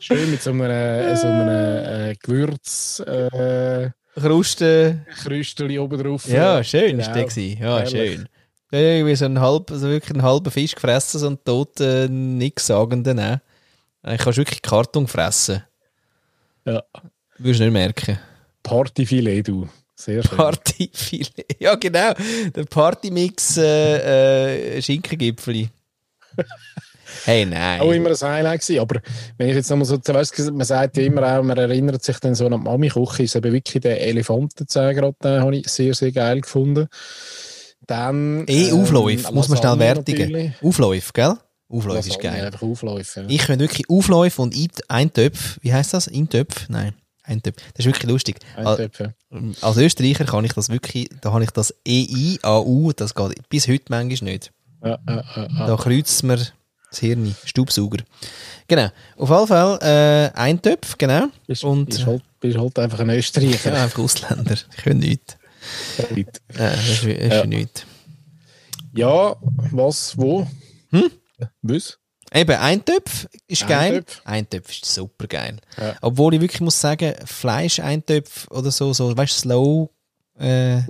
[0.00, 5.04] Schön mit so einem, äh, so einem äh, Gewürz äh, Kruste.
[5.22, 6.26] Krüsteli oben drauf.
[6.26, 7.02] Ja, schön Genau.
[7.02, 7.62] ist der gewesen.
[7.62, 7.90] Ja, Herrlich.
[8.14, 8.28] schön.
[8.72, 12.66] Ja, Irgendwie so ein halb, also wirklich einen halben Fisch gefressen, so einen toten, nichts
[12.66, 13.16] sagenden.
[13.16, 13.40] Ne?
[14.02, 15.62] Eigentlich kannst du wirklich Karton fressen.
[16.64, 16.82] Ja.
[17.38, 18.18] Würdest du nicht merken.
[18.62, 19.68] Partyfilet, du.
[19.94, 20.36] Sehr schön.
[20.36, 21.56] Partyfilet.
[21.58, 22.14] Ja, genau.
[22.54, 25.68] Der Partymix äh, äh, Schinkengipfeli.
[27.24, 27.80] hey, nein.
[27.80, 28.80] auch immer ein Highlight gewesen.
[28.80, 29.00] Aber
[29.38, 32.34] wenn ich jetzt nochmal so, weißt, man sagt ja immer auch, man erinnert sich dann
[32.34, 36.40] so an die Mami-Küche, ist eben wirklich der Elefantenzähne den habe ich sehr, sehr geil
[36.40, 36.88] gefunden.
[37.86, 38.46] Dann...
[38.46, 40.30] eh, ähm, Aufläufe, muss man schnell wertigen.
[40.30, 40.52] natürlich.
[40.62, 41.34] Aufläufe, gell?
[41.68, 42.44] Aufläufe ist geil.
[42.46, 43.20] Einfach Aufläufe.
[43.20, 43.26] Ja.
[43.28, 46.08] Ich könnte wirklich Aufläufe und Ein- Eintöpf, wie heißt das?
[46.08, 46.68] Eintöpf?
[46.68, 47.56] Nein, Eintöpf.
[47.74, 48.38] Das ist wirklich lustig.
[48.56, 49.14] Eintöpfe.
[49.60, 53.84] Als Österreicher kann ich das wirklich, da habe ich das EI-AU, das geht bis heute
[53.88, 54.52] manchmal nicht.
[54.82, 55.66] Ja, ja, ja.
[55.66, 56.38] Da kreuzt mir
[56.90, 58.04] das Hirn, Staubsauger.
[58.68, 59.78] Genau, auf jeden Fall
[60.34, 61.26] äh, Eintöpf, genau.
[61.46, 63.72] Bist, und bist, halt, bist halt einfach ein Österreicher.
[63.74, 65.36] ja, einfach Ausländer, ich kann nichts.
[65.98, 66.04] Ja,
[66.70, 67.46] das ist, ist Ja.
[67.46, 67.86] nichts.
[68.94, 69.36] Ja,
[69.72, 70.46] was, wo?
[70.90, 71.10] Hm?
[71.62, 71.98] Was?
[72.32, 73.94] Eben, Eintöpf ist geil.
[73.96, 74.20] Eintöpf.
[74.24, 75.58] Eintöpf ist super geil.
[75.76, 75.96] Ja.
[76.00, 79.90] Obwohl ich wirklich muss sagen, Fleisch-Eintöpf oder so, so weißt du, Slow
[80.38, 80.82] äh.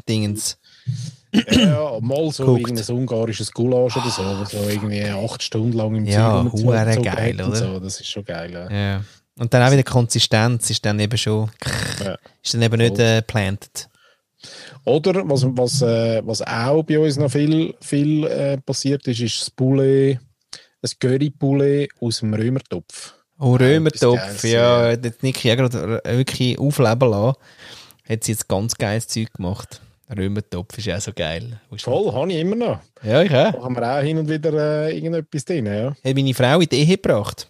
[1.33, 2.69] Ja, mal so Guckt.
[2.69, 7.35] irgendein ungarisches Gulasch oder so, wo so irgendwie acht Stunden lang im Ja, hure geil,
[7.41, 7.55] oder?
[7.57, 7.79] So.
[7.81, 8.53] Das ist schon geil.
[8.53, 8.71] Ja.
[8.71, 9.05] Ja.
[9.39, 11.51] Und dann auch wieder Konsistenz ist dann eben schon,
[12.05, 12.17] Ja.
[12.43, 13.89] ist dann eben nicht äh, planted.
[14.85, 19.41] Oder was, was, äh, was auch bei uns noch viel, viel äh, passiert ist, ist
[19.41, 20.19] das Poulet,
[20.83, 23.15] das Curry-Poulet aus dem Römertopf.
[23.39, 27.37] Oh, Römertopf, Geiles, ja, das Niki ja gerade äh, wirklich aufleben lassen.
[28.09, 29.81] Hat sie jetzt ganz geiles Zeug gemacht.
[30.17, 31.61] Römertopf ist ja auch so geil.
[31.79, 32.81] Voll, habe ich immer noch.
[33.03, 33.53] Ja, ich auch.
[33.53, 34.53] Da haben wir auch hin und wieder
[34.87, 35.67] äh, irgendetwas drin.
[35.67, 35.91] Ja.
[36.05, 37.49] Hat meine Frau in die Ehe gebracht.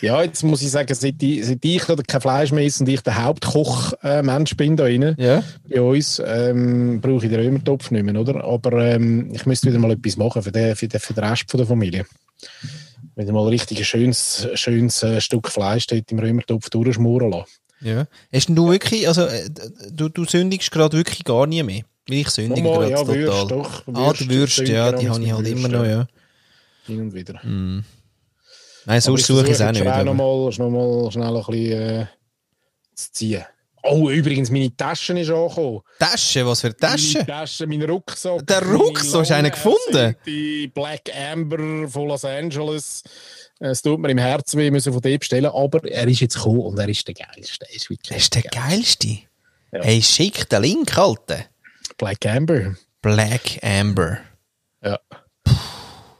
[0.00, 2.88] ja, jetzt muss ich sagen, seit ich, seit ich da kein Fleisch mehr esse und
[2.88, 5.42] ich der Hauptkoch-Mensch bin da drin, Ja.
[5.68, 8.42] bei uns, ähm, brauche ich den Römertopf nicht mehr, oder?
[8.44, 11.50] Aber ähm, ich müsste wieder mal etwas machen für den, für den, für den Rest
[11.50, 12.04] von der Familie.
[13.16, 17.50] Wieder mal richtig ein schönes, schönes äh, Stück Fleisch dort im Römertopf durchschmoren lassen.
[17.84, 18.06] Ja.
[18.32, 19.48] Hast denn du wirklich, also äh,
[19.92, 21.82] du, du sündigst gerade wirklich gar nie mehr?
[22.08, 23.16] Weil ich sündige gerade ja, total.
[23.18, 23.82] Würst, doch.
[23.94, 26.06] ah, die Würste, ja, die habe ich halt Würst, immer noch, ja.
[26.86, 27.40] Hin und wieder.
[27.44, 27.84] Nein,
[28.86, 29.84] Aber sonst suche ich es auch nicht.
[29.84, 32.06] noch aber- mal, noch mal schnell ein bisschen äh,
[32.94, 33.44] zu ziehen.
[33.86, 35.80] Oh, übrigens, meine Tasche ist angekommen.
[35.98, 37.26] Tasche, was für Meine Tasche?
[37.26, 38.46] Tasche, mein Rucksack.
[38.46, 40.16] Der Rucksack, hast du einen gefunden?
[40.24, 43.02] Die Black Amber von Los Angeles.
[43.70, 46.60] Es tut mir im Herzen weh, müssen von dem bestellen, aber er ist jetzt gekommen
[46.60, 47.66] und er ist der geilste.
[47.66, 49.08] Er ist Das ist der geilste.
[49.72, 49.82] Ja.
[49.82, 51.46] Hey, schick den Link, Alter.
[51.96, 52.76] Black Amber.
[53.00, 54.18] Black Amber.
[54.82, 55.00] Ja.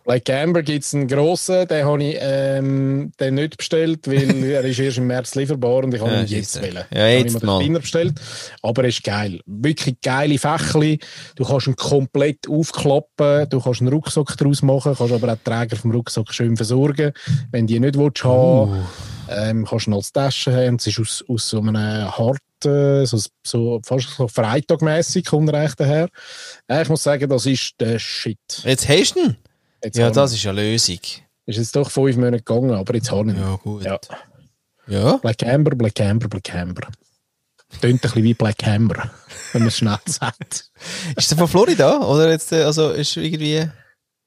[0.05, 4.65] Black Amber gibt es einen grossen, den habe ich ähm, den nicht bestellt, weil er
[4.65, 6.85] ist erst im März lieferbar und ich habe Ja, ihn jetzt wählen.
[6.93, 7.61] Ja, jetzt habe mal.
[7.61, 8.15] ich den bestellt,
[8.63, 9.41] aber er ist geil.
[9.47, 10.99] Wirklich geile Fächli.
[11.37, 15.45] Du kannst ihn komplett aufklappen, du kannst einen Rucksack daraus machen, kannst aber auch den
[15.45, 17.13] Träger vom Rucksack schön versorgen.
[17.51, 18.87] Wenn du ihn nicht willst, haben
[19.31, 20.77] ähm, kannst du ihn als Tasche haben.
[20.77, 25.75] Es ist aus, aus so einem harten, so, so, fast so freitagmässig kommt er eigentlich
[25.77, 26.09] daher.
[26.69, 28.39] Äh, ich muss sagen, das ist der Shit.
[28.65, 29.37] Jetzt hast du ihn?
[29.85, 30.99] Jetzt Ja, das ist eine Lösung.
[31.47, 33.39] ist jetzt doch fünf Monate gegangen, aber jetzt habe ich.
[33.39, 33.85] Ja, gut.
[33.85, 33.99] Ja.
[34.87, 35.17] Ja?
[35.19, 36.89] Black Amber, Black Amber, Black Amber.
[37.81, 39.11] Tönt ein bisschen wie Black Amber,
[39.53, 40.71] wenn man es schnell sagt.
[41.17, 41.99] Ist der von Florida?
[42.01, 43.69] Oder jetzt, äh, also ist irgendwie.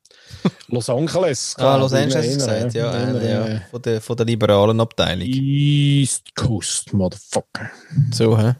[0.67, 1.55] Los Angeles.
[1.57, 2.91] Ah, Los Angeles gesagt, ja.
[2.93, 3.47] eher, äh, ja.
[3.47, 5.27] äh, Von, der, von der liberalen Abteilung.
[5.27, 7.69] East Coast, Motherfucker.
[8.11, 8.55] So, hä?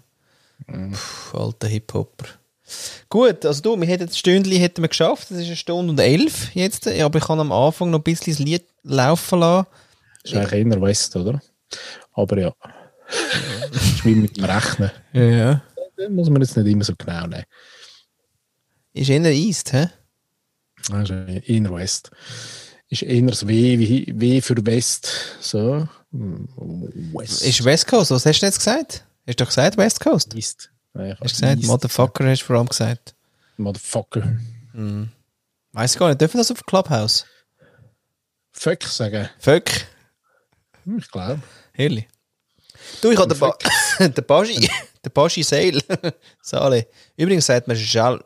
[0.67, 0.91] Mhm.
[1.31, 2.25] Puh, alter Hip-Hopper.
[3.09, 5.31] Gut, also du, wir hätten das Stündchen hätten wir geschafft.
[5.31, 6.87] Das ist eine Stunde und elf jetzt.
[6.87, 9.67] Aber ich kann am Anfang noch ein bisschen das Lied laufen lassen.
[10.23, 11.41] Das ist eigentlich eher West, oder?
[12.13, 12.53] Aber ja.
[13.71, 14.91] Das ist wie mit dem Rechnen.
[15.13, 15.61] Ja, ja.
[15.95, 17.45] Das muss man jetzt nicht immer so genau nehmen.
[18.93, 19.87] Ist eher East, hä?
[20.89, 22.11] Das ist eher West.
[22.89, 25.09] Ist eher das W, wie, w für West.
[25.39, 25.87] So.
[26.11, 27.41] West.
[27.43, 29.05] Ist West Coast, was hast du jetzt gesagt?
[29.25, 30.35] Hast du doch gesagt West Coast?
[30.35, 30.69] East.
[31.05, 33.15] Ich Hast du gesagt, Motherfucker hast du vor allem gesagt.
[33.57, 34.21] Motherfucker.
[34.73, 35.09] Weißt
[35.73, 37.25] Weiß ich gar nicht, dürfen das auf Clubhouse?
[38.51, 39.29] Fuck sagen.
[39.39, 39.65] Fuck.
[40.97, 41.41] Ich glaube.
[41.73, 42.07] Herrlich.
[43.01, 43.55] Du, ich habe den, ba
[43.99, 45.81] den Baschi, den Baschi Sale.
[46.41, 46.87] Sale.
[47.15, 48.23] Übrigens sagt man Schale.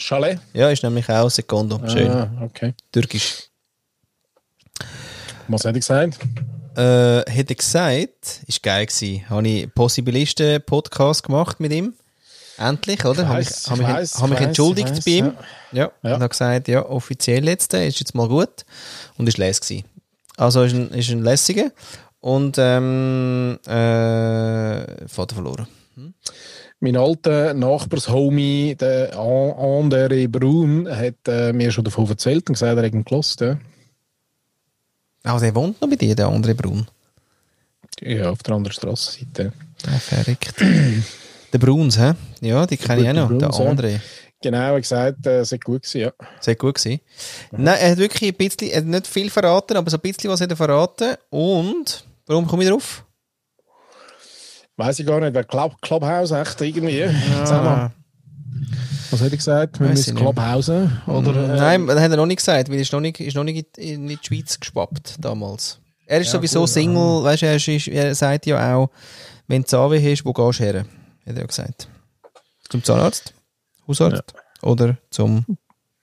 [0.00, 0.40] Chalet?
[0.54, 1.80] Ja, ist nämlich auch Sekondo.
[1.86, 2.10] Schön.
[2.10, 2.74] Ah, okay.
[2.90, 3.50] Türkisch.
[5.48, 6.18] Was hätte ich gesagt?
[6.80, 9.28] Äh, hätte gesagt, ist geil gewesen.
[9.28, 11.92] Habe ich Possibilisten Podcast gemacht mit ihm.
[12.56, 13.28] Endlich, oder?
[13.28, 15.32] Habe mich, ich mich, weiss, habe mich ich weiss, entschuldigt weiss, bei ihm.
[15.72, 15.90] Ja.
[16.02, 16.14] Ja.
[16.14, 18.64] Und habe gesagt, ja, offiziell jetzt, äh, ist jetzt mal gut.
[19.18, 19.84] Und ist les gewesen.
[20.36, 21.70] Also ist ein, ist ein lässiger.
[22.20, 25.66] Und, ähm, äh, Vater verloren.
[26.80, 29.52] Mein alter Nachbarshomie, der An-
[29.84, 33.40] Andere Brun, hat äh, mir schon davon erzählt und gesagt, er hat ihn gelost.
[33.42, 33.58] Ja.
[35.22, 36.86] Ah, der wohnt noch bei dir, der andere Brun.
[38.00, 39.52] ja, auf der anderen Strassenseite.
[39.84, 40.54] Der verrückt.
[41.52, 42.12] der Bruns, hä?
[42.40, 43.28] Ja, die kenne ich auch noch.
[43.28, 43.70] Der Bruns, ja.
[43.70, 44.00] andere.
[44.42, 46.12] Genau, er hat gesagt, äh, hat gut gewesen, ja.
[46.40, 47.00] Sehr gut gewesen.
[47.52, 50.30] Nein, er hat wirklich ein bisschen, er hat nicht viel verraten, aber so ein bisschen
[50.30, 51.16] was hat er verraten.
[51.28, 53.04] Und, warum komme ich drauf?
[54.76, 57.04] Weiß ich gar nicht, wer Club, Clubhouse echt irgendwie.
[57.04, 57.92] Mal,
[59.10, 59.80] was hat er gesagt?
[59.80, 60.22] Wir müssen ich.
[60.22, 61.00] Clubhausen?
[61.06, 63.34] Oder, äh, Nein, das hat er noch nicht gesagt, weil er ist noch nicht, ist
[63.34, 65.78] noch nicht in die Schweiz geschwappt damals.
[66.06, 68.90] Er ist Ja, sowieso gut, Single, weißt du, er, ist, er sagt ja auch,
[69.46, 70.80] wenn du Zahnweh hast, wo gehst du her?
[70.80, 70.86] Hat
[71.26, 71.88] er ja gesagt.
[72.68, 73.34] Zum Zahnarzt,
[73.86, 75.44] Hausarzt oder zum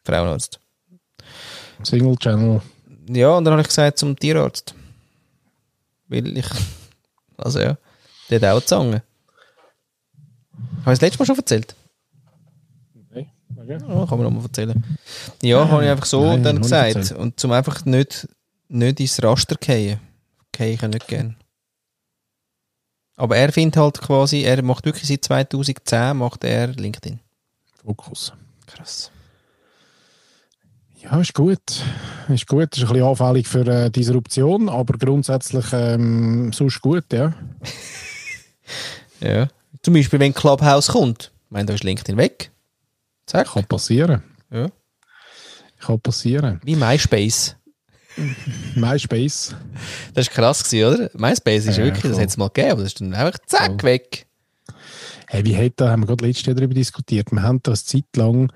[0.04, 0.60] Frauenarzt.
[1.84, 2.62] Single Channel.
[3.10, 4.74] Ja, und dann habe ich gesagt zum Tierarzt.
[6.08, 6.48] Weil ich,
[7.38, 7.78] also ja,
[8.30, 9.04] der hat auch Zange.
[10.82, 11.76] Habe ich das letzte Mal schon erzählt?
[13.68, 14.84] Ja, kann man nochmal erzählen.
[15.42, 17.12] Ja, habe ich einfach so Nein, dann gesagt.
[17.12, 18.28] Und zum einfach nicht,
[18.70, 20.00] nicht ins Raster fallen.
[20.52, 21.36] Gehe ich nicht gern.
[23.18, 27.20] Aber er findet halt quasi, er macht wirklich seit 2010 macht er LinkedIn.
[27.84, 28.32] Fokus.
[28.68, 29.12] Krass.
[31.02, 31.60] Ja, ist gut.
[32.30, 32.78] Ist gut.
[32.78, 37.34] Ist ein bisschen anfällig für äh, Disruption, aber grundsätzlich ähm, sonst gut, ja.
[39.20, 39.48] Ja.
[39.82, 41.32] Zum Beispiel, wenn Clubhouse kommt.
[41.46, 42.52] Ich meine, da ist LinkedIn weg.
[43.28, 43.48] Zack.
[43.54, 44.24] Kann passieren.
[44.52, 44.68] Ja.
[45.80, 46.60] Kann passieren.
[46.64, 47.56] Wie MySpace.
[48.76, 49.56] MySpace.
[50.16, 51.10] Das war krass, gewesen, oder?
[51.14, 53.82] MySpace ist Ja, wirklich, das hat es mal gegeben, aber das ist dann einfach zack,
[53.82, 53.84] Voll.
[53.84, 54.26] weg.
[55.28, 57.32] Hey, wie hat da, haben wir gerade letztes Jahr darüber diskutiert.
[57.32, 58.52] Wir haben das Zeit lang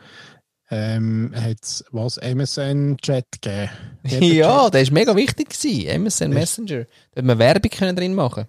[0.73, 3.69] ähm, hat's was MSN-Chat gegeben.
[4.05, 6.01] Hat Ja, Chat- der ist mega wichtig gewesen.
[6.03, 6.85] MSN Messenger.
[7.11, 8.45] Da hat man Werbung können drin machen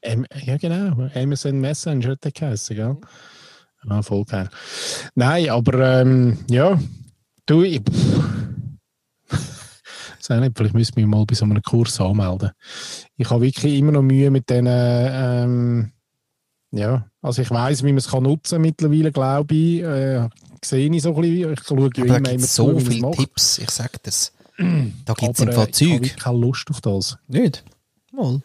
[0.00, 1.08] M ja, genau.
[1.12, 2.96] MSN Messenger hat der geheißen, gell?
[4.02, 4.48] Voll geil.
[5.14, 6.78] Nein, aber ähm, ja,
[7.46, 7.80] du, ich.
[10.20, 12.50] Sag nicht, vielleicht müssen wir mal bei so einem Kurs anmelden.
[13.16, 14.66] Ich habe wirklich immer noch Mühe mit diesen.
[14.68, 15.92] Ähm,
[16.70, 19.82] ja, also ich weiß, wie man es kann nutzen mittlerweile, glaube ich.
[19.82, 20.28] Äh,
[20.62, 21.52] sehe ich so ein bisschen.
[21.54, 23.10] Ich schaue ja immer, immer zu, so es viele.
[23.12, 24.32] Tipps, ich sag das.
[25.04, 26.16] Da gibt es Aber im Fall äh, ich habe Zeug.
[26.18, 27.16] keine Lust auf das.
[27.28, 27.64] Nicht?
[28.12, 28.42] Mal.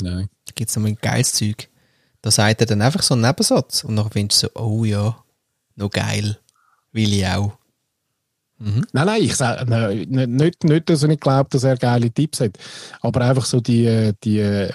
[0.00, 0.28] Nein.
[0.44, 1.68] Da gibt es noch ein geiles Zeug.
[2.22, 5.16] Da sagt er dann einfach so einen Nebensatz und dann findest du so, oh ja,
[5.76, 6.38] noch geil.
[6.92, 7.52] Will ich auch.
[8.58, 12.40] Nein, nein, ich sage nein, nicht, nicht, dass ich nicht glaube, dass er geile Tipps
[12.40, 12.56] hat,
[13.02, 14.72] aber einfach so die, äh, die äh,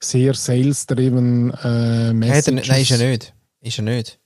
[0.00, 2.68] sehr sales-driven äh, Messages.
[2.68, 3.34] nein, ist er nicht.
[3.60, 4.18] Ist er nicht.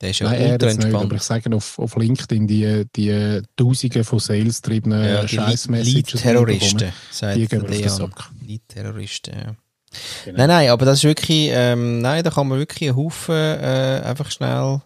[0.00, 1.12] Der ist ja Nein, er ultra jetzt nicht, aber entspannt.
[1.20, 5.94] ich sage auf, auf LinkedIn die, die Tausende von sales-driven Ja, äh, die Scheiß-Messages.
[5.94, 7.88] Lead-Terroristen, sagt Die mir auf den.
[7.88, 8.30] Sack.
[8.44, 9.54] Lead-Terroristen, ja.
[10.24, 10.38] Genau.
[10.38, 14.00] Nein, nein, aber das ist wirklich, ähm, nein, da kann man wirklich einen Haufen äh,
[14.04, 14.80] einfach schnell,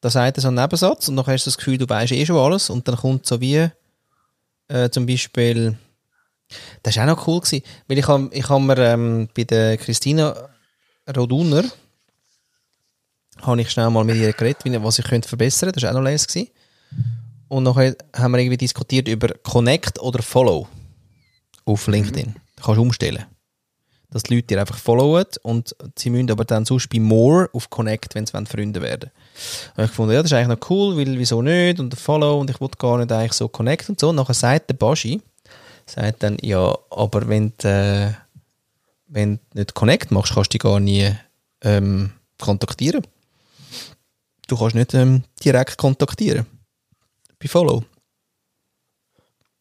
[0.00, 2.24] da sagt er so einen Nebensatz und dann hast du das Gefühl, du weißt eh
[2.26, 3.68] schon alles und dann kommt so wie,
[4.68, 5.76] äh, zum Beispiel,
[6.82, 9.76] das war auch noch cool gewesen, weil ich habe ich hab mir ähm, bei der
[9.76, 10.34] Christina
[11.16, 11.64] Roduner,
[13.40, 15.94] habe ich schnell mal mit ihr geredet, wie- was ich könnte verbessern, das war auch
[15.94, 16.48] noch les gewesen.
[17.48, 20.68] Und nachher haben wir irgendwie diskutiert über Connect oder Follow
[21.64, 22.34] auf LinkedIn.
[22.56, 23.24] Da kannst du umstellen
[24.12, 27.70] dass die Leute dir einfach followen und sie müssen aber dann sonst bei More auf
[27.70, 29.10] Connect, wenn sie wollen, Freunde werden.
[29.76, 32.50] Und ich gefunden, ja, das ist eigentlich noch cool, weil wieso nicht und Follow und
[32.50, 34.10] ich wollte gar nicht eigentlich so Connect und so.
[34.10, 35.22] Und nachher sagt der Baschi,
[35.86, 38.12] sagt dann, ja, aber wenn du, äh,
[39.06, 41.10] wenn du nicht Connect machst, kannst du dich gar nie
[41.62, 43.06] ähm, kontaktieren.
[44.46, 46.46] Du kannst nicht ähm, direkt kontaktieren.
[47.38, 47.82] Bei Follow.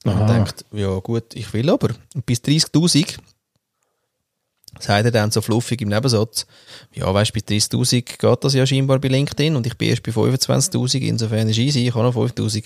[0.03, 0.34] Und Aha.
[0.34, 1.90] denkt, ja gut, ich will aber.
[2.15, 3.18] Und bis 30.000
[4.82, 6.45] sagt er dann so fluffig im Nebensatz,
[6.94, 10.12] ja weißt bis 30.000 geht das ja scheinbar bei LinkedIn und ich bin erst bei
[10.12, 12.66] 25.000, insofern ist easy, ich habe noch 5.000.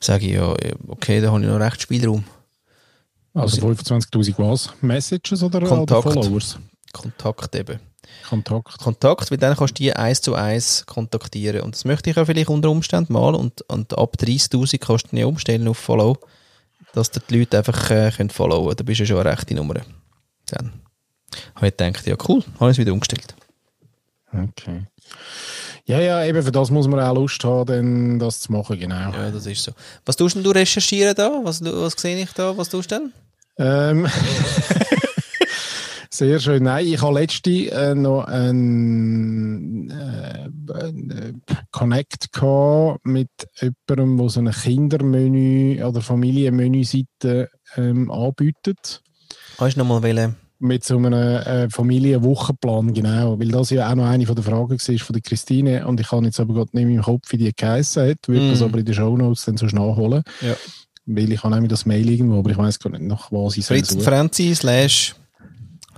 [0.00, 0.54] Sage ich, ja,
[0.88, 2.24] okay, da habe ich noch recht Spielraum.
[3.34, 4.70] Also 25.000 was?
[4.80, 6.02] Messages oder, oder Kontakt.
[6.02, 6.58] Followers?
[6.92, 7.78] Kontakt eben.
[8.28, 8.78] Kontakt.
[8.78, 11.62] Kontakt, weil dann kannst du die eins zu eins kontaktieren.
[11.62, 13.34] Und das möchte ich auch vielleicht unter Umständen mal.
[13.34, 16.18] Und, und ab 30.000 kannst du ja umstellen auf Follow,
[16.92, 19.74] dass die Leute einfach äh, können followen Da bist du ja schon eine rechte Nummer.
[20.46, 20.72] Dann
[21.54, 23.34] habe ich gedacht, ja cool, habe ich es wieder umgestellt.
[24.32, 24.86] Okay.
[25.86, 29.10] Ja, ja, eben für das muss man auch Lust haben, dann das zu machen, genau.
[29.12, 29.72] Ja, das ist so.
[30.06, 31.40] Was tust denn du recherchieren da?
[31.42, 32.56] Was, was sehe ich da?
[32.56, 33.12] Was tust du denn?
[33.58, 34.06] Ähm,
[36.10, 36.62] sehr schön.
[36.62, 41.32] Nein, ich habe letzte äh, noch einen äh, äh,
[41.72, 43.30] Connect gehabt mit
[43.60, 49.02] jemandem, der so eine Kindermenü oder Familienmenü-Seite ähm, anbietet.
[49.58, 50.36] Hast du noch mal wählen?
[50.62, 53.38] Mit so einem äh, Familienwochenplan, genau.
[53.40, 55.86] Weil das ja auch noch eine von der Fragen war von der Christine.
[55.86, 58.18] Und ich kann jetzt aber gerade nicht mehr im Kopf, wie die geheißen hat.
[58.26, 58.50] Würde Mm.
[58.50, 60.22] das aber in den Shownotes dann so nachholen.
[60.42, 60.54] Ja.
[61.06, 63.64] Weil ich habe nämlich das Mail irgendwo, aber ich weiß gar nicht, nach was ich
[63.64, 64.02] Fritz und.
[64.02, 65.14] Franzi slash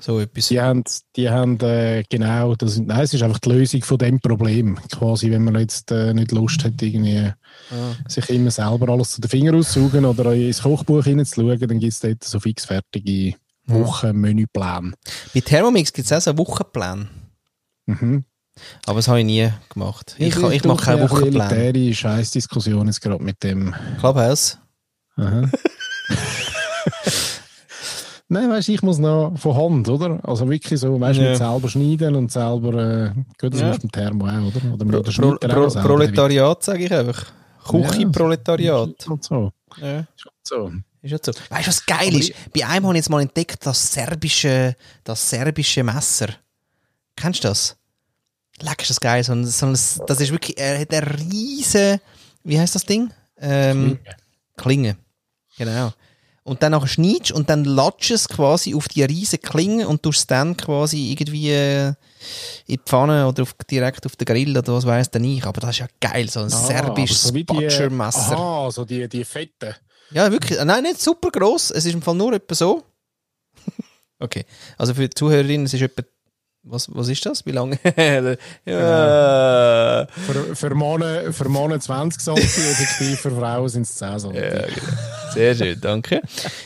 [0.01, 0.49] so etwas.
[0.49, 0.83] Die haben,
[1.17, 4.77] die haben äh, genau, das, nein, es ist einfach die Lösung von dem Problem.
[4.91, 7.33] Quasi, wenn man jetzt äh, nicht Lust hat, irgendwie
[7.71, 7.95] Ah.
[8.09, 12.01] sich immer selber alles zu den Fingern auszusaugen oder ins Kochbuch hineinzuschauen, dann gibt es
[12.01, 13.35] dort so fixfertige
[13.67, 14.93] Wochenmenüpläne.
[15.35, 17.09] Bei Thermomix gibt es auch so Wochenpläne.
[17.87, 18.25] Mhm.
[18.87, 20.15] Aber das habe ich nie gemacht.
[20.19, 21.65] Ich, Ja, ich du, mache keine ja, ein bisschen Wochenpläne.
[21.69, 23.75] elitäre Scheißdiskussion jetzt gerade mit dem.
[23.99, 24.59] Clubhouse.
[25.17, 25.49] Aha.
[28.29, 30.19] Nein, weißt du, ich muss noch von Hand, oder?
[30.23, 31.37] Also wirklich so, weißt du, Ja.
[31.37, 33.71] selber schneiden und selber, äh, gut, das Ja.
[33.73, 34.73] ist mit dem Thermo auch, oder?
[34.75, 35.81] Oder mit Pro, der Pro, Pro.
[35.83, 37.27] Proletariat, sage ich einfach.
[37.69, 39.07] Küche-Proletariat.
[39.07, 39.53] Und so.
[39.81, 40.07] Ja,
[40.43, 40.73] so.
[41.03, 41.33] Ist ja so.
[41.51, 42.33] Weißt du, was geil Aber ist?
[42.55, 46.29] Bei einem habe ich jetzt mal entdeckt, das serbische, das serbische Messer.
[47.17, 47.77] Kennst du das?
[48.61, 49.23] Leck, ist das geil.
[49.25, 52.01] So ein, so ein, das ist wirklich, er hat eine riesen,
[52.45, 53.13] wie heißt das Ding?
[53.39, 53.99] Ähm,
[54.57, 54.97] Klinge.
[55.59, 55.93] Genau.
[56.45, 60.03] Und dann nachher schneidest du und dann latschst es quasi auf die riesen Klinge und
[60.03, 61.95] tust es dann quasi irgendwie äh, in
[62.69, 65.45] die Pfanne oder auf, direkt auf den Grill oder was weiß denn ich.
[65.45, 68.37] Aber das ist ja geil, so ein serbisches Ah, so wie die- Butchermesser.
[68.37, 69.77] Aha, so die, die Fette.
[70.13, 70.59] Ja, wirklich.
[70.65, 71.71] Nein, nicht super gross.
[71.71, 72.83] Es ist im Fall nur etwa so.
[74.19, 74.45] okay.
[74.79, 76.03] Also für die Zuhörerinnen, es ist etwa.
[76.65, 77.45] Was, was ist das?
[77.45, 77.77] Wie lange?
[78.65, 80.07] ja.
[80.07, 84.35] Für, für, Männer, für Männer 20 cm, effektiv für Frauen sind es 10 cm.
[84.35, 84.71] Ja, genau.
[85.33, 86.23] Sehr schön, danke.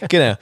[0.06, 0.34] genau.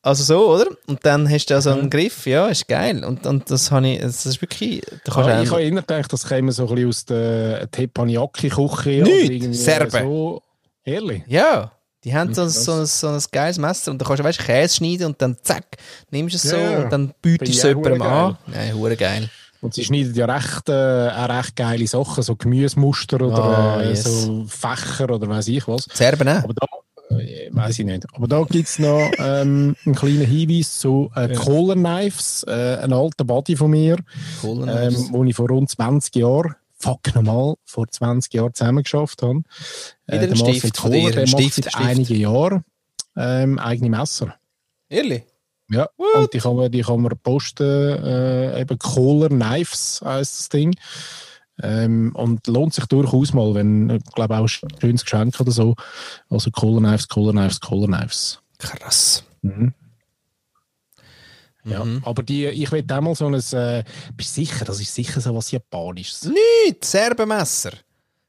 [0.00, 0.70] Also so, oder?
[0.86, 3.04] Und dann hast du da so einen Griff, ja, ist geil.
[3.04, 6.10] Und, und das habe ich, das ist wirklich, da kannst du ich habe immer gedacht,
[6.10, 9.02] das käme so ein bisschen aus der Teppanyaki-Küche.
[9.02, 10.02] Nicht, Serben.
[10.02, 10.42] So.
[10.82, 11.22] Ehrlich?
[11.26, 11.73] Ja,
[12.04, 14.38] die haben so, ein- so, ein- so ein geiles Messer und da kannst du, weißt,
[14.40, 15.64] Käse schneiden und dann zack,
[16.10, 16.82] nimmst du es so Ja, ja.
[16.82, 18.36] und dann bietest du es jemandem an.
[18.46, 19.30] Nein, hure geil.
[19.60, 24.04] Und sie schneiden ja recht, äh, auch recht geile Sachen, so Gemüsemuster oder äh, yes.
[24.04, 25.86] so Fächer oder weiß ich was.
[25.86, 26.44] Die Serben auch.
[26.44, 28.04] Aber da, äh, weiß ich nicht.
[28.12, 32.92] Aber da gibt es noch ähm, einen kleinen Hinweis zu äh, Kohler Knives, äh, ein
[32.92, 33.96] alter Buddy von mir,
[34.44, 36.54] ähm, wo ich vor rund 20 Jahren,
[36.84, 39.42] fuck nochmal, vor 20 Jahren zusammen geschafft habe.
[40.06, 41.76] Ein der Marcel Stift Kohler, der Stift, macht seit Stift.
[41.76, 42.64] einigen Jahren
[43.16, 44.34] ähm, eigene Messer.
[44.88, 45.24] Ehrlich?
[45.70, 50.48] Ja, und die kann man, die kann man posten, äh, eben Kohler Knives heisst das
[50.50, 50.74] Ding.
[51.62, 55.74] Ähm, und lohnt sich durchaus mal, wenn, ich glaube auch ein schönes Geschenk oder so.
[56.28, 58.40] Also Kohler Knives, Kohler Knives, Kohler Knives.
[58.58, 59.24] Krass.
[59.42, 59.72] Mhm.
[61.64, 62.02] Ja, Mhm.
[62.04, 63.84] aber die, ich will mal so ein, äh,
[64.16, 66.24] bist du sicher, das ist sicher so was Japanisches.
[66.24, 67.72] Nicht, Serbenmesser.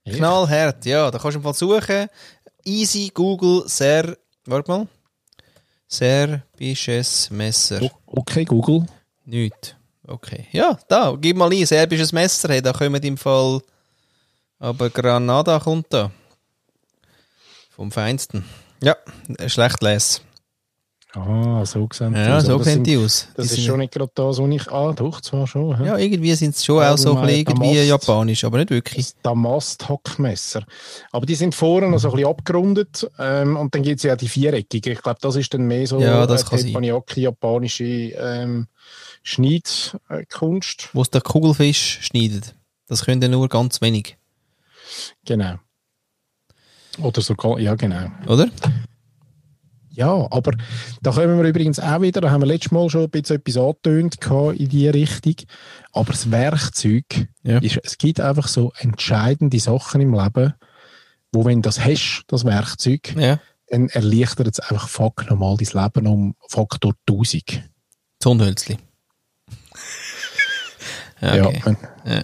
[0.05, 0.17] Echt?
[0.17, 1.11] Knallhart, ja.
[1.11, 2.07] Da kannst du im Fall suchen.
[2.63, 4.17] Easy, Google, Ser...
[4.45, 4.87] Warte mal.
[5.87, 7.81] Serbisches Messer.
[7.81, 8.85] O- Okay, Google.
[9.25, 9.75] Nicht.
[10.07, 10.47] Okay.
[10.51, 12.49] Ja, da, gib mal ein, serbisches Messer.
[12.49, 13.61] Hey, da kommen im Fall.
[14.59, 16.11] Aber Granada kommt da.
[17.71, 18.45] Vom Feinsten.
[18.81, 18.95] Ja,
[19.47, 20.21] schlecht lesen.
[21.15, 22.13] Ah, so gesehen.
[22.13, 23.29] Ja, so kennt die aus.
[23.35, 24.69] Das Die ist schon nicht gerade das, was ich.
[24.71, 25.77] Ah, doch, zwar schon.
[25.77, 25.85] hä?
[25.85, 27.87] Ja, irgendwie sind sie schon auch so ein bisschen irgendwie Damast.
[27.87, 29.05] japanisch, aber nicht wirklich.
[29.07, 30.63] Das Damast-Hackmesser.
[31.11, 33.09] Aber die sind vorne noch so ein bisschen abgerundet.
[33.17, 34.91] Ähm, und dann gibt es ja auch die viereckigen.
[34.93, 36.59] Ich glaube, das ist dann mehr so Ja, das sein.
[36.59, 38.67] Teppanyaki, japanische ähm,
[39.23, 40.89] Schneidkunst.
[40.93, 42.55] Wo es der Kugelfisch schneidet.
[42.87, 44.17] Das können ja nur ganz wenig,
[45.25, 45.55] Genau.
[46.99, 48.07] Oder sogar, ja, genau.
[48.27, 48.47] oder?
[49.95, 50.51] Ja, aber
[51.01, 53.57] da kommen wir übrigens auch wieder, da haben wir letztes Mal schon ein bisschen etwas
[53.57, 54.17] angetönt
[54.59, 55.35] in diese Richtung.
[55.93, 57.05] Aber das Werkzeug,
[57.43, 57.59] Ja.
[57.59, 60.53] ist, es gibt einfach so entscheidende Sachen im Leben,
[61.31, 63.39] wo wenn du das hast, das Werkzeug, Ja.
[63.69, 67.63] dann erleichtert es einfach fuck nochmal dein Leben um Faktor 1000.
[68.19, 68.77] Zonhölzli.
[71.21, 71.61] ja, okay.
[71.63, 72.23] wenn- Ja.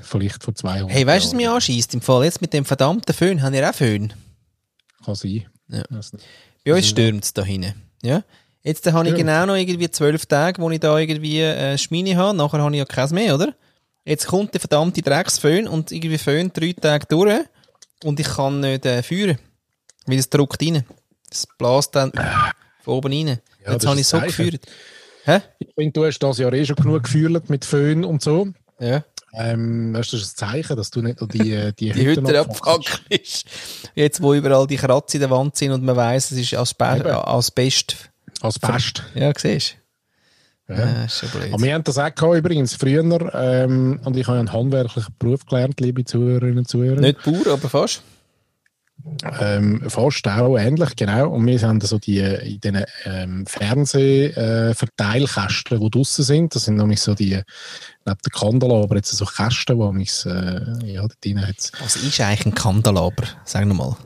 [0.00, 1.92] Vielleicht vor 200 Hey, weißt du, was mich anschießt?
[1.94, 4.12] Im Fall jetzt mit dem verdammten Föhn, haben ihr auch Föhn?
[5.04, 5.44] Kann sein.
[5.68, 5.82] Ja.
[6.76, 6.94] Nicht.
[6.94, 7.74] Bei uns stürmt es da hinten.
[8.02, 8.22] Ja?
[8.62, 9.16] Jetzt habe ich Ja.
[9.16, 12.36] genau noch irgendwie zwölf Tage, wo ich da irgendwie äh, Schmine habe.
[12.36, 13.54] Nachher habe ich ja keins mehr, oder?
[14.04, 17.40] Jetzt kommt der verdammte Drecksföhn und irgendwie Föhn drei Tage durch
[18.04, 19.38] und ich kann nicht äh, führen.
[20.06, 20.84] Weil es drückt rein.
[21.30, 22.12] Es bläst dann
[22.82, 23.38] von oben rein.
[23.64, 24.28] Ja, Jetzt habe ich so Zeichen.
[24.28, 24.66] geführt.
[25.24, 25.40] Hä?
[25.58, 28.48] Ich finde, du hast das Jahr eh schon genug gefühlt mit Föhn und so.
[28.80, 29.04] Ja.
[29.34, 32.46] Ähm, das ist ein Zeichen, dass du nicht noch die, äh, die, Die Hütte
[33.08, 33.46] ist.
[33.94, 36.54] Jetzt, wo überall die Kratzer in der Wand sind und man weiss, es ist
[37.06, 37.16] Eben.
[37.16, 38.10] Asbest.
[38.40, 39.02] Als Pest.
[39.14, 39.76] Ja, siehst
[40.68, 40.74] du?
[40.74, 40.78] Ja.
[40.80, 41.52] Ja, ist schon blöd.
[41.52, 43.34] Aber wir haben das auch gehabt, übrigens früher.
[43.34, 47.00] Ähm, und ich habe einen handwerklichen Beruf gelernt, liebe Zuhörerinnen und Zuhörer.
[47.00, 48.02] Nicht Bauer, aber fast.
[49.40, 51.30] Ähm, fast auch ähnlich, genau.
[51.30, 56.54] Und wir haben so die äh, in diesen ähm, Fernsehverteilkästen, die draussen sind.
[56.54, 57.44] Das sind nämlich so die, neben
[58.04, 61.72] der Kandelaber, jetzt so Kästen, wo mich, äh, ja, da drin hat's.
[61.80, 63.24] Was ist eigentlich ein Kandelaber?
[63.44, 63.96] Sag nochmal.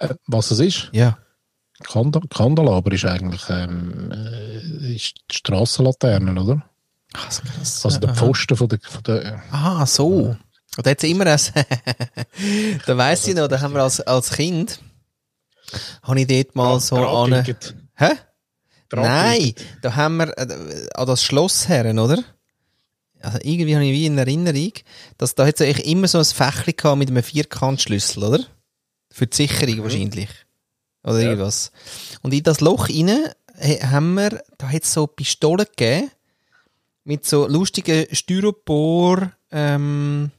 [0.00, 0.90] Äh, was es ist?
[0.92, 1.18] Ja.
[1.82, 6.62] Kanda Kandelaber ist eigentlich ähm, äh, ist die Strassenlaterne, oder?
[7.14, 7.84] Ach, so krass.
[7.84, 8.16] Also der Aha.
[8.16, 10.36] Pfosten von der, von der Ah, so.
[10.76, 11.38] Und da hat's immer ein,
[12.86, 14.80] da weiss ich noch, da haben wir als, als Kind,
[16.02, 17.44] habe ich dort mal so an,
[17.96, 18.10] hä?
[18.92, 22.22] Nein, da haben wir äh, an das Schloss herren, oder?
[23.20, 24.72] Also irgendwie habe ich wie in Erinnerung,
[25.18, 28.44] dass da hat's eigentlich immer so ein Fächli gehabt mit einem Vierkantschlüssel, oder?
[29.10, 30.28] Für die Sicherung wahrscheinlich.
[31.02, 31.30] Oder Ja.
[31.30, 31.72] irgendwas.
[32.22, 33.10] Und in das Loch rein
[33.90, 36.10] haben wir, da hat's so Pistolen gegeben,
[37.04, 40.30] mit so lustigen Styropor, ähm,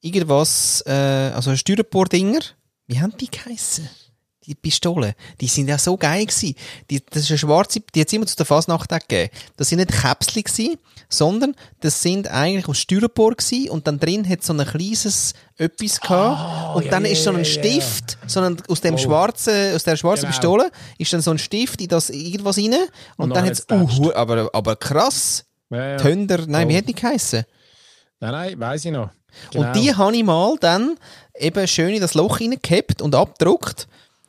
[0.00, 2.40] irgendwas, äh, also Styropor-Dinger.
[2.86, 3.88] Wie haben die geheissen?
[4.44, 5.12] Die Pistolen.
[5.40, 6.54] Die sind ja so geil gewesen.
[6.88, 9.28] Die, das ist eine schwarze, die hat immer zu der Fasnacht gegeben.
[9.56, 10.76] Das sind nicht Käpsli gewesen,
[11.08, 16.00] sondern das sind eigentlich aus Styropor gewesen und dann drin hat so ein kleines etwas
[16.00, 16.76] gehabt.
[16.76, 18.98] und ja, dann ist so ein ja, Stift, so ein, aus dem Oh.
[18.98, 20.32] schwarzen, aus der schwarzen Genau.
[20.36, 22.74] Pistole, ist dann so ein Stift in das irgendwas rein
[23.16, 25.44] und, Und dann hat's, hat's uh, aber, aber krass.
[25.70, 25.96] Ja, ja.
[25.96, 26.70] Tönder, nein, Oh.
[26.70, 27.44] wie hat die geheissen?
[28.20, 29.10] Nein, nein, weiss ich noch.
[29.52, 29.66] Genau.
[29.66, 30.96] Und die habe ich mal dann
[31.38, 33.88] eben schön in das Loch reingehabt und abgedruckt.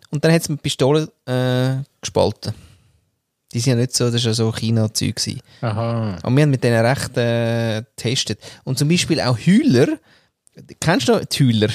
[0.10, 2.54] Und dann hat es mit Pistole äh, gespalten.
[3.54, 5.16] Die sind ja nicht so, das war ja so China-Zeug.
[5.62, 6.18] Aha.
[6.22, 8.40] Aber wir haben mit denen recht äh, getestet.
[8.64, 9.98] Und zum Beispiel auch Hühler.
[10.80, 11.70] Kennst du noch die Hühler?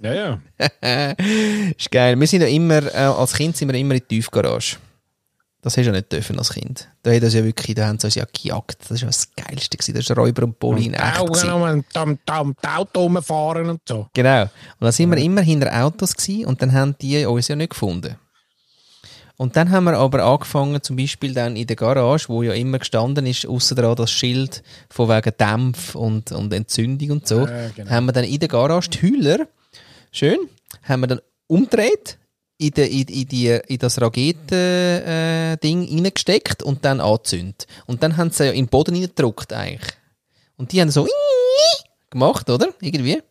[0.00, 0.40] Ja, ja.
[1.76, 2.18] ist geil.
[2.18, 4.76] Wir sind ja immer, äh, als Kind sind wir immer in die Tiefgarage.
[5.60, 6.88] Das hast du ja nicht dürfen als Kind.
[7.02, 8.78] Da hat das ja wirklich, da haben sie uns ja gejagt.
[8.88, 9.94] Das war das Geilste gewesen.
[9.94, 11.18] Das war Räuber und Poli in echt.
[11.94, 14.06] Dem, dem Auto rumfahren und so.
[14.14, 14.42] Genau.
[14.42, 17.70] Und dann sind wir immer hinter Autos gewesen und dann haben die uns ja nicht
[17.70, 18.16] gefunden.
[19.36, 22.80] Und dann haben wir aber angefangen, zum Beispiel dann in der Garage, wo ja immer
[22.80, 27.68] gestanden ist, außer dran das Schild von wegen Dämpf und, und Entzündung und so, Ja,
[27.68, 27.88] genau.
[27.90, 29.46] haben wir dann in der Garage die Hühler,
[30.10, 30.38] schön,
[30.82, 32.18] haben wir dann umgedreht,
[32.58, 37.66] in, de, in, in, die, in das Raketen-Ding äh, reingesteckt und dann angezündet.
[37.86, 39.94] Und dann haben sie ja in den Boden reingedrückt eigentlich.
[40.56, 41.06] Und die haben so
[42.10, 42.68] gemacht, oder?
[42.80, 43.22] Irgendwie.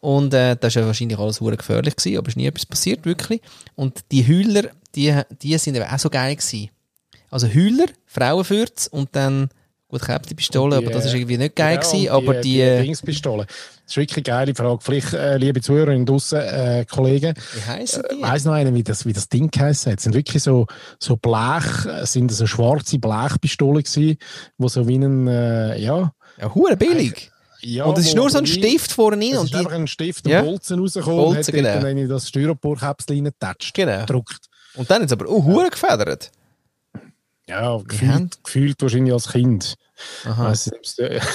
[0.00, 2.66] Und äh, das war ja wahrscheinlich alles hure gefährlich, gewesen, aber es ist nie etwas
[2.66, 3.40] passiert, wirklich.
[3.74, 6.70] Und die Hühler, die, die sind auch so geil gewesen.
[7.30, 9.48] Also Hühler, Frauenfürz und dann,
[9.88, 12.82] gut, Und die, aber das ist äh, irgendwie nicht geil Ja, gewesen, aber die, die
[12.82, 13.46] Dingspistole.
[13.84, 14.78] Das ist wirklich eine geile Frage.
[14.80, 18.22] Vielleicht, äh, liebe Zuhörerinnen draussen, äh, Kollegen, wie heissen die?
[18.22, 19.70] weiss noch einer, wie das, wie das Ding hat.
[19.72, 20.66] Es sind wirklich so,
[20.98, 24.16] so Blech, äh, sind so schwarze Blechpistolen gewesen,
[24.56, 26.12] wo so wie ein, äh, ja.
[26.40, 27.30] Ja, hure billig.
[27.60, 29.72] ja und es ist nur so ein Stift vorne rein Es und ist die, einfach
[29.72, 30.40] ein Stift, Ja.
[30.40, 31.86] ein Bolzen rausgekommen Bolzen, und hat genau.
[31.86, 33.74] dann in das Styroporkäpsel reingetatscht.
[33.74, 34.00] Genau.
[34.00, 34.46] Gedruckt.
[34.76, 36.30] und dann ist es aber auch hure gefedert.
[37.46, 39.74] Ja, gefühlt, gefühlt wahrscheinlich als Kind.
[40.24, 40.46] Aha.
[40.46, 41.20] Weiss äh,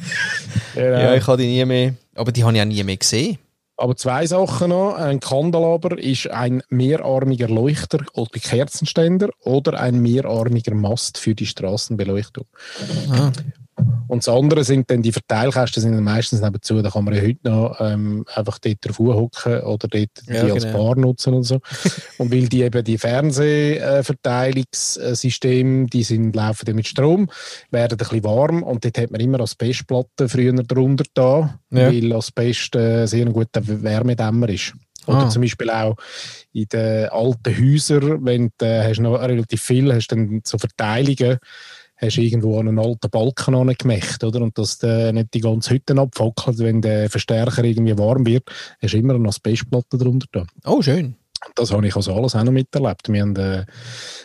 [0.74, 0.98] genau.
[0.98, 3.38] Ja, ich habe die nie mehr, aber die habe ich auch nie mehr gesehen.
[3.76, 4.94] Aber zwei Sachen noch.
[4.94, 12.44] Ein Kandelaber ist ein mehrarmiger Leuchter oder Kerzenständer oder ein mehrarmiger Mast für die Straßenbeleuchtung.
[13.10, 13.32] Ah.
[14.08, 16.80] Und das andere sind dann die Verteilkästen, sind dann meistens nebenzu.
[16.82, 20.52] Da kann man ja heute noch ähm, einfach dort drauf hocken oder dort die Ja,
[20.52, 20.84] als genau.
[20.86, 21.60] Bar nutzen und so.
[22.18, 27.28] und weil die eben die Fernsehverteilungssysteme, die sind, laufen dann mit Strom,
[27.70, 31.88] werden ein bisschen warm und dort hat man immer Asbestplatten früher drunter da, Ja.
[31.92, 34.74] weil Asbest äh, sehr ein guter Wärmedämmer ist.
[35.06, 35.28] Oder Ah.
[35.30, 35.96] zum Beispiel auch
[36.52, 41.38] in den alten Häusern, wenn du äh, hast noch relativ viel hast, dann so Verteilungen,
[42.00, 44.40] hast du irgendwo an einen alten Balken angemacht, oder?
[44.40, 48.44] Und dass der nicht die ganze Hütte abfackelt, wenn der Verstärker irgendwie warm wird,
[48.80, 50.46] hast du immer eine Asbestplatte drunter da.
[50.64, 51.16] Oh, schön.
[51.54, 53.08] Das habe ich also alles auch noch miterlebt.
[53.08, 53.64] Wir, haben, äh,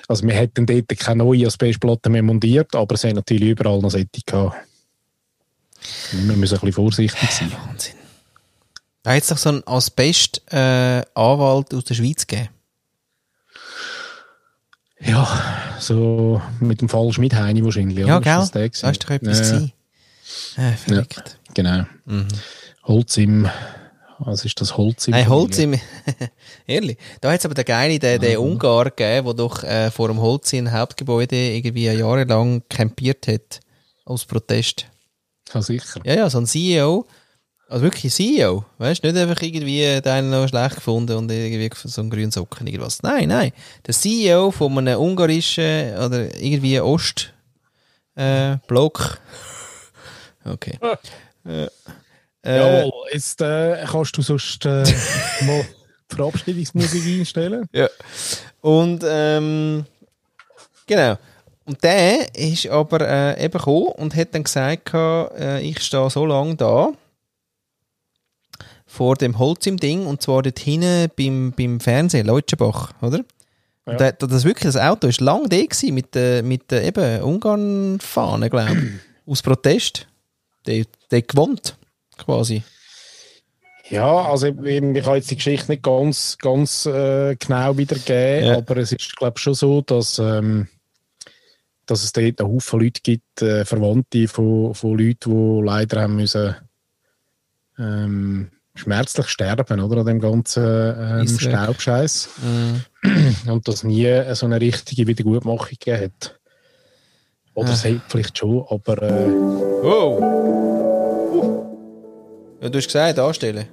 [0.08, 3.92] also wir hätten dort keine neue Asbestplatte mehr montiert, aber es haben natürlich überall noch
[3.92, 4.56] solche gehabt.
[6.12, 7.52] Wir müssen ein bisschen vorsichtig sein.
[7.52, 7.96] Wahnsinn.
[9.04, 12.50] Da hat es doch so einen Asbest-Anwalt aus der Schweiz gegeben.
[15.00, 18.06] Ja, so mit dem Fall Schmidheini wahrscheinlich.
[18.06, 18.22] Ja, oder?
[18.22, 18.66] gell?
[18.66, 19.52] Ist das der Da ist doch etwas
[20.58, 20.64] Ja.
[20.64, 21.38] Äh, verrückt.
[21.54, 21.86] Genau.
[22.06, 22.28] Mhm.
[22.84, 23.50] Holz im.
[24.20, 25.12] Was ist das Holz im?
[25.12, 25.78] Nein, Holz im.
[26.68, 26.98] Ehrlich.
[27.20, 30.22] Da hat es aber den geile, den, den Ungar gegeben, der doch äh, vor dem
[30.22, 33.60] Holz im Hauptgebäude irgendwie jahrelang campiert hat.
[34.06, 34.88] Aus Protest.
[35.54, 36.00] Ja, sicher.
[36.06, 37.06] Ja, ja, so ein CEO.
[37.68, 38.64] Also wirklich CEO.
[38.78, 42.68] Weißt du, nicht einfach irgendwie einen noch schlecht gefunden und irgendwie so einen grünen Socken
[42.68, 43.02] irgendwas.
[43.02, 43.52] Nein, nein.
[43.86, 47.34] Der CEO von einem ungarischen oder irgendwie Ost
[48.16, 49.20] äh, Block.
[50.48, 50.78] Okay.
[51.44, 51.68] Äh,
[52.44, 54.84] äh, Jawohl, jetzt äh, kannst du sonst äh,
[55.42, 55.66] mal
[56.12, 57.68] die Verabschiedungsmusik einstellen.
[57.74, 57.90] Ja.
[58.62, 59.86] Und ähm,
[60.86, 61.18] genau.
[61.66, 66.28] Und der ist aber äh, eben gekommen und hat dann gesagt, äh, ich stehe so
[66.28, 66.92] lange da
[68.96, 73.24] vor dem Holz im Ding und zwar dort hinten beim, beim Fernsehen, Leutschenbach, oder?
[73.86, 73.94] Ja.
[73.94, 78.50] Und das wirklich, das Auto ist lang da gewesen mit der, mit der eben Ungarn-Fahne,
[78.50, 78.78] glaube ich.
[79.32, 80.08] Aus Protest.
[80.66, 81.78] Der, der gewohnt,
[82.18, 82.64] quasi.
[83.90, 88.58] Ja, also eben, ich kann jetzt die Geschichte nicht ganz, ganz äh, genau wiedergeben, Ja.
[88.58, 90.68] aber es ist, glaube ich, schon so, dass, ähm,
[91.86, 96.16] dass es dort einen Haufen Leute gibt, äh, Verwandte von, von Leuten, die leider haben
[96.16, 96.56] müssen
[97.78, 101.28] ähm, schmerzlich sterben, oder, an dem ganzen ähm.
[101.28, 102.30] Staubscheiß.
[102.44, 103.52] Mhm.
[103.52, 106.40] Und dass nie so eine richtige Wiedergutmachung gegeben hat.
[107.54, 107.74] Oder Ah.
[107.74, 109.28] es hat vielleicht schon, aber äh,
[109.82, 110.20] Wow!
[112.62, 113.66] Ja, du hast gesagt, anstellen.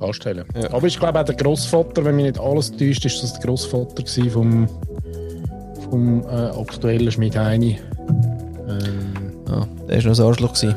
[0.00, 0.44] anstellen.
[0.60, 0.72] Ja.
[0.72, 4.04] Aber ich glaube auch der Großvater, wenn mich nicht alles täuscht, ist das der Großvater
[4.30, 4.68] vom,
[5.88, 7.78] vom äh, aktuellen Schmidheini.
[8.68, 9.12] Ähm,
[9.48, 10.54] Ah, der war noch ein Arschloch.
[10.54, 10.74] Gewesen.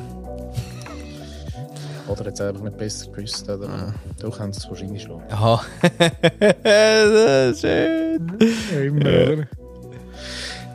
[2.20, 3.50] Oder jetzt einfach nicht besser gewusst.
[3.50, 3.70] Oder?
[3.70, 3.94] Ah.
[4.20, 5.22] Doch haben sie es wahrscheinlich schon.
[5.30, 5.62] Aha.
[6.64, 8.38] das ist schön.
[8.84, 9.48] Immer, oder?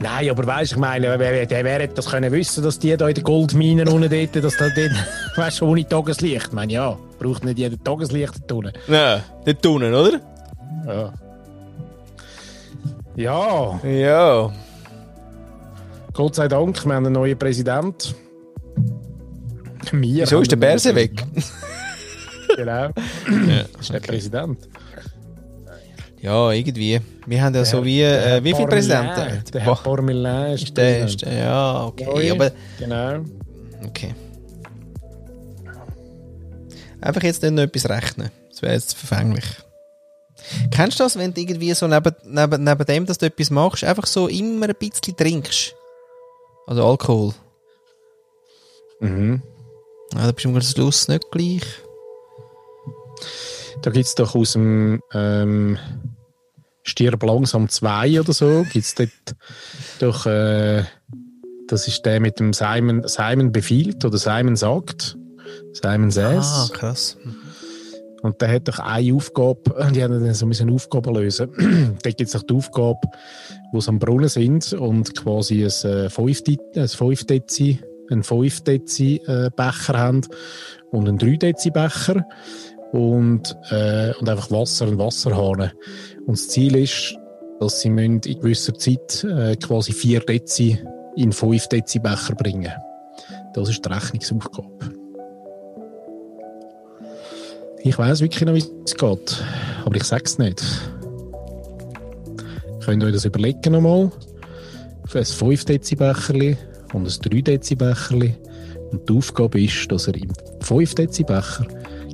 [0.02, 3.06] Nein, aber weißt ich meine, wer, wer, wer hätte das können wissen, dass die da
[3.06, 4.92] in den Goldminen unten dort, dass da dort,
[5.36, 6.46] weißt du, ohne Tageslicht.
[6.46, 8.72] Ich meine, ja, braucht nicht jeder Tageslicht da unten.
[8.88, 10.20] Nein, dort unten, oder?
[10.86, 11.12] Ja.
[13.16, 14.50] Ja, Ja.
[16.14, 18.14] Gott sei Dank, wir haben einen neuen Präsident.
[19.92, 21.22] Wir Wieso ist der Berse weg?
[22.56, 22.90] Genau.
[23.72, 24.58] Das ist der Präsident.
[26.20, 27.00] Ja, irgendwie.
[27.26, 28.00] Wir haben ja so wie.
[28.00, 29.42] Der Äh, wie viele Präsidenten?
[29.52, 32.30] Der Herr Boah, Parmelin ist, ist der, ist der, ja, okay.
[32.30, 33.24] Aber, Genau.
[33.86, 34.14] okay.
[37.00, 38.30] Einfach jetzt nicht noch etwas rechnen.
[38.50, 39.44] Das wäre jetzt verfänglich.
[40.70, 43.84] Kennst du das, wenn du irgendwie so neben, neben, neben dem, dass du etwas machst,
[43.84, 45.74] einfach so immer ein bisschen trinkst?
[46.66, 47.32] Also Alkohol.
[49.00, 49.42] Mhm.
[50.14, 51.62] Ja, da bist du am Schluss nicht gleich.
[53.82, 55.78] Da gibt es doch aus dem ähm,
[56.82, 59.10] Stirb langsam 2 oder so, gibt es dort
[60.00, 60.82] doch, äh,
[61.68, 65.16] das ist der mit dem Simon, Simon befiehlt oder Simon sagt.
[65.72, 66.72] Simon Ah, says.
[66.72, 67.16] krass.
[68.22, 71.96] Und der hat doch eine Aufgabe, die haben dann so müssen Aufgaben lösen.
[72.02, 73.00] da gibt es doch die Aufgabe,
[73.72, 76.42] wo sie am Brunnen sind und quasi ein äh, 5
[76.76, 77.80] ein 5 Dezi,
[78.10, 80.22] einen 5 Dezi äh, Becher haben
[80.90, 82.26] und einen 3 Dezi Becher
[82.92, 85.72] und, äh, und einfach Wasser und Wasserhahn.
[86.26, 87.16] Und das Ziel ist,
[87.60, 90.78] dass sie in gewisser Zeit äh, quasi 4 Dezi
[91.16, 92.72] in 5 Dezi Becher bringen.
[93.54, 95.00] Das ist die Rechnungsaufgabe.
[97.82, 99.44] Ich weiß wirklich noch, wie es geht.
[99.84, 100.62] Aber ich sage es nicht.
[102.84, 104.10] Könnt ihr euch das überlegen nochmal?
[105.14, 105.96] Ein 5 Dezi
[106.92, 107.76] und ein 3 Dezi.
[108.90, 110.30] Und die Aufgabe ist, dass ihr im
[110.62, 111.66] 5 Dezi Becher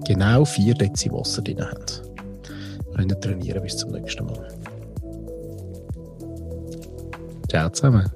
[0.07, 2.03] genau 4 Dezi Wasser drin habt.
[2.95, 4.49] Könnt ihr trainieren bis zum nächsten Mal.
[7.49, 8.16] Ciao zusammen.